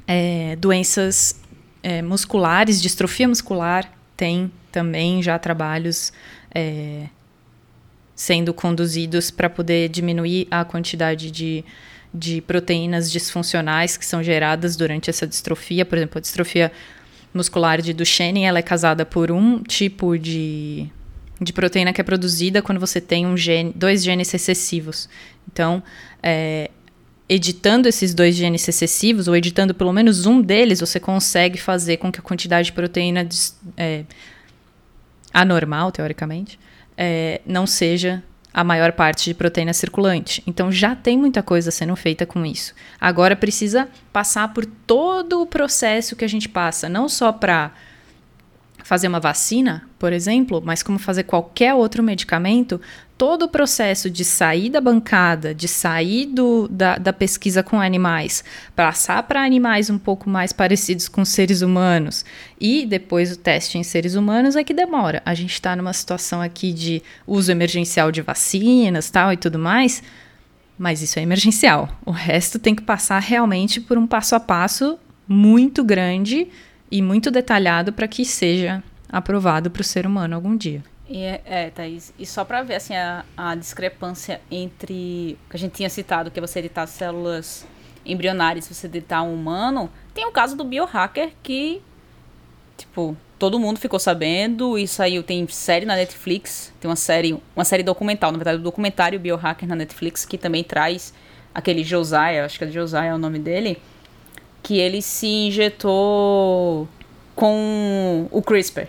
é, 0.06 0.56
doenças 0.56 1.40
é, 1.82 2.00
musculares, 2.00 2.80
distrofia 2.80 3.28
muscular, 3.28 3.90
tem 4.16 4.50
também 4.72 5.22
já 5.22 5.38
trabalhos 5.38 6.12
é, 6.54 7.08
sendo 8.14 8.54
conduzidos 8.54 9.30
para 9.30 9.50
poder 9.50 9.90
diminuir 9.90 10.48
a 10.50 10.64
quantidade 10.64 11.30
de, 11.30 11.62
de 12.12 12.40
proteínas 12.40 13.10
disfuncionais 13.10 13.96
que 13.96 14.06
são 14.06 14.22
geradas 14.22 14.76
durante 14.76 15.10
essa 15.10 15.26
distrofia. 15.26 15.84
Por 15.84 15.98
exemplo, 15.98 16.18
a 16.18 16.20
distrofia 16.20 16.72
muscular 17.36 17.80
de 17.80 17.92
Duchenne, 17.92 18.44
ela 18.44 18.58
é 18.58 18.62
casada 18.62 19.04
por 19.04 19.30
um 19.30 19.62
tipo 19.62 20.18
de, 20.18 20.90
de 21.40 21.52
proteína 21.52 21.92
que 21.92 22.00
é 22.00 22.04
produzida 22.04 22.62
quando 22.62 22.80
você 22.80 23.00
tem 23.00 23.26
um 23.26 23.36
gene, 23.36 23.72
dois 23.74 24.02
genes 24.02 24.30
recessivos. 24.30 25.08
Então, 25.52 25.82
é, 26.22 26.70
editando 27.28 27.88
esses 27.88 28.14
dois 28.14 28.34
genes 28.34 28.64
recessivos, 28.64 29.28
ou 29.28 29.36
editando 29.36 29.74
pelo 29.74 29.92
menos 29.92 30.26
um 30.26 30.40
deles, 30.40 30.80
você 30.80 30.98
consegue 30.98 31.58
fazer 31.58 31.96
com 31.98 32.10
que 32.10 32.20
a 32.20 32.22
quantidade 32.22 32.66
de 32.66 32.72
proteína 32.72 33.28
é, 33.76 34.04
anormal, 35.32 35.92
teoricamente, 35.92 36.58
é, 36.96 37.40
não 37.44 37.66
seja 37.66 38.22
a 38.56 38.64
maior 38.64 38.92
parte 38.92 39.26
de 39.26 39.34
proteína 39.34 39.74
circulante. 39.74 40.42
Então 40.46 40.72
já 40.72 40.96
tem 40.96 41.18
muita 41.18 41.42
coisa 41.42 41.70
sendo 41.70 41.94
feita 41.94 42.24
com 42.24 42.46
isso. 42.46 42.72
Agora 42.98 43.36
precisa 43.36 43.86
passar 44.10 44.54
por 44.54 44.64
todo 44.64 45.42
o 45.42 45.46
processo 45.46 46.16
que 46.16 46.24
a 46.24 46.28
gente 46.28 46.48
passa, 46.48 46.88
não 46.88 47.06
só 47.06 47.30
para 47.30 47.70
fazer 48.82 49.08
uma 49.08 49.20
vacina, 49.20 49.86
por 49.98 50.10
exemplo, 50.10 50.62
mas 50.64 50.82
como 50.82 50.98
fazer 50.98 51.24
qualquer 51.24 51.74
outro 51.74 52.02
medicamento, 52.02 52.80
todo 53.18 53.44
o 53.44 53.48
processo 53.48 54.10
de 54.10 54.24
sair 54.24 54.68
da 54.68 54.80
bancada, 54.80 55.54
de 55.54 55.66
sair 55.66 56.26
do, 56.26 56.68
da, 56.68 56.96
da 56.96 57.12
pesquisa 57.12 57.62
com 57.62 57.80
animais, 57.80 58.44
passar 58.74 59.22
para 59.22 59.42
animais 59.42 59.88
um 59.88 59.98
pouco 59.98 60.28
mais 60.28 60.52
parecidos 60.52 61.08
com 61.08 61.24
seres 61.24 61.62
humanos 61.62 62.24
e 62.60 62.84
depois 62.84 63.32
o 63.32 63.38
teste 63.38 63.78
em 63.78 63.82
seres 63.82 64.14
humanos 64.14 64.54
é 64.54 64.62
que 64.62 64.74
demora. 64.74 65.22
A 65.24 65.34
gente 65.34 65.52
está 65.52 65.74
numa 65.74 65.92
situação 65.92 66.42
aqui 66.42 66.72
de 66.72 67.02
uso 67.26 67.50
emergencial 67.50 68.12
de 68.12 68.20
vacinas 68.20 69.10
tal 69.10 69.32
e 69.32 69.36
tudo 69.36 69.58
mais, 69.58 70.02
mas 70.78 71.00
isso 71.00 71.18
é 71.18 71.22
emergencial. 71.22 71.88
O 72.04 72.10
resto 72.10 72.58
tem 72.58 72.74
que 72.74 72.82
passar 72.82 73.20
realmente 73.20 73.80
por 73.80 73.96
um 73.96 74.06
passo 74.06 74.34
a 74.34 74.40
passo 74.40 74.98
muito 75.26 75.82
grande 75.82 76.48
e 76.90 77.00
muito 77.00 77.30
detalhado 77.30 77.92
para 77.92 78.06
que 78.06 78.24
seja 78.24 78.82
aprovado 79.08 79.70
para 79.70 79.80
o 79.80 79.84
ser 79.84 80.06
humano 80.06 80.34
algum 80.34 80.56
dia. 80.56 80.82
E 81.08 81.22
é, 81.22 81.42
é 81.44 81.70
Thaís, 81.70 82.12
e 82.18 82.26
só 82.26 82.44
para 82.44 82.62
ver 82.62 82.74
assim, 82.74 82.94
a, 82.94 83.24
a 83.36 83.54
discrepância 83.54 84.40
entre 84.50 85.38
o 85.46 85.50
que 85.50 85.56
a 85.56 85.58
gente 85.58 85.72
tinha 85.72 85.88
citado, 85.88 86.30
que 86.30 86.38
é 86.38 86.42
você 86.42 86.58
editar 86.58 86.86
células 86.86 87.64
embrionárias, 88.04 88.66
você 88.66 88.86
editar 88.88 89.22
um 89.22 89.32
humano, 89.32 89.90
tem 90.12 90.26
o 90.26 90.32
caso 90.32 90.56
do 90.56 90.64
biohacker 90.64 91.30
que, 91.44 91.80
tipo, 92.76 93.16
todo 93.38 93.58
mundo 93.58 93.78
ficou 93.78 94.00
sabendo 94.00 94.76
e 94.76 94.88
saiu, 94.88 95.22
tem 95.22 95.46
série 95.46 95.84
na 95.84 95.94
Netflix, 95.94 96.72
tem 96.80 96.88
uma 96.88 96.96
série, 96.96 97.40
uma 97.54 97.64
série 97.64 97.84
documental, 97.84 98.32
na 98.32 98.38
verdade, 98.38 98.58
o 98.58 98.60
um 98.60 98.64
documentário 98.64 99.20
Biohacker 99.20 99.68
na 99.68 99.76
Netflix, 99.76 100.24
que 100.24 100.36
também 100.36 100.64
traz 100.64 101.12
aquele 101.54 101.84
Josiah, 101.84 102.44
acho 102.44 102.58
que 102.58 102.64
é 102.64 102.70
Josiah 102.70 103.06
é 103.06 103.14
o 103.14 103.18
nome 103.18 103.38
dele, 103.38 103.80
que 104.62 104.78
ele 104.78 105.00
se 105.00 105.26
injetou 105.26 106.88
com 107.34 108.26
o 108.32 108.42
CRISPR 108.42 108.88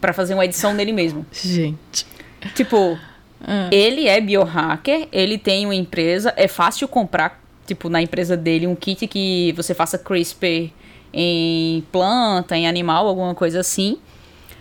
para 0.00 0.12
fazer 0.12 0.34
uma 0.34 0.44
edição 0.44 0.76
dele 0.76 0.92
mesmo. 0.92 1.26
Gente. 1.32 2.06
Tipo, 2.54 2.98
ah. 3.42 3.68
ele 3.70 4.08
é 4.08 4.20
biohacker, 4.20 5.08
ele 5.12 5.38
tem 5.38 5.66
uma 5.66 5.74
empresa, 5.74 6.32
é 6.36 6.48
fácil 6.48 6.88
comprar, 6.88 7.42
tipo, 7.66 7.88
na 7.88 8.00
empresa 8.00 8.36
dele 8.36 8.66
um 8.66 8.74
kit 8.74 9.06
que 9.06 9.52
você 9.52 9.74
faça 9.74 9.98
CRISPR 9.98 10.70
em 11.12 11.82
planta, 11.92 12.56
em 12.56 12.66
animal, 12.66 13.06
alguma 13.06 13.34
coisa 13.34 13.60
assim. 13.60 13.98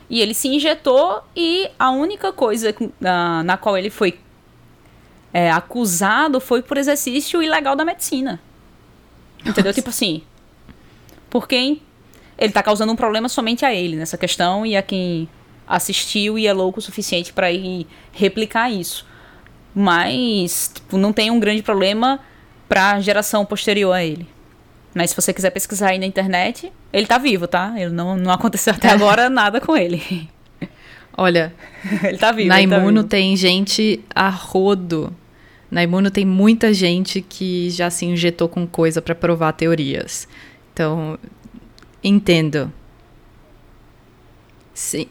E 0.10 0.22
ele 0.22 0.34
se 0.34 0.48
injetou 0.48 1.22
e 1.36 1.70
a 1.78 1.92
única 1.92 2.34
coisa 2.34 2.74
na, 3.00 3.44
na 3.44 3.58
qual 3.58 3.78
ele 3.78 3.92
foi 3.92 4.18
é, 5.32 5.52
acusado 5.52 6.40
foi 6.40 6.64
por 6.64 6.78
exercício 6.78 7.42
ilegal 7.44 7.76
da 7.76 7.86
medicina. 7.86 8.40
Entendeu? 9.40 9.66
Nossa. 9.66 9.74
Tipo 9.74 9.90
assim, 9.90 10.24
porque 11.30 11.80
ele 12.40 12.50
está 12.50 12.64
causando 12.64 12.92
um 12.92 12.96
problema 12.96 13.28
somente 13.28 13.66
a 13.66 13.74
ele 13.74 13.98
nessa 13.98 14.18
questão 14.18 14.66
e 14.66 14.76
a 14.78 14.82
quem 14.82 15.28
assistiu 15.68 16.40
e 16.40 16.48
é 16.48 16.54
louco 16.54 16.80
o 16.80 16.82
suficiente 16.82 17.34
para 17.34 17.52
ir 17.52 17.86
replicar 18.14 18.72
isso. 18.72 19.06
Mas 19.76 20.72
tipo, 20.74 20.98
não 20.98 21.12
tem 21.12 21.30
um 21.30 21.40
grande 21.40 21.62
problema 21.62 22.20
para 22.68 22.94
a 22.94 23.00
geração 23.02 23.46
posterior 23.46 23.92
a 23.92 24.04
ele. 24.04 24.26
Mas 24.96 25.12
se 25.12 25.16
você 25.16 25.34
quiser 25.34 25.52
pesquisar 25.52 25.90
aí 25.90 26.00
na 26.00 26.06
internet, 26.06 26.72
ele 26.92 27.06
tá 27.06 27.18
vivo, 27.18 27.46
tá? 27.46 27.74
Ele 27.76 27.92
não, 27.92 28.18
não 28.18 28.32
aconteceu 28.32 28.74
até 28.74 28.90
agora 28.90 29.30
nada 29.30 29.62
com 29.62 29.76
ele. 29.78 30.28
Olha, 31.16 31.54
ele 32.04 32.18
tá 32.18 32.32
vivo. 32.32 32.48
Na 32.48 32.56
tá 32.56 32.62
Imuno 32.62 33.02
vivo. 33.02 33.04
tem 33.04 33.36
gente 33.36 34.04
a 34.16 34.30
rodo. 34.30 35.14
Na 35.70 35.84
Imuno 35.84 36.10
tem 36.10 36.26
muita 36.26 36.74
gente 36.74 37.22
que 37.22 37.70
já 37.70 37.90
se 37.90 38.06
injetou 38.06 38.48
com 38.48 38.66
coisa 38.66 39.02
para 39.02 39.14
provar 39.14 39.52
teorias. 39.52 40.28
Então, 40.74 41.20
entendo. 42.04 42.72
Sim. 44.74 45.08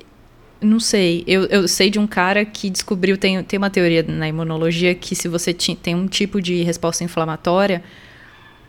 Não 0.61 0.81
sei. 0.81 1.25
Eu, 1.27 1.45
eu 1.47 1.69
sei 1.69 1.91
de 1.91 1.99
um 1.99 2.07
cara 2.07 2.45
que 2.45 2.71
descobriu. 2.71 3.17
Tem, 3.19 3.43
tem 3.45 3.59
uma 3.59 3.71
teoria 3.71 4.03
na 4.03 4.29
imunologia 4.29 4.95
que 4.95 5.15
se 5.17 5.29
você 5.29 5.53
ti- 5.55 5.77
tem 5.77 5.95
um 5.95 6.07
tipo 6.09 6.41
de 6.43 6.63
resposta 6.63 7.05
inflamatória, 7.05 7.83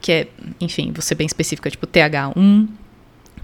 que 0.01 0.11
é, 0.11 0.27
enfim, 0.61 0.91
você 0.95 1.15
bem 1.15 1.27
específica, 1.27 1.69
tipo 1.71 1.87
TH1, 1.87 2.69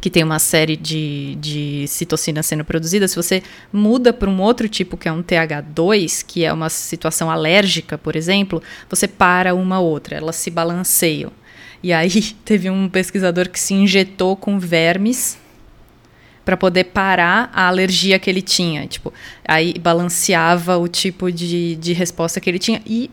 que 0.02 0.10
tem 0.10 0.24
uma 0.24 0.40
série 0.40 0.78
de, 0.78 1.36
de 1.42 1.86
citocinas 1.88 2.46
sendo 2.46 2.66
produzidas, 2.66 3.12
se 3.12 3.18
você 3.18 3.44
muda 3.74 4.14
para 4.14 4.30
um 4.30 4.42
outro 4.42 4.70
tipo, 4.70 4.98
que 4.98 5.08
é 5.08 5.12
um 5.12 5.24
TH2, 5.24 6.24
que 6.24 6.46
é 6.46 6.54
uma 6.54 6.70
situação 6.70 7.32
alérgica, 7.32 7.98
por 7.98 8.16
exemplo, 8.16 8.62
você 8.90 9.08
para 9.08 9.56
uma 9.56 9.80
outra, 9.80 10.18
elas 10.18 10.36
se 10.38 10.52
balanceiam. 10.52 11.32
E 11.86 11.94
aí 11.94 12.10
teve 12.44 12.68
um 12.68 12.90
pesquisador 12.90 13.48
que 13.48 13.60
se 13.60 13.76
injetou 13.76 14.36
com 14.36 14.58
vermes 14.58 15.38
para 16.44 16.58
poder 16.58 16.86
parar 16.86 17.52
a 17.54 17.68
alergia 17.68 18.18
que 18.18 18.28
ele 18.28 18.42
tinha. 18.42 18.88
Tipo, 18.88 19.14
aí 19.48 19.76
balanceava 19.80 20.78
o 20.78 20.88
tipo 20.88 21.32
de, 21.32 21.76
de 21.76 21.94
resposta 21.94 22.40
que 22.40 22.50
ele 22.50 22.58
tinha 22.58 22.82
e 22.88 23.12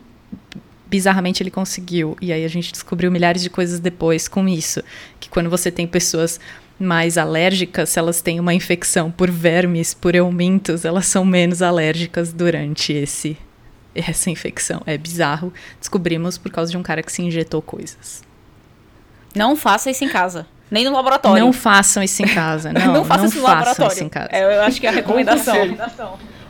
bizarramente 0.87 1.43
ele 1.43 1.51
conseguiu. 1.51 2.17
E 2.19 2.33
aí 2.33 2.43
a 2.43 2.47
gente 2.47 2.71
descobriu 2.71 3.11
milhares 3.11 3.43
de 3.43 3.49
coisas 3.49 3.79
depois 3.79 4.27
com 4.27 4.47
isso. 4.47 4.83
Que 5.19 5.29
quando 5.29 5.51
você 5.51 5.69
tem 5.69 5.85
pessoas 5.85 6.39
mais 6.79 7.15
alérgicas, 7.15 7.89
se 7.89 7.99
elas 7.99 8.21
têm 8.21 8.39
uma 8.39 8.55
infecção 8.55 9.11
por 9.11 9.29
vermes, 9.29 9.93
por 9.93 10.15
eumintos, 10.15 10.83
elas 10.83 11.05
são 11.05 11.23
menos 11.23 11.61
alérgicas 11.61 12.33
durante 12.33 12.91
esse 12.91 13.37
essa 13.93 14.31
infecção. 14.31 14.81
É 14.87 14.97
bizarro. 14.97 15.53
Descobrimos 15.79 16.39
por 16.39 16.51
causa 16.51 16.71
de 16.71 16.77
um 16.77 16.81
cara 16.81 17.03
que 17.03 17.11
se 17.11 17.21
injetou 17.21 17.61
coisas. 17.61 18.23
Não 19.35 19.55
faça 19.55 19.89
isso 19.89 20.03
em 20.03 20.09
casa. 20.09 20.45
Nem 20.69 20.85
no 20.85 20.91
laboratório. 20.91 21.43
Não 21.43 21.53
façam 21.53 22.01
isso 22.01 22.23
em 22.23 22.27
casa. 22.27 22.73
Não, 22.73 22.93
Não 22.93 23.05
faça 23.05 23.21
não 23.21 23.27
isso 23.27 23.37
no 23.37 23.43
façam 23.43 23.59
laboratório. 23.59 23.93
isso 23.93 24.03
em 24.03 24.09
casa. 24.09 24.29
É, 24.31 24.57
eu 24.57 24.61
acho 24.63 24.79
que 24.79 24.87
é 24.87 24.89
a 24.89 24.93
recomendação. 24.93 25.55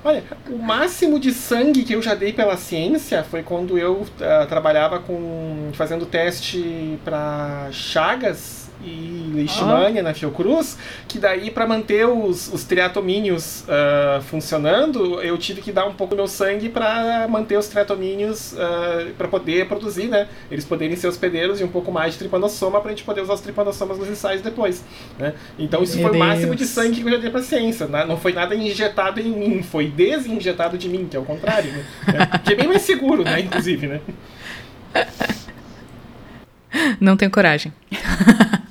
Olha, 0.05 0.23
o 0.49 0.57
máximo 0.57 1.19
de 1.19 1.31
sangue 1.33 1.83
que 1.83 1.93
eu 1.93 2.01
já 2.01 2.13
dei 2.13 2.33
pela 2.33 2.57
ciência 2.57 3.23
foi 3.23 3.41
quando 3.41 3.77
eu 3.77 4.05
ah, 4.21 4.45
trabalhava 4.45 4.99
com 4.99 5.69
fazendo 5.73 6.05
teste 6.05 6.99
para 7.05 7.67
Chagas 7.71 8.62
e 8.83 9.31
Leishmania 9.33 10.01
na 10.03 10.13
Fiocruz, 10.13 10.77
que 11.07 11.19
daí 11.19 11.49
para 11.49 11.65
manter 11.67 12.07
os, 12.07 12.51
os 12.53 12.63
triatomínios 12.63 13.63
ah, 13.67 14.21
funcionando, 14.21 15.21
eu 15.21 15.37
tive 15.37 15.61
que 15.61 15.71
dar 15.71 15.85
um 15.85 15.93
pouco 15.93 16.13
do 16.13 16.17
meu 16.17 16.27
sangue 16.27 16.69
para 16.69 17.27
manter 17.27 17.57
os 17.57 17.67
triatomínios 17.67 18.55
para 19.17 19.27
poder 19.27 19.67
produzir, 19.67 20.07
né? 20.07 20.27
Eles 20.49 20.65
poderem 20.65 20.95
ser 20.95 21.07
hospedeiros 21.07 21.59
e 21.59 21.63
um 21.63 21.67
pouco 21.67 21.91
mais 21.91 22.13
de 22.13 22.19
tripanossoma 22.19 22.79
para 22.79 22.91
a 22.91 22.93
gente 22.93 23.03
poder 23.03 23.21
usar 23.21 23.33
os 23.33 23.41
tripanossomas 23.41 23.97
nos 23.97 24.09
ensaios 24.09 24.41
depois, 24.41 24.83
né? 25.17 25.33
Então 25.57 25.81
isso 25.81 25.97
Meu 25.97 26.09
foi 26.09 26.17
o 26.17 26.19
máximo 26.19 26.51
de 26.51 26.59
Deus. 26.59 26.69
sangue 26.69 27.01
que 27.01 27.07
eu 27.07 27.11
já 27.11 27.17
dei 27.17 27.29
pra 27.29 27.41
ciência, 27.41 27.87
né? 27.87 28.03
não 28.05 28.17
foi 28.17 28.33
nada 28.33 28.55
injetado 28.55 29.19
em 29.19 29.29
mim, 29.29 29.63
foi 29.63 29.87
desinjetado 29.87 30.77
de 30.77 30.89
mim, 30.89 31.07
que 31.09 31.17
é 31.17 31.19
o 31.19 31.25
contrário, 31.25 31.71
né? 31.71 31.85
É, 32.07 32.37
que 32.37 32.53
é 32.53 32.55
bem 32.55 32.67
mais 32.67 32.81
seguro, 32.81 33.23
né, 33.23 33.39
inclusive, 33.41 33.87
né? 33.87 34.01
Não 36.99 37.17
tenho 37.17 37.31
coragem. 37.31 37.73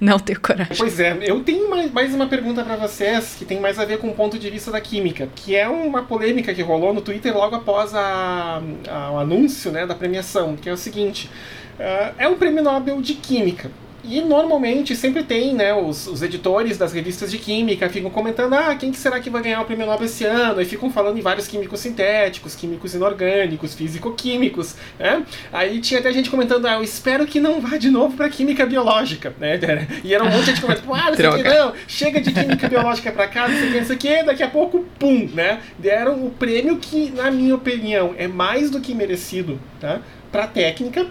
não 0.12 0.18
tenho 0.18 0.40
coragem. 0.40 0.76
Pois 0.76 0.98
é, 0.98 1.18
eu 1.22 1.40
tenho 1.40 1.68
mais, 1.70 1.92
mais 1.92 2.14
uma 2.14 2.26
pergunta 2.26 2.62
pra 2.64 2.76
vocês 2.76 3.34
que 3.38 3.44
tem 3.44 3.60
mais 3.60 3.78
a 3.78 3.84
ver 3.84 3.98
com 3.98 4.08
o 4.08 4.14
ponto 4.14 4.38
de 4.38 4.48
vista 4.50 4.70
da 4.70 4.80
química, 4.80 5.28
que 5.34 5.54
é 5.54 5.68
uma 5.68 6.02
polêmica 6.02 6.54
que 6.54 6.62
rolou 6.62 6.92
no 6.94 7.00
Twitter 7.00 7.36
logo 7.36 7.54
após 7.56 7.94
a, 7.94 8.62
a- 8.88 9.10
o 9.12 9.18
anúncio 9.18 9.70
né, 9.70 9.86
da 9.86 9.94
premiação, 9.94 10.56
que 10.56 10.68
é 10.68 10.72
o 10.72 10.76
seguinte: 10.76 11.30
ah, 11.78 12.12
é 12.18 12.28
um 12.28 12.36
prêmio 12.36 12.62
Nobel 12.62 13.00
de 13.02 13.14
Química. 13.14 13.70
E 14.02 14.20
normalmente 14.20 14.96
sempre 14.96 15.22
tem, 15.22 15.54
né, 15.54 15.74
os, 15.74 16.06
os 16.06 16.22
editores 16.22 16.78
das 16.78 16.92
revistas 16.92 17.30
de 17.30 17.38
química 17.38 17.88
ficam 17.88 18.10
comentando, 18.10 18.54
ah, 18.54 18.74
quem 18.74 18.90
que 18.90 18.98
será 18.98 19.20
que 19.20 19.28
vai 19.28 19.42
ganhar 19.42 19.60
o 19.60 19.64
prêmio 19.64 19.86
Nobel 19.86 20.06
esse 20.06 20.24
ano? 20.24 20.60
E 20.60 20.64
ficam 20.64 20.90
falando 20.90 21.18
em 21.18 21.20
vários 21.20 21.46
químicos 21.46 21.80
sintéticos, 21.80 22.54
químicos 22.54 22.94
inorgânicos, 22.94 23.74
físico-químicos, 23.74 24.74
né? 24.98 25.24
Aí 25.52 25.80
tinha 25.80 26.00
até 26.00 26.12
gente 26.12 26.30
comentando, 26.30 26.66
ah, 26.66 26.74
eu 26.74 26.82
espero 26.82 27.26
que 27.26 27.38
não 27.38 27.60
vá 27.60 27.76
de 27.76 27.90
novo 27.90 28.16
pra 28.16 28.28
química 28.28 28.64
biológica, 28.64 29.34
né? 29.38 29.58
E 30.02 30.14
era 30.14 30.24
um 30.24 30.30
monte 30.30 30.40
de 30.40 30.46
gente 30.46 30.60
comentando, 30.60 30.94
ah, 30.94 31.10
isso 31.12 31.26
aqui 31.26 31.42
não, 31.42 31.72
chega 31.86 32.20
de 32.20 32.32
química 32.32 32.68
biológica 32.68 33.12
pra 33.12 33.28
cá, 33.28 33.48
não 33.48 33.56
sei 33.56 33.68
o 33.68 33.72
que, 33.72 33.78
não 33.78 33.86
sei 33.86 33.96
o 33.96 33.98
que, 33.98 34.22
daqui 34.22 34.42
a 34.42 34.48
pouco, 34.48 34.84
pum, 34.98 35.28
né? 35.34 35.60
Deram 35.78 36.24
o 36.24 36.30
prêmio 36.30 36.78
que, 36.78 37.10
na 37.10 37.30
minha 37.30 37.54
opinião, 37.54 38.14
é 38.16 38.26
mais 38.26 38.70
do 38.70 38.80
que 38.80 38.94
merecido, 38.94 39.60
tá? 39.78 40.00
Pra 40.32 40.46
técnica, 40.46 41.06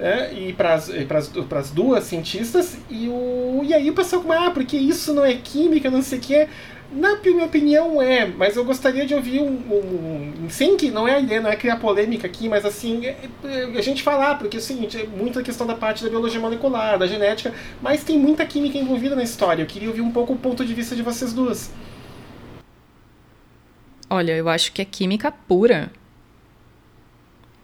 né, 0.00 0.32
e 0.32 0.52
para 0.54 0.74
as 0.74 1.70
duas 1.70 2.04
cientistas, 2.04 2.78
e, 2.88 3.06
o, 3.08 3.60
e 3.62 3.74
aí 3.74 3.90
o 3.90 3.94
pessoal 3.94 4.22
como, 4.22 4.32
ah, 4.32 4.50
porque 4.50 4.76
isso 4.76 5.12
não 5.12 5.24
é 5.24 5.34
química, 5.34 5.90
não 5.90 6.02
sei 6.02 6.18
o 6.18 6.22
que. 6.22 6.48
Na 6.92 7.16
minha 7.18 7.44
opinião 7.44 8.02
é, 8.02 8.26
mas 8.26 8.56
eu 8.56 8.64
gostaria 8.64 9.06
de 9.06 9.14
ouvir 9.14 9.40
um, 9.40 9.46
um, 9.46 10.44
um 10.46 10.50
sem 10.50 10.76
que 10.76 10.90
não 10.90 11.06
é 11.06 11.14
a 11.16 11.20
ideia, 11.20 11.40
não 11.40 11.50
é 11.50 11.54
criar 11.54 11.76
polêmica 11.76 12.26
aqui, 12.26 12.48
mas 12.48 12.64
assim, 12.64 13.06
é- 13.06 13.16
é 13.44 13.78
a 13.78 13.82
gente 13.82 14.02
falar, 14.02 14.36
porque 14.38 14.56
é 14.56 14.60
o 14.60 14.62
seguinte, 14.62 15.00
é 15.00 15.06
muita 15.06 15.40
questão 15.42 15.66
da 15.66 15.76
parte 15.76 16.02
da 16.02 16.10
biologia 16.10 16.40
molecular, 16.40 16.98
da 16.98 17.06
genética, 17.06 17.54
mas 17.80 18.02
tem 18.02 18.18
muita 18.18 18.44
química 18.44 18.76
envolvida 18.78 19.14
na 19.14 19.22
história. 19.22 19.62
Eu 19.62 19.66
queria 19.66 19.88
ouvir 19.88 20.00
um 20.00 20.10
pouco 20.10 20.32
o 20.32 20.38
ponto 20.38 20.64
de 20.64 20.74
vista 20.74 20.96
de 20.96 21.02
vocês 21.02 21.32
duas. 21.32 21.70
Olha, 24.08 24.32
eu 24.36 24.48
acho 24.48 24.72
que 24.72 24.82
é 24.82 24.84
química 24.84 25.30
pura. 25.30 25.92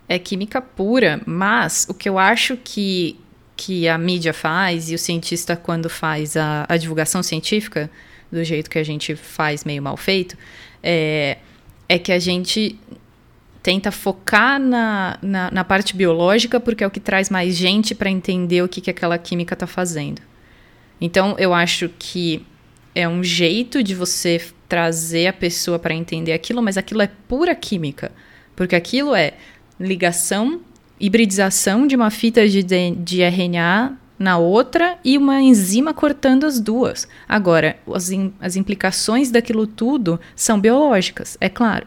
É 0.08 0.18
química 0.18 0.60
pura, 0.60 1.20
mas 1.26 1.86
o 1.88 1.94
que 1.94 2.08
eu 2.08 2.18
acho 2.18 2.56
que, 2.56 3.18
que 3.56 3.88
a 3.88 3.98
mídia 3.98 4.32
faz 4.32 4.90
e 4.90 4.94
o 4.94 4.98
cientista, 4.98 5.56
quando 5.56 5.90
faz 5.90 6.36
a, 6.36 6.64
a 6.68 6.76
divulgação 6.76 7.22
científica, 7.22 7.90
do 8.30 8.42
jeito 8.44 8.70
que 8.70 8.78
a 8.78 8.84
gente 8.84 9.16
faz 9.16 9.64
meio 9.64 9.82
mal 9.82 9.96
feito, 9.96 10.36
é, 10.82 11.38
é 11.88 11.98
que 11.98 12.12
a 12.12 12.18
gente 12.18 12.78
tenta 13.62 13.90
focar 13.90 14.60
na, 14.60 15.18
na, 15.20 15.50
na 15.50 15.64
parte 15.64 15.96
biológica 15.96 16.60
porque 16.60 16.84
é 16.84 16.86
o 16.86 16.90
que 16.90 17.00
traz 17.00 17.28
mais 17.28 17.56
gente 17.56 17.96
para 17.96 18.08
entender 18.08 18.62
o 18.62 18.68
que, 18.68 18.80
que 18.80 18.90
aquela 18.90 19.18
química 19.18 19.54
está 19.54 19.66
fazendo. 19.66 20.22
Então, 21.00 21.34
eu 21.38 21.52
acho 21.52 21.90
que 21.98 22.46
é 22.94 23.08
um 23.08 23.22
jeito 23.22 23.82
de 23.82 23.94
você 23.94 24.40
trazer 24.68 25.26
a 25.26 25.32
pessoa 25.32 25.78
para 25.78 25.94
entender 25.94 26.32
aquilo, 26.32 26.62
mas 26.62 26.76
aquilo 26.76 27.02
é 27.02 27.10
pura 27.28 27.54
química. 27.54 28.12
Porque 28.54 28.74
aquilo 28.74 29.14
é 29.14 29.34
ligação, 29.78 30.60
hibridização 30.98 31.86
de 31.86 31.94
uma 31.96 32.10
fita 32.10 32.46
de, 32.48 32.62
de 32.62 33.22
RNA 33.22 33.96
na 34.18 34.38
outra 34.38 34.98
e 35.04 35.18
uma 35.18 35.40
enzima 35.42 35.92
cortando 35.92 36.44
as 36.44 36.58
duas. 36.58 37.06
Agora, 37.28 37.76
as, 37.94 38.10
as 38.40 38.56
implicações 38.56 39.30
daquilo 39.30 39.66
tudo 39.66 40.18
são 40.34 40.58
biológicas, 40.58 41.36
é 41.40 41.48
claro. 41.48 41.86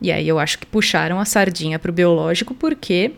E 0.00 0.10
aí 0.10 0.26
eu 0.26 0.38
acho 0.38 0.58
que 0.58 0.66
puxaram 0.66 1.20
a 1.20 1.24
sardinha 1.24 1.78
para 1.78 1.90
o 1.90 1.94
biológico 1.94 2.54
porque 2.54 3.12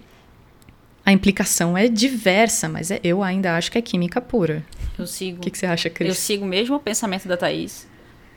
a 1.06 1.12
implicação 1.12 1.76
é 1.78 1.88
diversa, 1.88 2.68
mas 2.68 2.90
é- 2.90 3.00
eu 3.02 3.22
ainda 3.22 3.56
acho 3.56 3.72
que 3.72 3.78
é 3.78 3.82
química 3.82 4.20
pura. 4.20 4.62
Eu 4.98 5.06
sigo. 5.06 5.38
O 5.38 5.40
que, 5.40 5.50
que 5.50 5.56
você 5.58 5.66
acha, 5.66 5.88
Eu 5.88 5.92
Cris? 5.92 6.18
sigo 6.18 6.44
mesmo 6.44 6.76
o 6.76 6.80
pensamento 6.80 7.26
da 7.26 7.36
Thaís. 7.38 7.86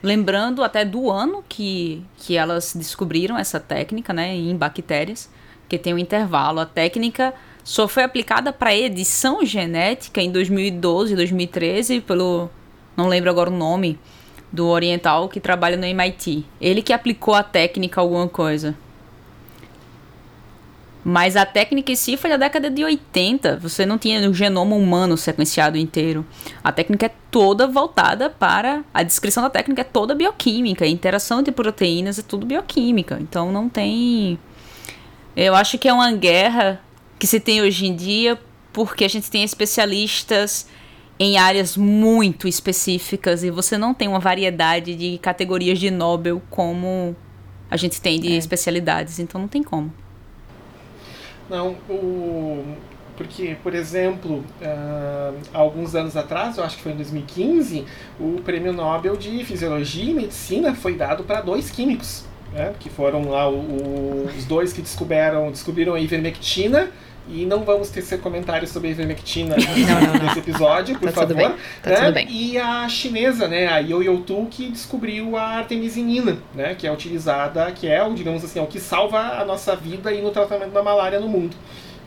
Lembrando 0.02 0.62
até 0.62 0.84
do 0.84 1.10
ano 1.10 1.44
que, 1.48 2.02
que 2.18 2.36
elas 2.36 2.74
descobriram 2.74 3.36
essa 3.36 3.58
técnica, 3.58 4.12
né, 4.12 4.34
em 4.34 4.56
bactérias, 4.56 5.28
que 5.68 5.76
tem 5.76 5.92
um 5.92 5.98
intervalo. 5.98 6.60
A 6.60 6.66
técnica 6.66 7.34
só 7.64 7.88
foi 7.88 8.04
aplicada 8.04 8.52
para 8.52 8.74
edição 8.74 9.44
genética 9.44 10.22
em 10.22 10.30
2012, 10.30 11.16
2013, 11.16 12.00
pelo. 12.00 12.48
Não 12.96 13.08
lembro 13.08 13.30
agora 13.30 13.50
o 13.50 13.56
nome 13.56 13.98
do 14.52 14.66
oriental 14.68 15.28
que 15.28 15.40
trabalha 15.40 15.76
no 15.76 15.84
MIT. 15.84 16.44
Ele 16.60 16.80
que 16.80 16.92
aplicou 16.92 17.34
a 17.34 17.42
técnica 17.42 18.00
alguma 18.00 18.28
coisa. 18.28 18.76
Mas 21.04 21.36
a 21.36 21.46
técnica 21.46 21.92
em 21.92 21.96
si 21.96 22.16
foi 22.16 22.28
da 22.30 22.36
década 22.36 22.70
de 22.70 22.84
80. 22.84 23.56
Você 23.58 23.86
não 23.86 23.96
tinha 23.96 24.28
o 24.28 24.34
genoma 24.34 24.76
humano 24.76 25.16
sequenciado 25.16 25.78
inteiro. 25.78 26.26
A 26.62 26.72
técnica 26.72 27.06
é 27.06 27.12
toda 27.30 27.66
voltada 27.66 28.28
para. 28.28 28.84
A 28.92 29.02
descrição 29.02 29.42
da 29.42 29.50
técnica 29.50 29.82
é 29.82 29.84
toda 29.84 30.14
bioquímica. 30.14 30.84
A 30.84 30.88
interação 30.88 31.40
entre 31.40 31.52
proteínas 31.52 32.18
é 32.18 32.22
tudo 32.22 32.46
bioquímica. 32.46 33.18
Então 33.20 33.52
não 33.52 33.68
tem. 33.68 34.38
Eu 35.36 35.54
acho 35.54 35.78
que 35.78 35.88
é 35.88 35.92
uma 35.92 36.12
guerra 36.12 36.80
que 37.18 37.26
se 37.26 37.40
tem 37.40 37.60
hoje 37.62 37.86
em 37.86 37.94
dia 37.94 38.38
porque 38.72 39.04
a 39.04 39.08
gente 39.08 39.30
tem 39.30 39.42
especialistas 39.42 40.68
em 41.18 41.36
áreas 41.36 41.76
muito 41.76 42.46
específicas 42.46 43.42
e 43.42 43.50
você 43.50 43.76
não 43.76 43.92
tem 43.92 44.06
uma 44.06 44.20
variedade 44.20 44.94
de 44.94 45.18
categorias 45.18 45.78
de 45.78 45.90
Nobel 45.90 46.40
como 46.48 47.16
a 47.70 47.76
gente 47.76 48.00
tem 48.00 48.20
de 48.20 48.32
especialidades. 48.36 49.18
Então 49.18 49.40
não 49.40 49.48
tem 49.48 49.62
como. 49.62 49.92
Não, 51.48 51.76
o... 51.88 52.76
Porque, 53.16 53.56
por 53.64 53.74
exemplo, 53.74 54.44
uh, 54.62 55.36
alguns 55.52 55.96
anos 55.96 56.16
atrás, 56.16 56.56
eu 56.56 56.62
acho 56.62 56.76
que 56.76 56.82
foi 56.84 56.92
em 56.92 56.96
2015, 56.96 57.84
o 58.20 58.40
prêmio 58.44 58.72
Nobel 58.72 59.16
de 59.16 59.44
Fisiologia 59.44 60.12
e 60.12 60.14
Medicina 60.14 60.72
foi 60.72 60.94
dado 60.94 61.24
para 61.24 61.40
dois 61.40 61.68
químicos, 61.68 62.24
né? 62.52 62.72
que 62.78 62.88
foram 62.88 63.28
lá 63.28 63.50
o, 63.50 63.56
o, 63.56 64.30
os 64.36 64.44
dois 64.44 64.72
que 64.72 64.80
descobriram, 64.80 65.50
descobriram 65.50 65.94
a 65.94 66.00
ivermectina 66.00 66.92
e 67.28 67.44
não 67.44 67.62
vamos 67.62 67.90
tecer 67.90 68.20
comentários 68.20 68.70
sobre 68.70 68.88
a 68.88 68.90
ivermectina 68.92 69.56
nesse 69.56 70.38
episódio, 70.38 70.98
por 70.98 71.08
tá 71.08 71.12
favor. 71.12 71.28
Tudo 71.28 71.36
bem. 71.36 71.56
Tá 71.82 71.90
né? 71.90 71.96
tudo 71.96 72.14
bem. 72.14 72.26
E 72.30 72.58
a 72.58 72.88
chinesa, 72.88 73.46
né, 73.46 73.66
a 73.66 73.78
Yo-Yo 73.78 74.18
Tu, 74.18 74.46
que 74.50 74.68
descobriu 74.70 75.36
a 75.36 75.58
artemisinina, 75.58 76.38
né, 76.54 76.74
que 76.74 76.86
é 76.86 76.92
utilizada, 76.92 77.70
que 77.72 77.86
é, 77.86 78.08
digamos 78.10 78.44
assim, 78.44 78.58
é 78.58 78.62
o 78.62 78.66
que 78.66 78.80
salva 78.80 79.18
a 79.18 79.44
nossa 79.44 79.76
vida 79.76 80.12
e 80.12 80.22
no 80.22 80.30
tratamento 80.30 80.72
da 80.72 80.82
malária 80.82 81.20
no 81.20 81.28
mundo. 81.28 81.56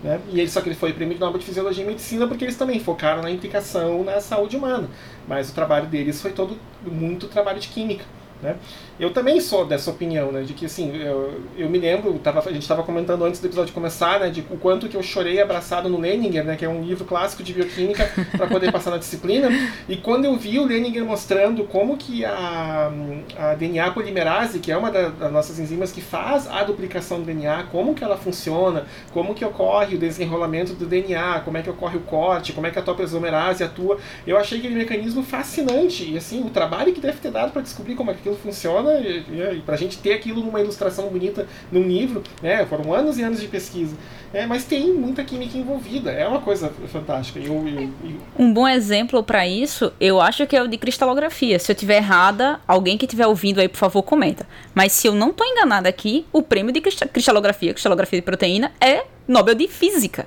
Né? 0.04 0.20
E 0.32 0.40
ele, 0.40 0.50
só 0.50 0.62
que 0.62 0.70
ele 0.70 0.76
foi 0.76 0.94
prêmio 0.94 1.18
Nobel 1.20 1.40
de 1.40 1.46
Fisiologia 1.46 1.84
e 1.84 1.88
Medicina 1.88 2.28
porque 2.28 2.44
eles 2.44 2.56
também 2.56 2.80
focaram 2.80 3.22
na 3.22 3.30
implicação 3.30 4.04
na 4.04 4.20
saúde 4.20 4.58
humana. 4.58 4.90
Mas 5.28 5.50
o 5.50 5.54
trabalho 5.54 5.88
deles 5.88 6.22
foi 6.22 6.32
todo 6.32 6.58
muito 6.84 7.28
trabalho 7.28 7.60
de 7.60 7.68
química. 7.68 8.04
Né? 8.42 8.56
Eu 9.00 9.12
também 9.12 9.40
sou 9.40 9.66
dessa 9.66 9.90
opinião, 9.92 10.32
né, 10.32 10.42
de 10.42 10.54
que 10.54 10.66
assim, 10.66 10.96
eu, 10.96 11.42
eu 11.56 11.70
me 11.70 11.78
lembro, 11.78 12.14
tava, 12.20 12.40
a 12.40 12.52
gente 12.52 12.64
estava 12.64 12.82
comentando 12.84 13.24
antes 13.24 13.40
do 13.40 13.48
episódio 13.48 13.74
começar, 13.74 14.20
né, 14.20 14.30
de 14.30 14.42
o 14.50 14.58
quanto 14.58 14.88
que 14.88 14.98
eu 14.98 15.04
chorei 15.04 15.40
abraçado 15.40 15.88
no 15.90 16.00
Leninger, 16.00 16.44
né, 16.44 16.56
que 16.56 16.66
é 16.66 16.70
um 16.70 16.84
livro 16.84 17.06
clássico 17.06 17.44
de 17.44 17.54
bioquímica 17.54 18.10
para 18.36 18.48
poder 18.48 18.72
passar 18.72 18.92
na 18.92 18.98
disciplina, 18.98 19.50
e 19.88 19.96
quando 19.98 20.26
eu 20.26 20.36
vi 20.36 20.58
o 20.60 20.66
Leninger 20.66 21.06
mostrando 21.06 21.64
como 21.66 21.98
que 21.98 22.26
a, 22.26 22.92
a 23.38 23.56
DNA 23.56 23.92
polimerase, 23.92 24.60
que 24.60 24.72
é 24.72 24.78
uma 24.78 24.92
da, 24.92 25.10
das 25.10 25.32
nossas 25.32 25.60
enzimas 25.60 25.92
que 25.92 26.02
faz 26.02 26.48
a 26.48 26.64
duplicação 26.64 27.20
do 27.20 27.26
DNA, 27.26 27.64
como 27.72 27.94
que 27.94 28.04
ela 28.04 28.18
funciona, 28.18 28.86
como 29.12 29.36
que 29.36 29.46
ocorre 29.46 29.96
o 29.96 30.00
desenrolamento 30.00 30.74
do 30.74 30.86
DNA, 30.86 31.42
como 31.42 31.58
é 31.58 31.62
que 31.62 31.70
ocorre 31.70 31.98
o 31.98 32.02
corte, 32.02 32.54
como 32.54 32.66
é 32.66 32.72
que 32.72 32.80
a 32.80 32.82
topoisomerase 32.82 33.64
atua, 33.64 34.00
eu 34.26 34.38
achei 34.38 34.58
aquele 34.58 34.76
mecanismo 34.76 35.24
fascinante, 35.24 36.12
e 36.12 36.18
assim, 36.18 36.44
o 36.44 36.50
trabalho 36.50 36.94
que 36.94 37.02
deve 37.02 37.20
ter 37.20 37.32
dado 37.32 37.52
para 37.52 37.62
descobrir 37.62 37.96
como 37.96 38.12
é 38.12 38.14
que 38.14 38.31
aquilo 38.32 38.38
funciona 38.38 39.00
e, 39.00 39.58
e 39.58 39.62
para 39.66 39.76
a 39.76 39.78
gente 39.78 39.98
ter 39.98 40.14
aquilo 40.14 40.44
numa 40.44 40.60
ilustração 40.62 41.08
bonita 41.10 41.48
num 41.72 41.84
livro, 41.84 42.24
né? 42.42 42.66
Foram 42.66 42.94
anos 42.94 43.18
e 43.18 43.24
anos 43.24 43.40
de 43.40 43.48
pesquisa. 43.48 43.96
É, 44.34 44.46
mas 44.46 44.64
tem 44.64 44.94
muita 44.94 45.24
química 45.24 45.58
envolvida, 45.58 46.10
é 46.12 46.26
uma 46.26 46.40
coisa 46.40 46.72
fantástica. 46.88 47.40
Eu, 47.40 47.68
eu, 47.68 47.82
eu... 47.82 48.16
Um 48.40 48.54
bom 48.54 48.68
exemplo 48.68 49.22
para 49.22 49.46
isso, 49.46 49.92
eu 50.00 50.22
acho 50.22 50.48
que 50.48 50.56
é 50.56 50.64
o 50.64 50.68
de 50.68 50.78
cristalografia. 50.78 51.60
Se 51.60 51.72
eu 51.72 51.76
tiver 51.76 51.98
errada, 51.98 52.60
alguém 52.66 52.98
que 52.98 53.06
estiver 53.06 53.28
ouvindo 53.28 53.60
aí, 53.60 53.68
por 53.68 53.78
favor, 53.78 54.02
comenta. 54.04 54.48
Mas 54.74 54.94
se 54.94 55.08
eu 55.08 55.14
não 55.14 55.32
estou 55.32 55.46
enganada 55.46 55.90
aqui, 55.90 56.26
o 56.32 56.42
prêmio 56.42 56.72
de 56.72 56.80
cristalografia, 56.80 57.74
cristalografia 57.74 58.20
de 58.20 58.26
proteína, 58.26 58.72
é 58.80 59.04
Nobel 59.28 59.56
de 59.56 59.68
Física. 59.68 60.26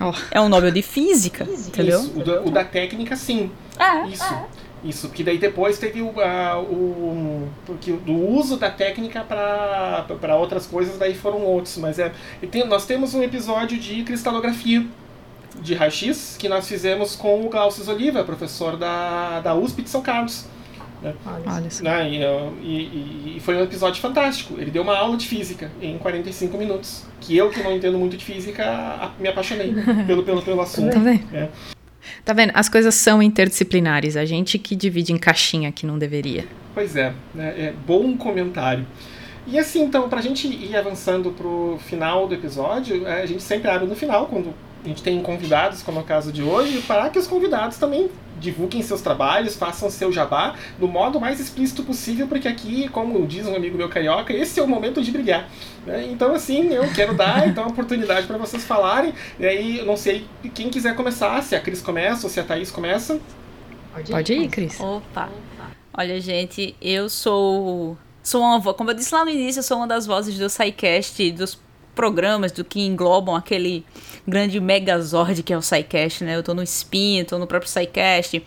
Oh. 0.00 0.12
É 0.30 0.40
um 0.40 0.48
Nobel 0.48 0.70
de 0.70 0.82
Física, 0.82 1.44
entendeu? 1.44 2.00
Isso, 2.00 2.18
o 2.18 2.24
da, 2.24 2.42
o 2.42 2.50
da 2.50 2.64
técnica, 2.64 3.16
sim. 3.16 3.50
É, 3.78 4.08
Isso. 4.08 4.24
É. 4.24 4.61
Isso, 4.84 5.08
que 5.10 5.22
daí 5.22 5.38
depois 5.38 5.78
teve 5.78 6.02
o, 6.02 6.20
a, 6.20 6.58
o 6.60 7.48
porque 7.64 7.92
do 7.92 8.12
uso 8.12 8.56
da 8.56 8.68
técnica 8.68 9.22
para 9.22 10.36
outras 10.36 10.66
coisas, 10.66 10.98
daí 10.98 11.14
foram 11.14 11.42
outros. 11.42 11.76
Mas 11.78 11.98
é, 11.98 12.12
tem, 12.50 12.66
nós 12.66 12.84
temos 12.84 13.14
um 13.14 13.22
episódio 13.22 13.78
de 13.78 14.02
cristalografia 14.02 14.84
de 15.60 15.74
raio-x 15.74 16.36
que 16.38 16.48
nós 16.48 16.66
fizemos 16.66 17.14
com 17.14 17.46
o 17.46 17.48
Glaucio 17.48 17.88
Oliva, 17.92 18.24
professor 18.24 18.76
da, 18.76 19.40
da 19.40 19.54
USP 19.54 19.82
de 19.82 19.90
São 19.90 20.02
Carlos. 20.02 20.46
Né? 21.02 21.14
Olha 21.46 21.70
só. 21.70 21.84
Né? 21.84 22.10
E, 22.10 22.16
e, 22.62 23.34
e, 23.36 23.40
foi 23.40 23.56
um 23.56 23.62
episódio 23.62 24.00
fantástico. 24.00 24.54
Ele 24.58 24.70
deu 24.70 24.82
uma 24.82 24.96
aula 24.96 25.16
de 25.16 25.26
física 25.26 25.70
em 25.80 25.98
45 25.98 26.56
minutos. 26.56 27.04
Que 27.20 27.36
eu, 27.36 27.50
que 27.50 27.62
não 27.62 27.72
entendo 27.72 27.98
muito 27.98 28.16
de 28.16 28.24
física, 28.24 29.12
me 29.18 29.28
apaixonei 29.28 29.74
pelo, 30.06 30.22
pelo, 30.22 30.42
pelo 30.42 30.60
assunto. 30.60 30.92
Tá 30.92 30.98
vendo? 30.98 31.22
É. 32.02 32.22
Tá 32.24 32.32
vendo? 32.32 32.52
As 32.54 32.68
coisas 32.68 32.94
são 32.94 33.22
interdisciplinares. 33.22 34.16
A 34.16 34.24
gente 34.24 34.58
que 34.58 34.74
divide 34.74 35.12
em 35.12 35.18
caixinha 35.18 35.72
que 35.72 35.86
não 35.86 35.98
deveria. 35.98 36.44
Pois 36.74 36.96
é, 36.96 37.12
né? 37.34 37.54
é 37.56 37.74
bom 37.86 38.16
comentário. 38.16 38.86
E 39.46 39.58
assim, 39.58 39.82
então, 39.82 40.08
pra 40.08 40.20
gente 40.20 40.46
ir 40.46 40.76
avançando 40.76 41.32
pro 41.32 41.78
final 41.88 42.28
do 42.28 42.34
episódio, 42.34 43.06
a 43.06 43.26
gente 43.26 43.42
sempre 43.42 43.68
abre 43.68 43.88
no 43.88 43.96
final, 43.96 44.26
quando 44.26 44.54
a 44.84 44.88
gente 44.88 45.02
tem 45.02 45.20
convidados, 45.20 45.82
como 45.82 45.98
é 45.98 46.02
o 46.02 46.04
caso 46.04 46.32
de 46.32 46.42
hoje, 46.42 46.80
para 46.82 47.08
que 47.10 47.18
os 47.18 47.26
convidados 47.26 47.76
também 47.76 48.08
divulguem 48.42 48.82
seus 48.82 49.00
trabalhos, 49.00 49.54
façam 49.54 49.88
seu 49.88 50.12
jabá 50.12 50.54
do 50.78 50.88
modo 50.88 51.20
mais 51.20 51.40
explícito 51.40 51.82
possível, 51.82 52.26
porque 52.26 52.48
aqui, 52.48 52.88
como 52.88 53.26
diz 53.26 53.46
um 53.46 53.54
amigo 53.54 53.78
meu 53.78 53.88
carioca, 53.88 54.32
esse 54.32 54.58
é 54.58 54.62
o 54.62 54.68
momento 54.68 55.00
de 55.00 55.10
brilhar. 55.10 55.48
Né? 55.86 56.06
Então, 56.10 56.34
assim, 56.34 56.74
eu 56.74 56.92
quero 56.92 57.14
dar 57.14 57.46
então, 57.48 57.64
a 57.64 57.68
oportunidade 57.68 58.26
para 58.26 58.36
vocês 58.36 58.64
falarem. 58.64 59.14
E 59.38 59.46
aí, 59.46 59.78
eu 59.78 59.86
não 59.86 59.96
sei 59.96 60.26
quem 60.54 60.68
quiser 60.68 60.94
começar, 60.94 61.42
se 61.42 61.54
a 61.54 61.60
Cris 61.60 61.80
começa 61.80 62.26
ou 62.26 62.30
se 62.30 62.40
a 62.40 62.44
Thaís 62.44 62.70
começa. 62.70 63.20
Pode 64.10 64.32
ir, 64.32 64.48
Cris. 64.48 64.80
Opa. 64.80 65.30
Olha, 65.94 66.20
gente, 66.20 66.74
eu 66.80 67.08
sou. 67.08 67.96
Sou 68.22 68.40
uma 68.40 68.58
voz, 68.58 68.76
como 68.76 68.90
eu 68.90 68.94
disse 68.94 69.12
lá 69.12 69.24
no 69.24 69.30
início, 69.30 69.58
eu 69.58 69.64
sou 69.64 69.76
uma 69.76 69.86
das 69.86 70.06
vozes 70.06 70.38
do 70.38 70.48
SciCast, 70.48 71.32
dos 71.32 71.58
programas 71.94 72.52
do 72.52 72.64
que 72.64 72.80
englobam 72.80 73.34
aquele 73.34 73.84
grande 74.26 74.60
megazord 74.60 75.42
que 75.42 75.52
é 75.52 75.56
o 75.56 75.62
SciCast, 75.62 76.24
né? 76.24 76.36
Eu 76.36 76.42
tô 76.42 76.54
no 76.54 76.62
Spin, 76.62 77.24
tô 77.24 77.38
no 77.38 77.46
próprio 77.46 77.70
SciCast. 77.70 78.44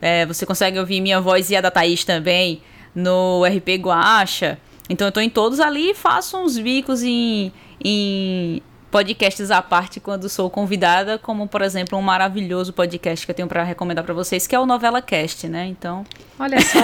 É, 0.00 0.26
você 0.26 0.44
consegue 0.44 0.78
ouvir 0.78 1.00
minha 1.00 1.20
voz 1.20 1.50
e 1.50 1.56
a 1.56 1.60
da 1.60 1.70
Thaís 1.70 2.04
também 2.04 2.60
no 2.94 3.44
RP 3.44 3.80
Guacha. 3.80 4.58
Então 4.88 5.06
eu 5.08 5.12
tô 5.12 5.20
em 5.20 5.30
todos 5.30 5.60
ali 5.60 5.90
e 5.90 5.94
faço 5.94 6.36
uns 6.36 6.58
bicos 6.58 7.02
em, 7.02 7.52
em 7.82 8.60
podcasts 8.90 9.50
à 9.50 9.62
parte 9.62 10.00
quando 10.00 10.28
sou 10.28 10.50
convidada, 10.50 11.18
como 11.18 11.48
por 11.48 11.62
exemplo 11.62 11.98
um 11.98 12.02
maravilhoso 12.02 12.72
podcast 12.72 13.24
que 13.24 13.30
eu 13.30 13.34
tenho 13.34 13.48
para 13.48 13.62
recomendar 13.62 14.04
para 14.04 14.12
vocês, 14.12 14.46
que 14.46 14.54
é 14.54 14.60
o 14.60 14.66
Novela 14.66 15.00
Cast, 15.00 15.48
né? 15.48 15.66
Então, 15.66 16.04
olha 16.38 16.60
só. 16.60 16.78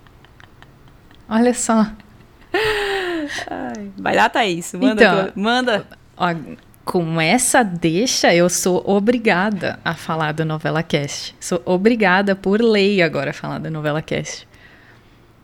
olha 1.28 1.54
só. 1.54 1.86
Ai, 3.50 3.90
vai 3.96 4.14
lá, 4.14 4.28
Thaís. 4.28 4.72
Manda. 4.74 4.92
Então, 4.92 5.24
tua, 5.24 5.32
manda. 5.34 5.86
Ó, 6.16 6.34
com 6.84 7.20
essa 7.20 7.62
deixa, 7.62 8.34
eu 8.34 8.48
sou 8.48 8.82
obrigada 8.86 9.78
a 9.84 9.94
falar 9.94 10.32
do 10.32 10.44
Novela 10.44 10.82
Cast. 10.82 11.34
Sou 11.40 11.60
obrigada 11.64 12.36
por 12.36 12.60
lei 12.60 13.02
agora 13.02 13.30
a 13.30 13.34
falar 13.34 13.58
do 13.58 13.70
Novela 13.70 14.00
Cast. 14.00 14.46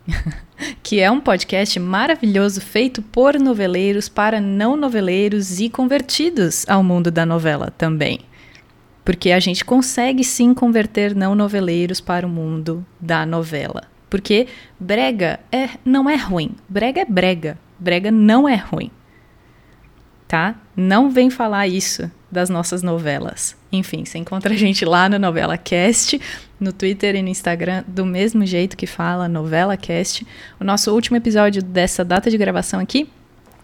que 0.82 1.00
é 1.00 1.10
um 1.10 1.20
podcast 1.20 1.78
maravilhoso 1.78 2.60
feito 2.60 3.02
por 3.02 3.38
noveleiros 3.38 4.08
para 4.08 4.40
não 4.40 4.76
noveleiros 4.76 5.60
e 5.60 5.68
convertidos 5.68 6.64
ao 6.68 6.82
mundo 6.82 7.10
da 7.10 7.26
novela 7.26 7.72
também. 7.76 8.20
Porque 9.04 9.32
a 9.32 9.40
gente 9.40 9.64
consegue 9.64 10.22
sim 10.22 10.54
converter 10.54 11.14
não 11.14 11.34
noveleiros 11.34 12.00
para 12.00 12.26
o 12.26 12.30
mundo 12.30 12.86
da 13.00 13.26
novela. 13.26 13.91
Porque 14.12 14.46
brega 14.78 15.40
é, 15.50 15.70
não 15.84 16.08
é 16.08 16.16
ruim. 16.16 16.50
Brega 16.68 17.00
é 17.00 17.04
brega. 17.04 17.58
Brega 17.80 18.10
não 18.10 18.48
é 18.48 18.54
ruim 18.54 18.90
tá? 20.32 20.54
Não 20.74 21.10
vem 21.10 21.28
falar 21.28 21.68
isso 21.68 22.10
das 22.30 22.48
nossas 22.48 22.82
novelas. 22.82 23.54
Enfim, 23.70 24.06
você 24.06 24.16
encontra 24.16 24.54
a 24.54 24.56
gente 24.56 24.82
lá 24.82 25.06
no 25.06 25.18
Novela 25.18 25.58
Cast, 25.58 26.18
no 26.58 26.72
Twitter 26.72 27.14
e 27.14 27.20
no 27.20 27.28
Instagram, 27.28 27.84
do 27.86 28.06
mesmo 28.06 28.46
jeito 28.46 28.74
que 28.74 28.86
fala 28.86 29.28
Novela 29.28 29.76
Cast. 29.76 30.26
O 30.58 30.64
nosso 30.64 30.90
último 30.90 31.18
episódio 31.18 31.62
dessa 31.62 32.02
data 32.02 32.30
de 32.30 32.38
gravação 32.38 32.80
aqui 32.80 33.10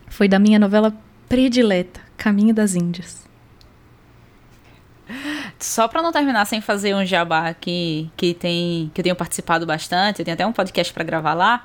foi 0.08 0.28
da 0.28 0.38
minha 0.38 0.58
novela 0.58 0.94
predileta, 1.26 2.00
Caminho 2.18 2.52
das 2.52 2.74
Índias. 2.74 3.27
Só 5.58 5.88
para 5.88 6.00
não 6.02 6.12
terminar 6.12 6.44
sem 6.44 6.60
fazer 6.60 6.94
um 6.94 7.04
jabá 7.04 7.48
aqui 7.48 8.10
que 8.16 8.32
tem 8.32 8.90
que 8.94 9.00
eu 9.00 9.02
tenho 9.02 9.16
participado 9.16 9.66
bastante, 9.66 10.20
eu 10.20 10.24
tenho 10.24 10.34
até 10.34 10.46
um 10.46 10.52
podcast 10.52 10.92
para 10.92 11.04
gravar 11.04 11.34
lá. 11.34 11.64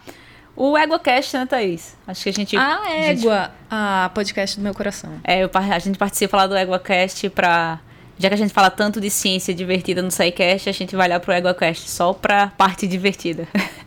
O 0.55 0.77
EguaCast, 0.77 1.35
né, 1.35 1.45
Thaís? 1.47 1.95
Acho 2.07 2.23
que 2.23 2.29
a 2.29 2.33
gente. 2.33 2.57
Ah, 2.57 2.83
Égua! 2.87 3.43
Gente... 3.43 3.51
Ah, 3.71 4.11
podcast 4.13 4.57
do 4.57 4.63
meu 4.63 4.73
coração. 4.73 5.11
É, 5.23 5.43
eu, 5.43 5.49
a 5.53 5.79
gente 5.79 5.97
participa 5.97 6.37
lá 6.37 6.47
do 6.47 6.55
EguaCast 6.55 7.29
pra. 7.29 7.79
Já 8.19 8.29
que 8.29 8.35
a 8.35 8.37
gente 8.37 8.53
fala 8.53 8.69
tanto 8.69 9.01
de 9.01 9.09
ciência 9.09 9.53
divertida 9.53 10.01
no 10.01 10.11
SciCast, 10.11 10.69
a 10.69 10.71
gente 10.71 10.95
vai 10.95 11.09
lá 11.09 11.19
pro 11.19 11.33
EguaCast 11.33 11.89
só 11.89 12.13
pra 12.13 12.47
parte 12.47 12.87
divertida. 12.87 13.47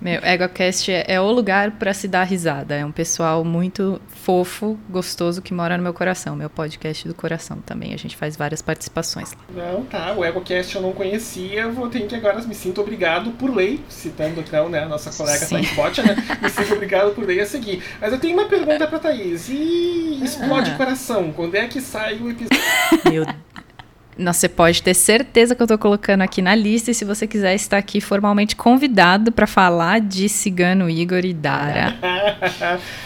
Meu, 0.00 0.20
EgoCast 0.24 0.90
é, 0.90 1.04
é 1.08 1.20
o 1.20 1.30
lugar 1.30 1.72
para 1.72 1.92
se 1.94 2.08
dar 2.08 2.24
risada. 2.24 2.74
É 2.74 2.84
um 2.84 2.92
pessoal 2.92 3.44
muito 3.44 4.00
fofo, 4.08 4.78
gostoso 4.88 5.42
que 5.42 5.52
mora 5.52 5.76
no 5.76 5.82
meu 5.82 5.94
coração. 5.94 6.36
Meu 6.36 6.50
podcast 6.50 7.06
do 7.06 7.14
coração 7.14 7.58
também. 7.58 7.94
A 7.94 7.96
gente 7.96 8.16
faz 8.16 8.36
várias 8.36 8.62
participações 8.62 9.32
lá. 9.32 9.38
Não, 9.54 9.84
tá. 9.84 10.12
O 10.12 10.24
EgoCast 10.24 10.76
eu 10.76 10.82
não 10.82 10.92
conhecia. 10.92 11.68
Vou 11.68 11.88
ter 11.88 12.06
que 12.06 12.14
agora 12.14 12.40
me 12.42 12.54
sinto 12.54 12.80
obrigado 12.80 13.30
por 13.32 13.54
lei, 13.54 13.80
citando 13.88 14.40
então, 14.40 14.68
né, 14.68 14.84
a 14.84 14.88
nossa 14.88 15.10
colega 15.10 15.46
Thaís 15.46 15.72
Botia, 15.74 16.04
né? 16.04 16.16
Me 16.40 16.48
sinto 16.48 16.74
obrigado 16.74 17.14
por 17.14 17.24
lei 17.24 17.40
a 17.40 17.46
seguir. 17.46 17.82
Mas 18.00 18.12
eu 18.12 18.18
tenho 18.18 18.34
uma 18.34 18.48
pergunta 18.48 18.86
pra 18.86 18.98
Thaís. 18.98 19.48
E 19.48 20.20
explode 20.22 20.70
ah. 20.70 20.76
coração? 20.76 21.32
Quando 21.32 21.54
é 21.54 21.66
que 21.66 21.80
sai 21.80 22.16
o 22.16 22.30
episódio? 22.30 22.58
Meu 23.10 23.26
Você 24.18 24.48
pode 24.48 24.82
ter 24.82 24.94
certeza 24.94 25.54
que 25.54 25.62
eu 25.62 25.64
estou 25.64 25.78
colocando 25.78 26.22
aqui 26.22 26.42
na 26.42 26.54
lista 26.54 26.90
e 26.90 26.94
se 26.94 27.04
você 27.04 27.26
quiser 27.26 27.54
estar 27.54 27.78
aqui 27.78 28.00
formalmente 28.00 28.56
convidado 28.56 29.30
para 29.30 29.46
falar 29.46 30.00
de 30.00 30.28
Cigano 30.28 30.90
Igor 30.90 31.24
e 31.24 31.32
Dara. 31.32 31.96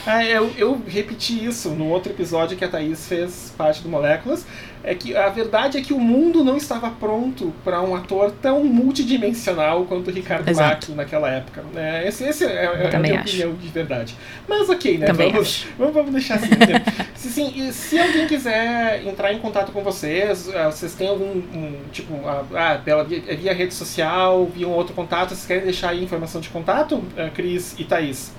ah, 0.07 0.25
eu, 0.27 0.51
eu 0.57 0.83
repeti 0.87 1.45
isso 1.45 1.71
no 1.71 1.87
outro 1.89 2.13
episódio 2.13 2.57
que 2.57 2.65
a 2.65 2.69
Thaís 2.69 3.07
fez 3.07 3.53
parte 3.57 3.83
do 3.83 3.89
Moléculas 3.89 4.47
é 4.85 4.95
que 4.95 5.17
a 5.17 5.29
verdade 5.29 5.79
é 5.79 5.83
que 5.83 5.93
o 5.93 5.99
mundo 5.99 6.43
não 6.43 6.57
estava 6.57 6.91
pronto 6.91 7.53
para 7.65 7.81
um 7.81 7.95
ator 7.95 8.33
tão 8.43 8.65
multidimensional 8.65 9.85
quanto 9.85 10.11
o 10.11 10.13
Ricardo 10.13 10.53
Mack 10.55 10.91
naquela 10.93 11.31
época. 11.31 11.65
É, 11.77 12.09
esse, 12.09 12.25
esse 12.25 12.45
é, 12.45 12.49
é, 12.49 12.91
é 12.93 12.97
a 12.97 12.99
minha 12.99 13.21
acho. 13.21 13.29
opinião 13.29 13.55
de 13.55 13.69
verdade. 13.69 14.17
Mas 14.49 14.69
ok, 14.69 14.99
né? 14.99 15.13
Vamos, 15.13 15.67
vamos, 15.79 15.95
vamos, 15.95 16.13
deixar 16.13 16.35
assim. 16.35 16.51
Né? 16.51 16.85
se, 17.15 17.29
sim, 17.31 17.73
se 17.73 17.99
alguém 17.99 18.27
quiser 18.27 19.07
entrar 19.07 19.33
em 19.33 19.39
contato 19.39 19.71
com 19.71 19.83
vocês, 19.83 20.53
ah, 20.55 20.71
vocês 20.71 20.95
têm 20.95 21.09
algum 21.09 21.31
um, 21.31 21.81
tipo, 21.93 22.15
ah, 22.27 22.45
ah, 22.55 22.81
pela, 22.85 23.05
via, 23.05 23.21
via 23.21 23.55
rede 23.55 23.75
social, 23.75 24.47
via 24.47 24.67
um 24.67 24.73
outro 24.73 24.95
contato, 24.95 25.29
vocês 25.29 25.47
querem 25.47 25.65
deixar 25.65 25.91
aí 25.91 26.03
informação 26.03 26.41
de 26.41 26.49
contato, 26.49 27.03
ah, 27.17 27.31
Cris 27.31 27.75
e 27.79 27.85
Thaís? 27.85 28.33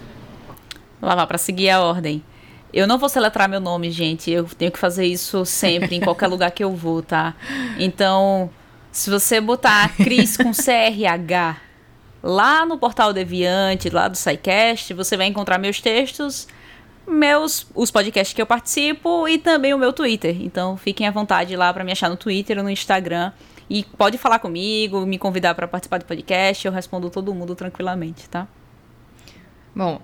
Lá, 1.01 1.13
lá, 1.13 1.27
para 1.27 1.37
seguir 1.37 1.69
a 1.69 1.81
ordem. 1.81 2.23
Eu 2.73 2.87
não 2.87 2.97
vou 2.97 3.07
seletrar 3.07 3.47
meu 3.47 3.59
nome, 3.59 3.91
gente. 3.91 4.31
Eu 4.31 4.45
tenho 4.45 4.71
que 4.71 4.79
fazer 4.79 5.05
isso 5.05 5.45
sempre, 5.45 5.95
em 5.95 6.01
qualquer 6.01 6.27
lugar 6.27 6.49
que 6.51 6.63
eu 6.63 6.75
vou, 6.75 7.03
tá? 7.03 7.35
Então, 7.77 8.49
se 8.91 9.09
você 9.09 9.39
botar 9.39 9.95
Cris 9.95 10.35
com 10.35 10.51
CRH 10.51 11.61
lá 12.23 12.65
no 12.65 12.77
portal 12.77 13.13
Deviante, 13.13 13.89
lá 13.89 14.07
do 14.07 14.17
SciCast, 14.17 14.93
você 14.93 15.15
vai 15.15 15.27
encontrar 15.27 15.57
meus 15.57 15.81
textos, 15.81 16.47
meus 17.05 17.67
os 17.75 17.91
podcasts 17.91 18.33
que 18.33 18.41
eu 18.41 18.45
participo 18.45 19.27
e 19.27 19.37
também 19.37 19.73
o 19.73 19.77
meu 19.77 19.93
Twitter. 19.93 20.41
Então, 20.41 20.75
fiquem 20.75 21.07
à 21.07 21.11
vontade 21.11 21.55
lá 21.55 21.71
para 21.71 21.83
me 21.83 21.91
achar 21.91 22.09
no 22.09 22.17
Twitter 22.17 22.57
ou 22.57 22.63
no 22.63 22.69
Instagram. 22.69 23.31
E 23.69 23.83
pode 23.83 24.17
falar 24.17 24.39
comigo, 24.39 25.05
me 25.05 25.17
convidar 25.17 25.53
para 25.53 25.67
participar 25.67 25.99
do 25.99 26.05
podcast, 26.05 26.65
eu 26.65 26.71
respondo 26.71 27.09
todo 27.09 27.33
mundo 27.33 27.55
tranquilamente, 27.55 28.27
tá? 28.29 28.47
Bom, 29.75 30.01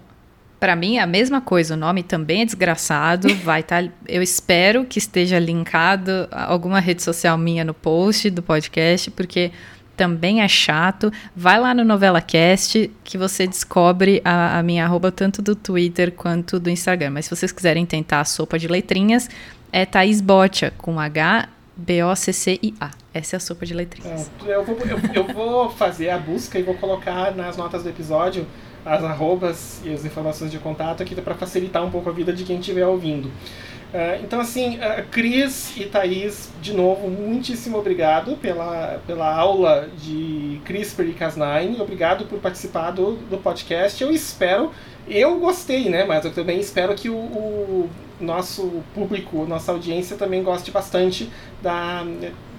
para 0.59 0.75
mim 0.75 0.97
é 0.97 1.01
a 1.01 1.07
mesma 1.07 1.39
coisa, 1.39 1.73
o 1.73 1.77
nome 1.77 2.03
também 2.03 2.41
é 2.41 2.45
desgraçado, 2.45 3.33
vai 3.43 3.61
estar, 3.61 3.83
tá, 3.83 3.89
eu 4.07 4.21
espero 4.21 4.85
que 4.85 4.99
esteja 4.99 5.39
linkado 5.39 6.27
a 6.31 6.51
alguma 6.51 6.79
rede 6.79 7.01
social 7.01 7.37
minha 7.37 7.63
no 7.63 7.73
post 7.73 8.29
do 8.29 8.43
podcast, 8.43 9.09
porque 9.11 9.51
também 9.95 10.41
é 10.41 10.47
chato. 10.47 11.11
Vai 11.35 11.59
lá 11.59 11.73
no 11.73 11.83
NovelaCast 11.83 12.89
que 13.03 13.17
você 13.17 13.45
descobre 13.45 14.21
a, 14.23 14.57
a 14.57 14.63
minha 14.63 14.85
arroba 14.85 15.11
tanto 15.11 15.41
do 15.41 15.55
Twitter 15.55 16.13
quanto 16.13 16.57
do 16.57 16.69
Instagram. 16.69 17.09
Mas 17.09 17.25
se 17.25 17.35
vocês 17.35 17.51
quiserem 17.51 17.85
tentar 17.85 18.21
a 18.21 18.25
sopa 18.25 18.57
de 18.57 18.69
letrinhas, 18.69 19.29
é 19.73 19.85
Thaís 19.85 20.21
Botia, 20.21 20.71
com 20.77 20.97
H 20.97 21.49
B-O-C-C-I-A. 21.75 22.91
Essa 23.13 23.35
é 23.35 23.37
a 23.37 23.39
sopa 23.39 23.65
de 23.65 23.73
letrinhas. 23.73 24.29
É, 24.45 24.55
eu, 24.55 24.63
vou, 24.63 24.77
eu, 24.79 24.99
eu, 25.13 25.33
vou 25.33 25.69
fazer 25.69 26.09
a 26.09 26.17
busca 26.17 26.59
e 26.59 26.63
vou 26.63 26.75
colocar 26.75 27.35
nas 27.35 27.57
notas 27.57 27.83
do 27.83 27.89
episódio 27.89 28.45
as 28.89 29.03
arrobas 29.03 29.81
e 29.85 29.93
as 29.93 30.03
informações 30.03 30.51
de 30.51 30.57
contato 30.57 31.03
aqui 31.03 31.13
para 31.15 31.35
facilitar 31.35 31.85
um 31.85 31.91
pouco 31.91 32.09
a 32.09 32.13
vida 32.13 32.33
de 32.33 32.43
quem 32.43 32.59
estiver 32.59 32.85
ouvindo. 32.87 33.27
Uh, 33.27 34.23
então, 34.23 34.39
assim, 34.39 34.77
uh, 34.77 35.03
Cris 35.09 35.75
e 35.77 35.85
Thaís, 35.85 36.51
de 36.61 36.73
novo, 36.73 37.07
muitíssimo 37.07 37.77
obrigado 37.77 38.35
pela, 38.37 38.99
pela 39.05 39.33
aula 39.33 39.89
de 39.97 40.61
CRISPR 40.65 41.05
e 41.05 41.13
Cas9. 41.13 41.79
Obrigado 41.79 42.25
por 42.25 42.39
participar 42.39 42.91
do, 42.91 43.13
do 43.13 43.37
podcast. 43.37 44.03
Eu 44.03 44.11
espero, 44.11 44.71
eu 45.07 45.39
gostei, 45.39 45.89
né? 45.89 46.03
Mas 46.05 46.23
eu 46.23 46.31
também 46.31 46.59
espero 46.59 46.93
que 46.93 47.09
o, 47.09 47.15
o 47.15 47.89
nosso 48.19 48.83
público, 48.93 49.45
nossa 49.47 49.71
audiência 49.71 50.15
também 50.17 50.43
goste 50.43 50.69
bastante 50.69 51.29
da, 51.61 52.05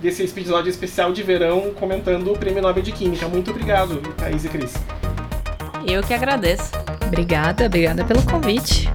desse 0.01 0.25
episódio 0.25 0.69
especial 0.69 1.13
de 1.13 1.23
verão 1.23 1.73
comentando 1.79 2.33
o 2.33 2.39
Prêmio 2.39 2.63
Nobel 2.63 2.83
de 2.83 2.91
Química. 2.91 3.29
Muito 3.29 3.53
obrigado, 3.53 4.01
Thaís 4.17 4.45
e 4.45 4.49
Cris. 4.49 4.75
Eu 5.91 6.05
que 6.05 6.15
agradeço. 6.15 6.71
Obrigada, 7.05 7.67
obrigada 7.67 8.05
pelo 8.05 8.23
convite. 8.23 8.89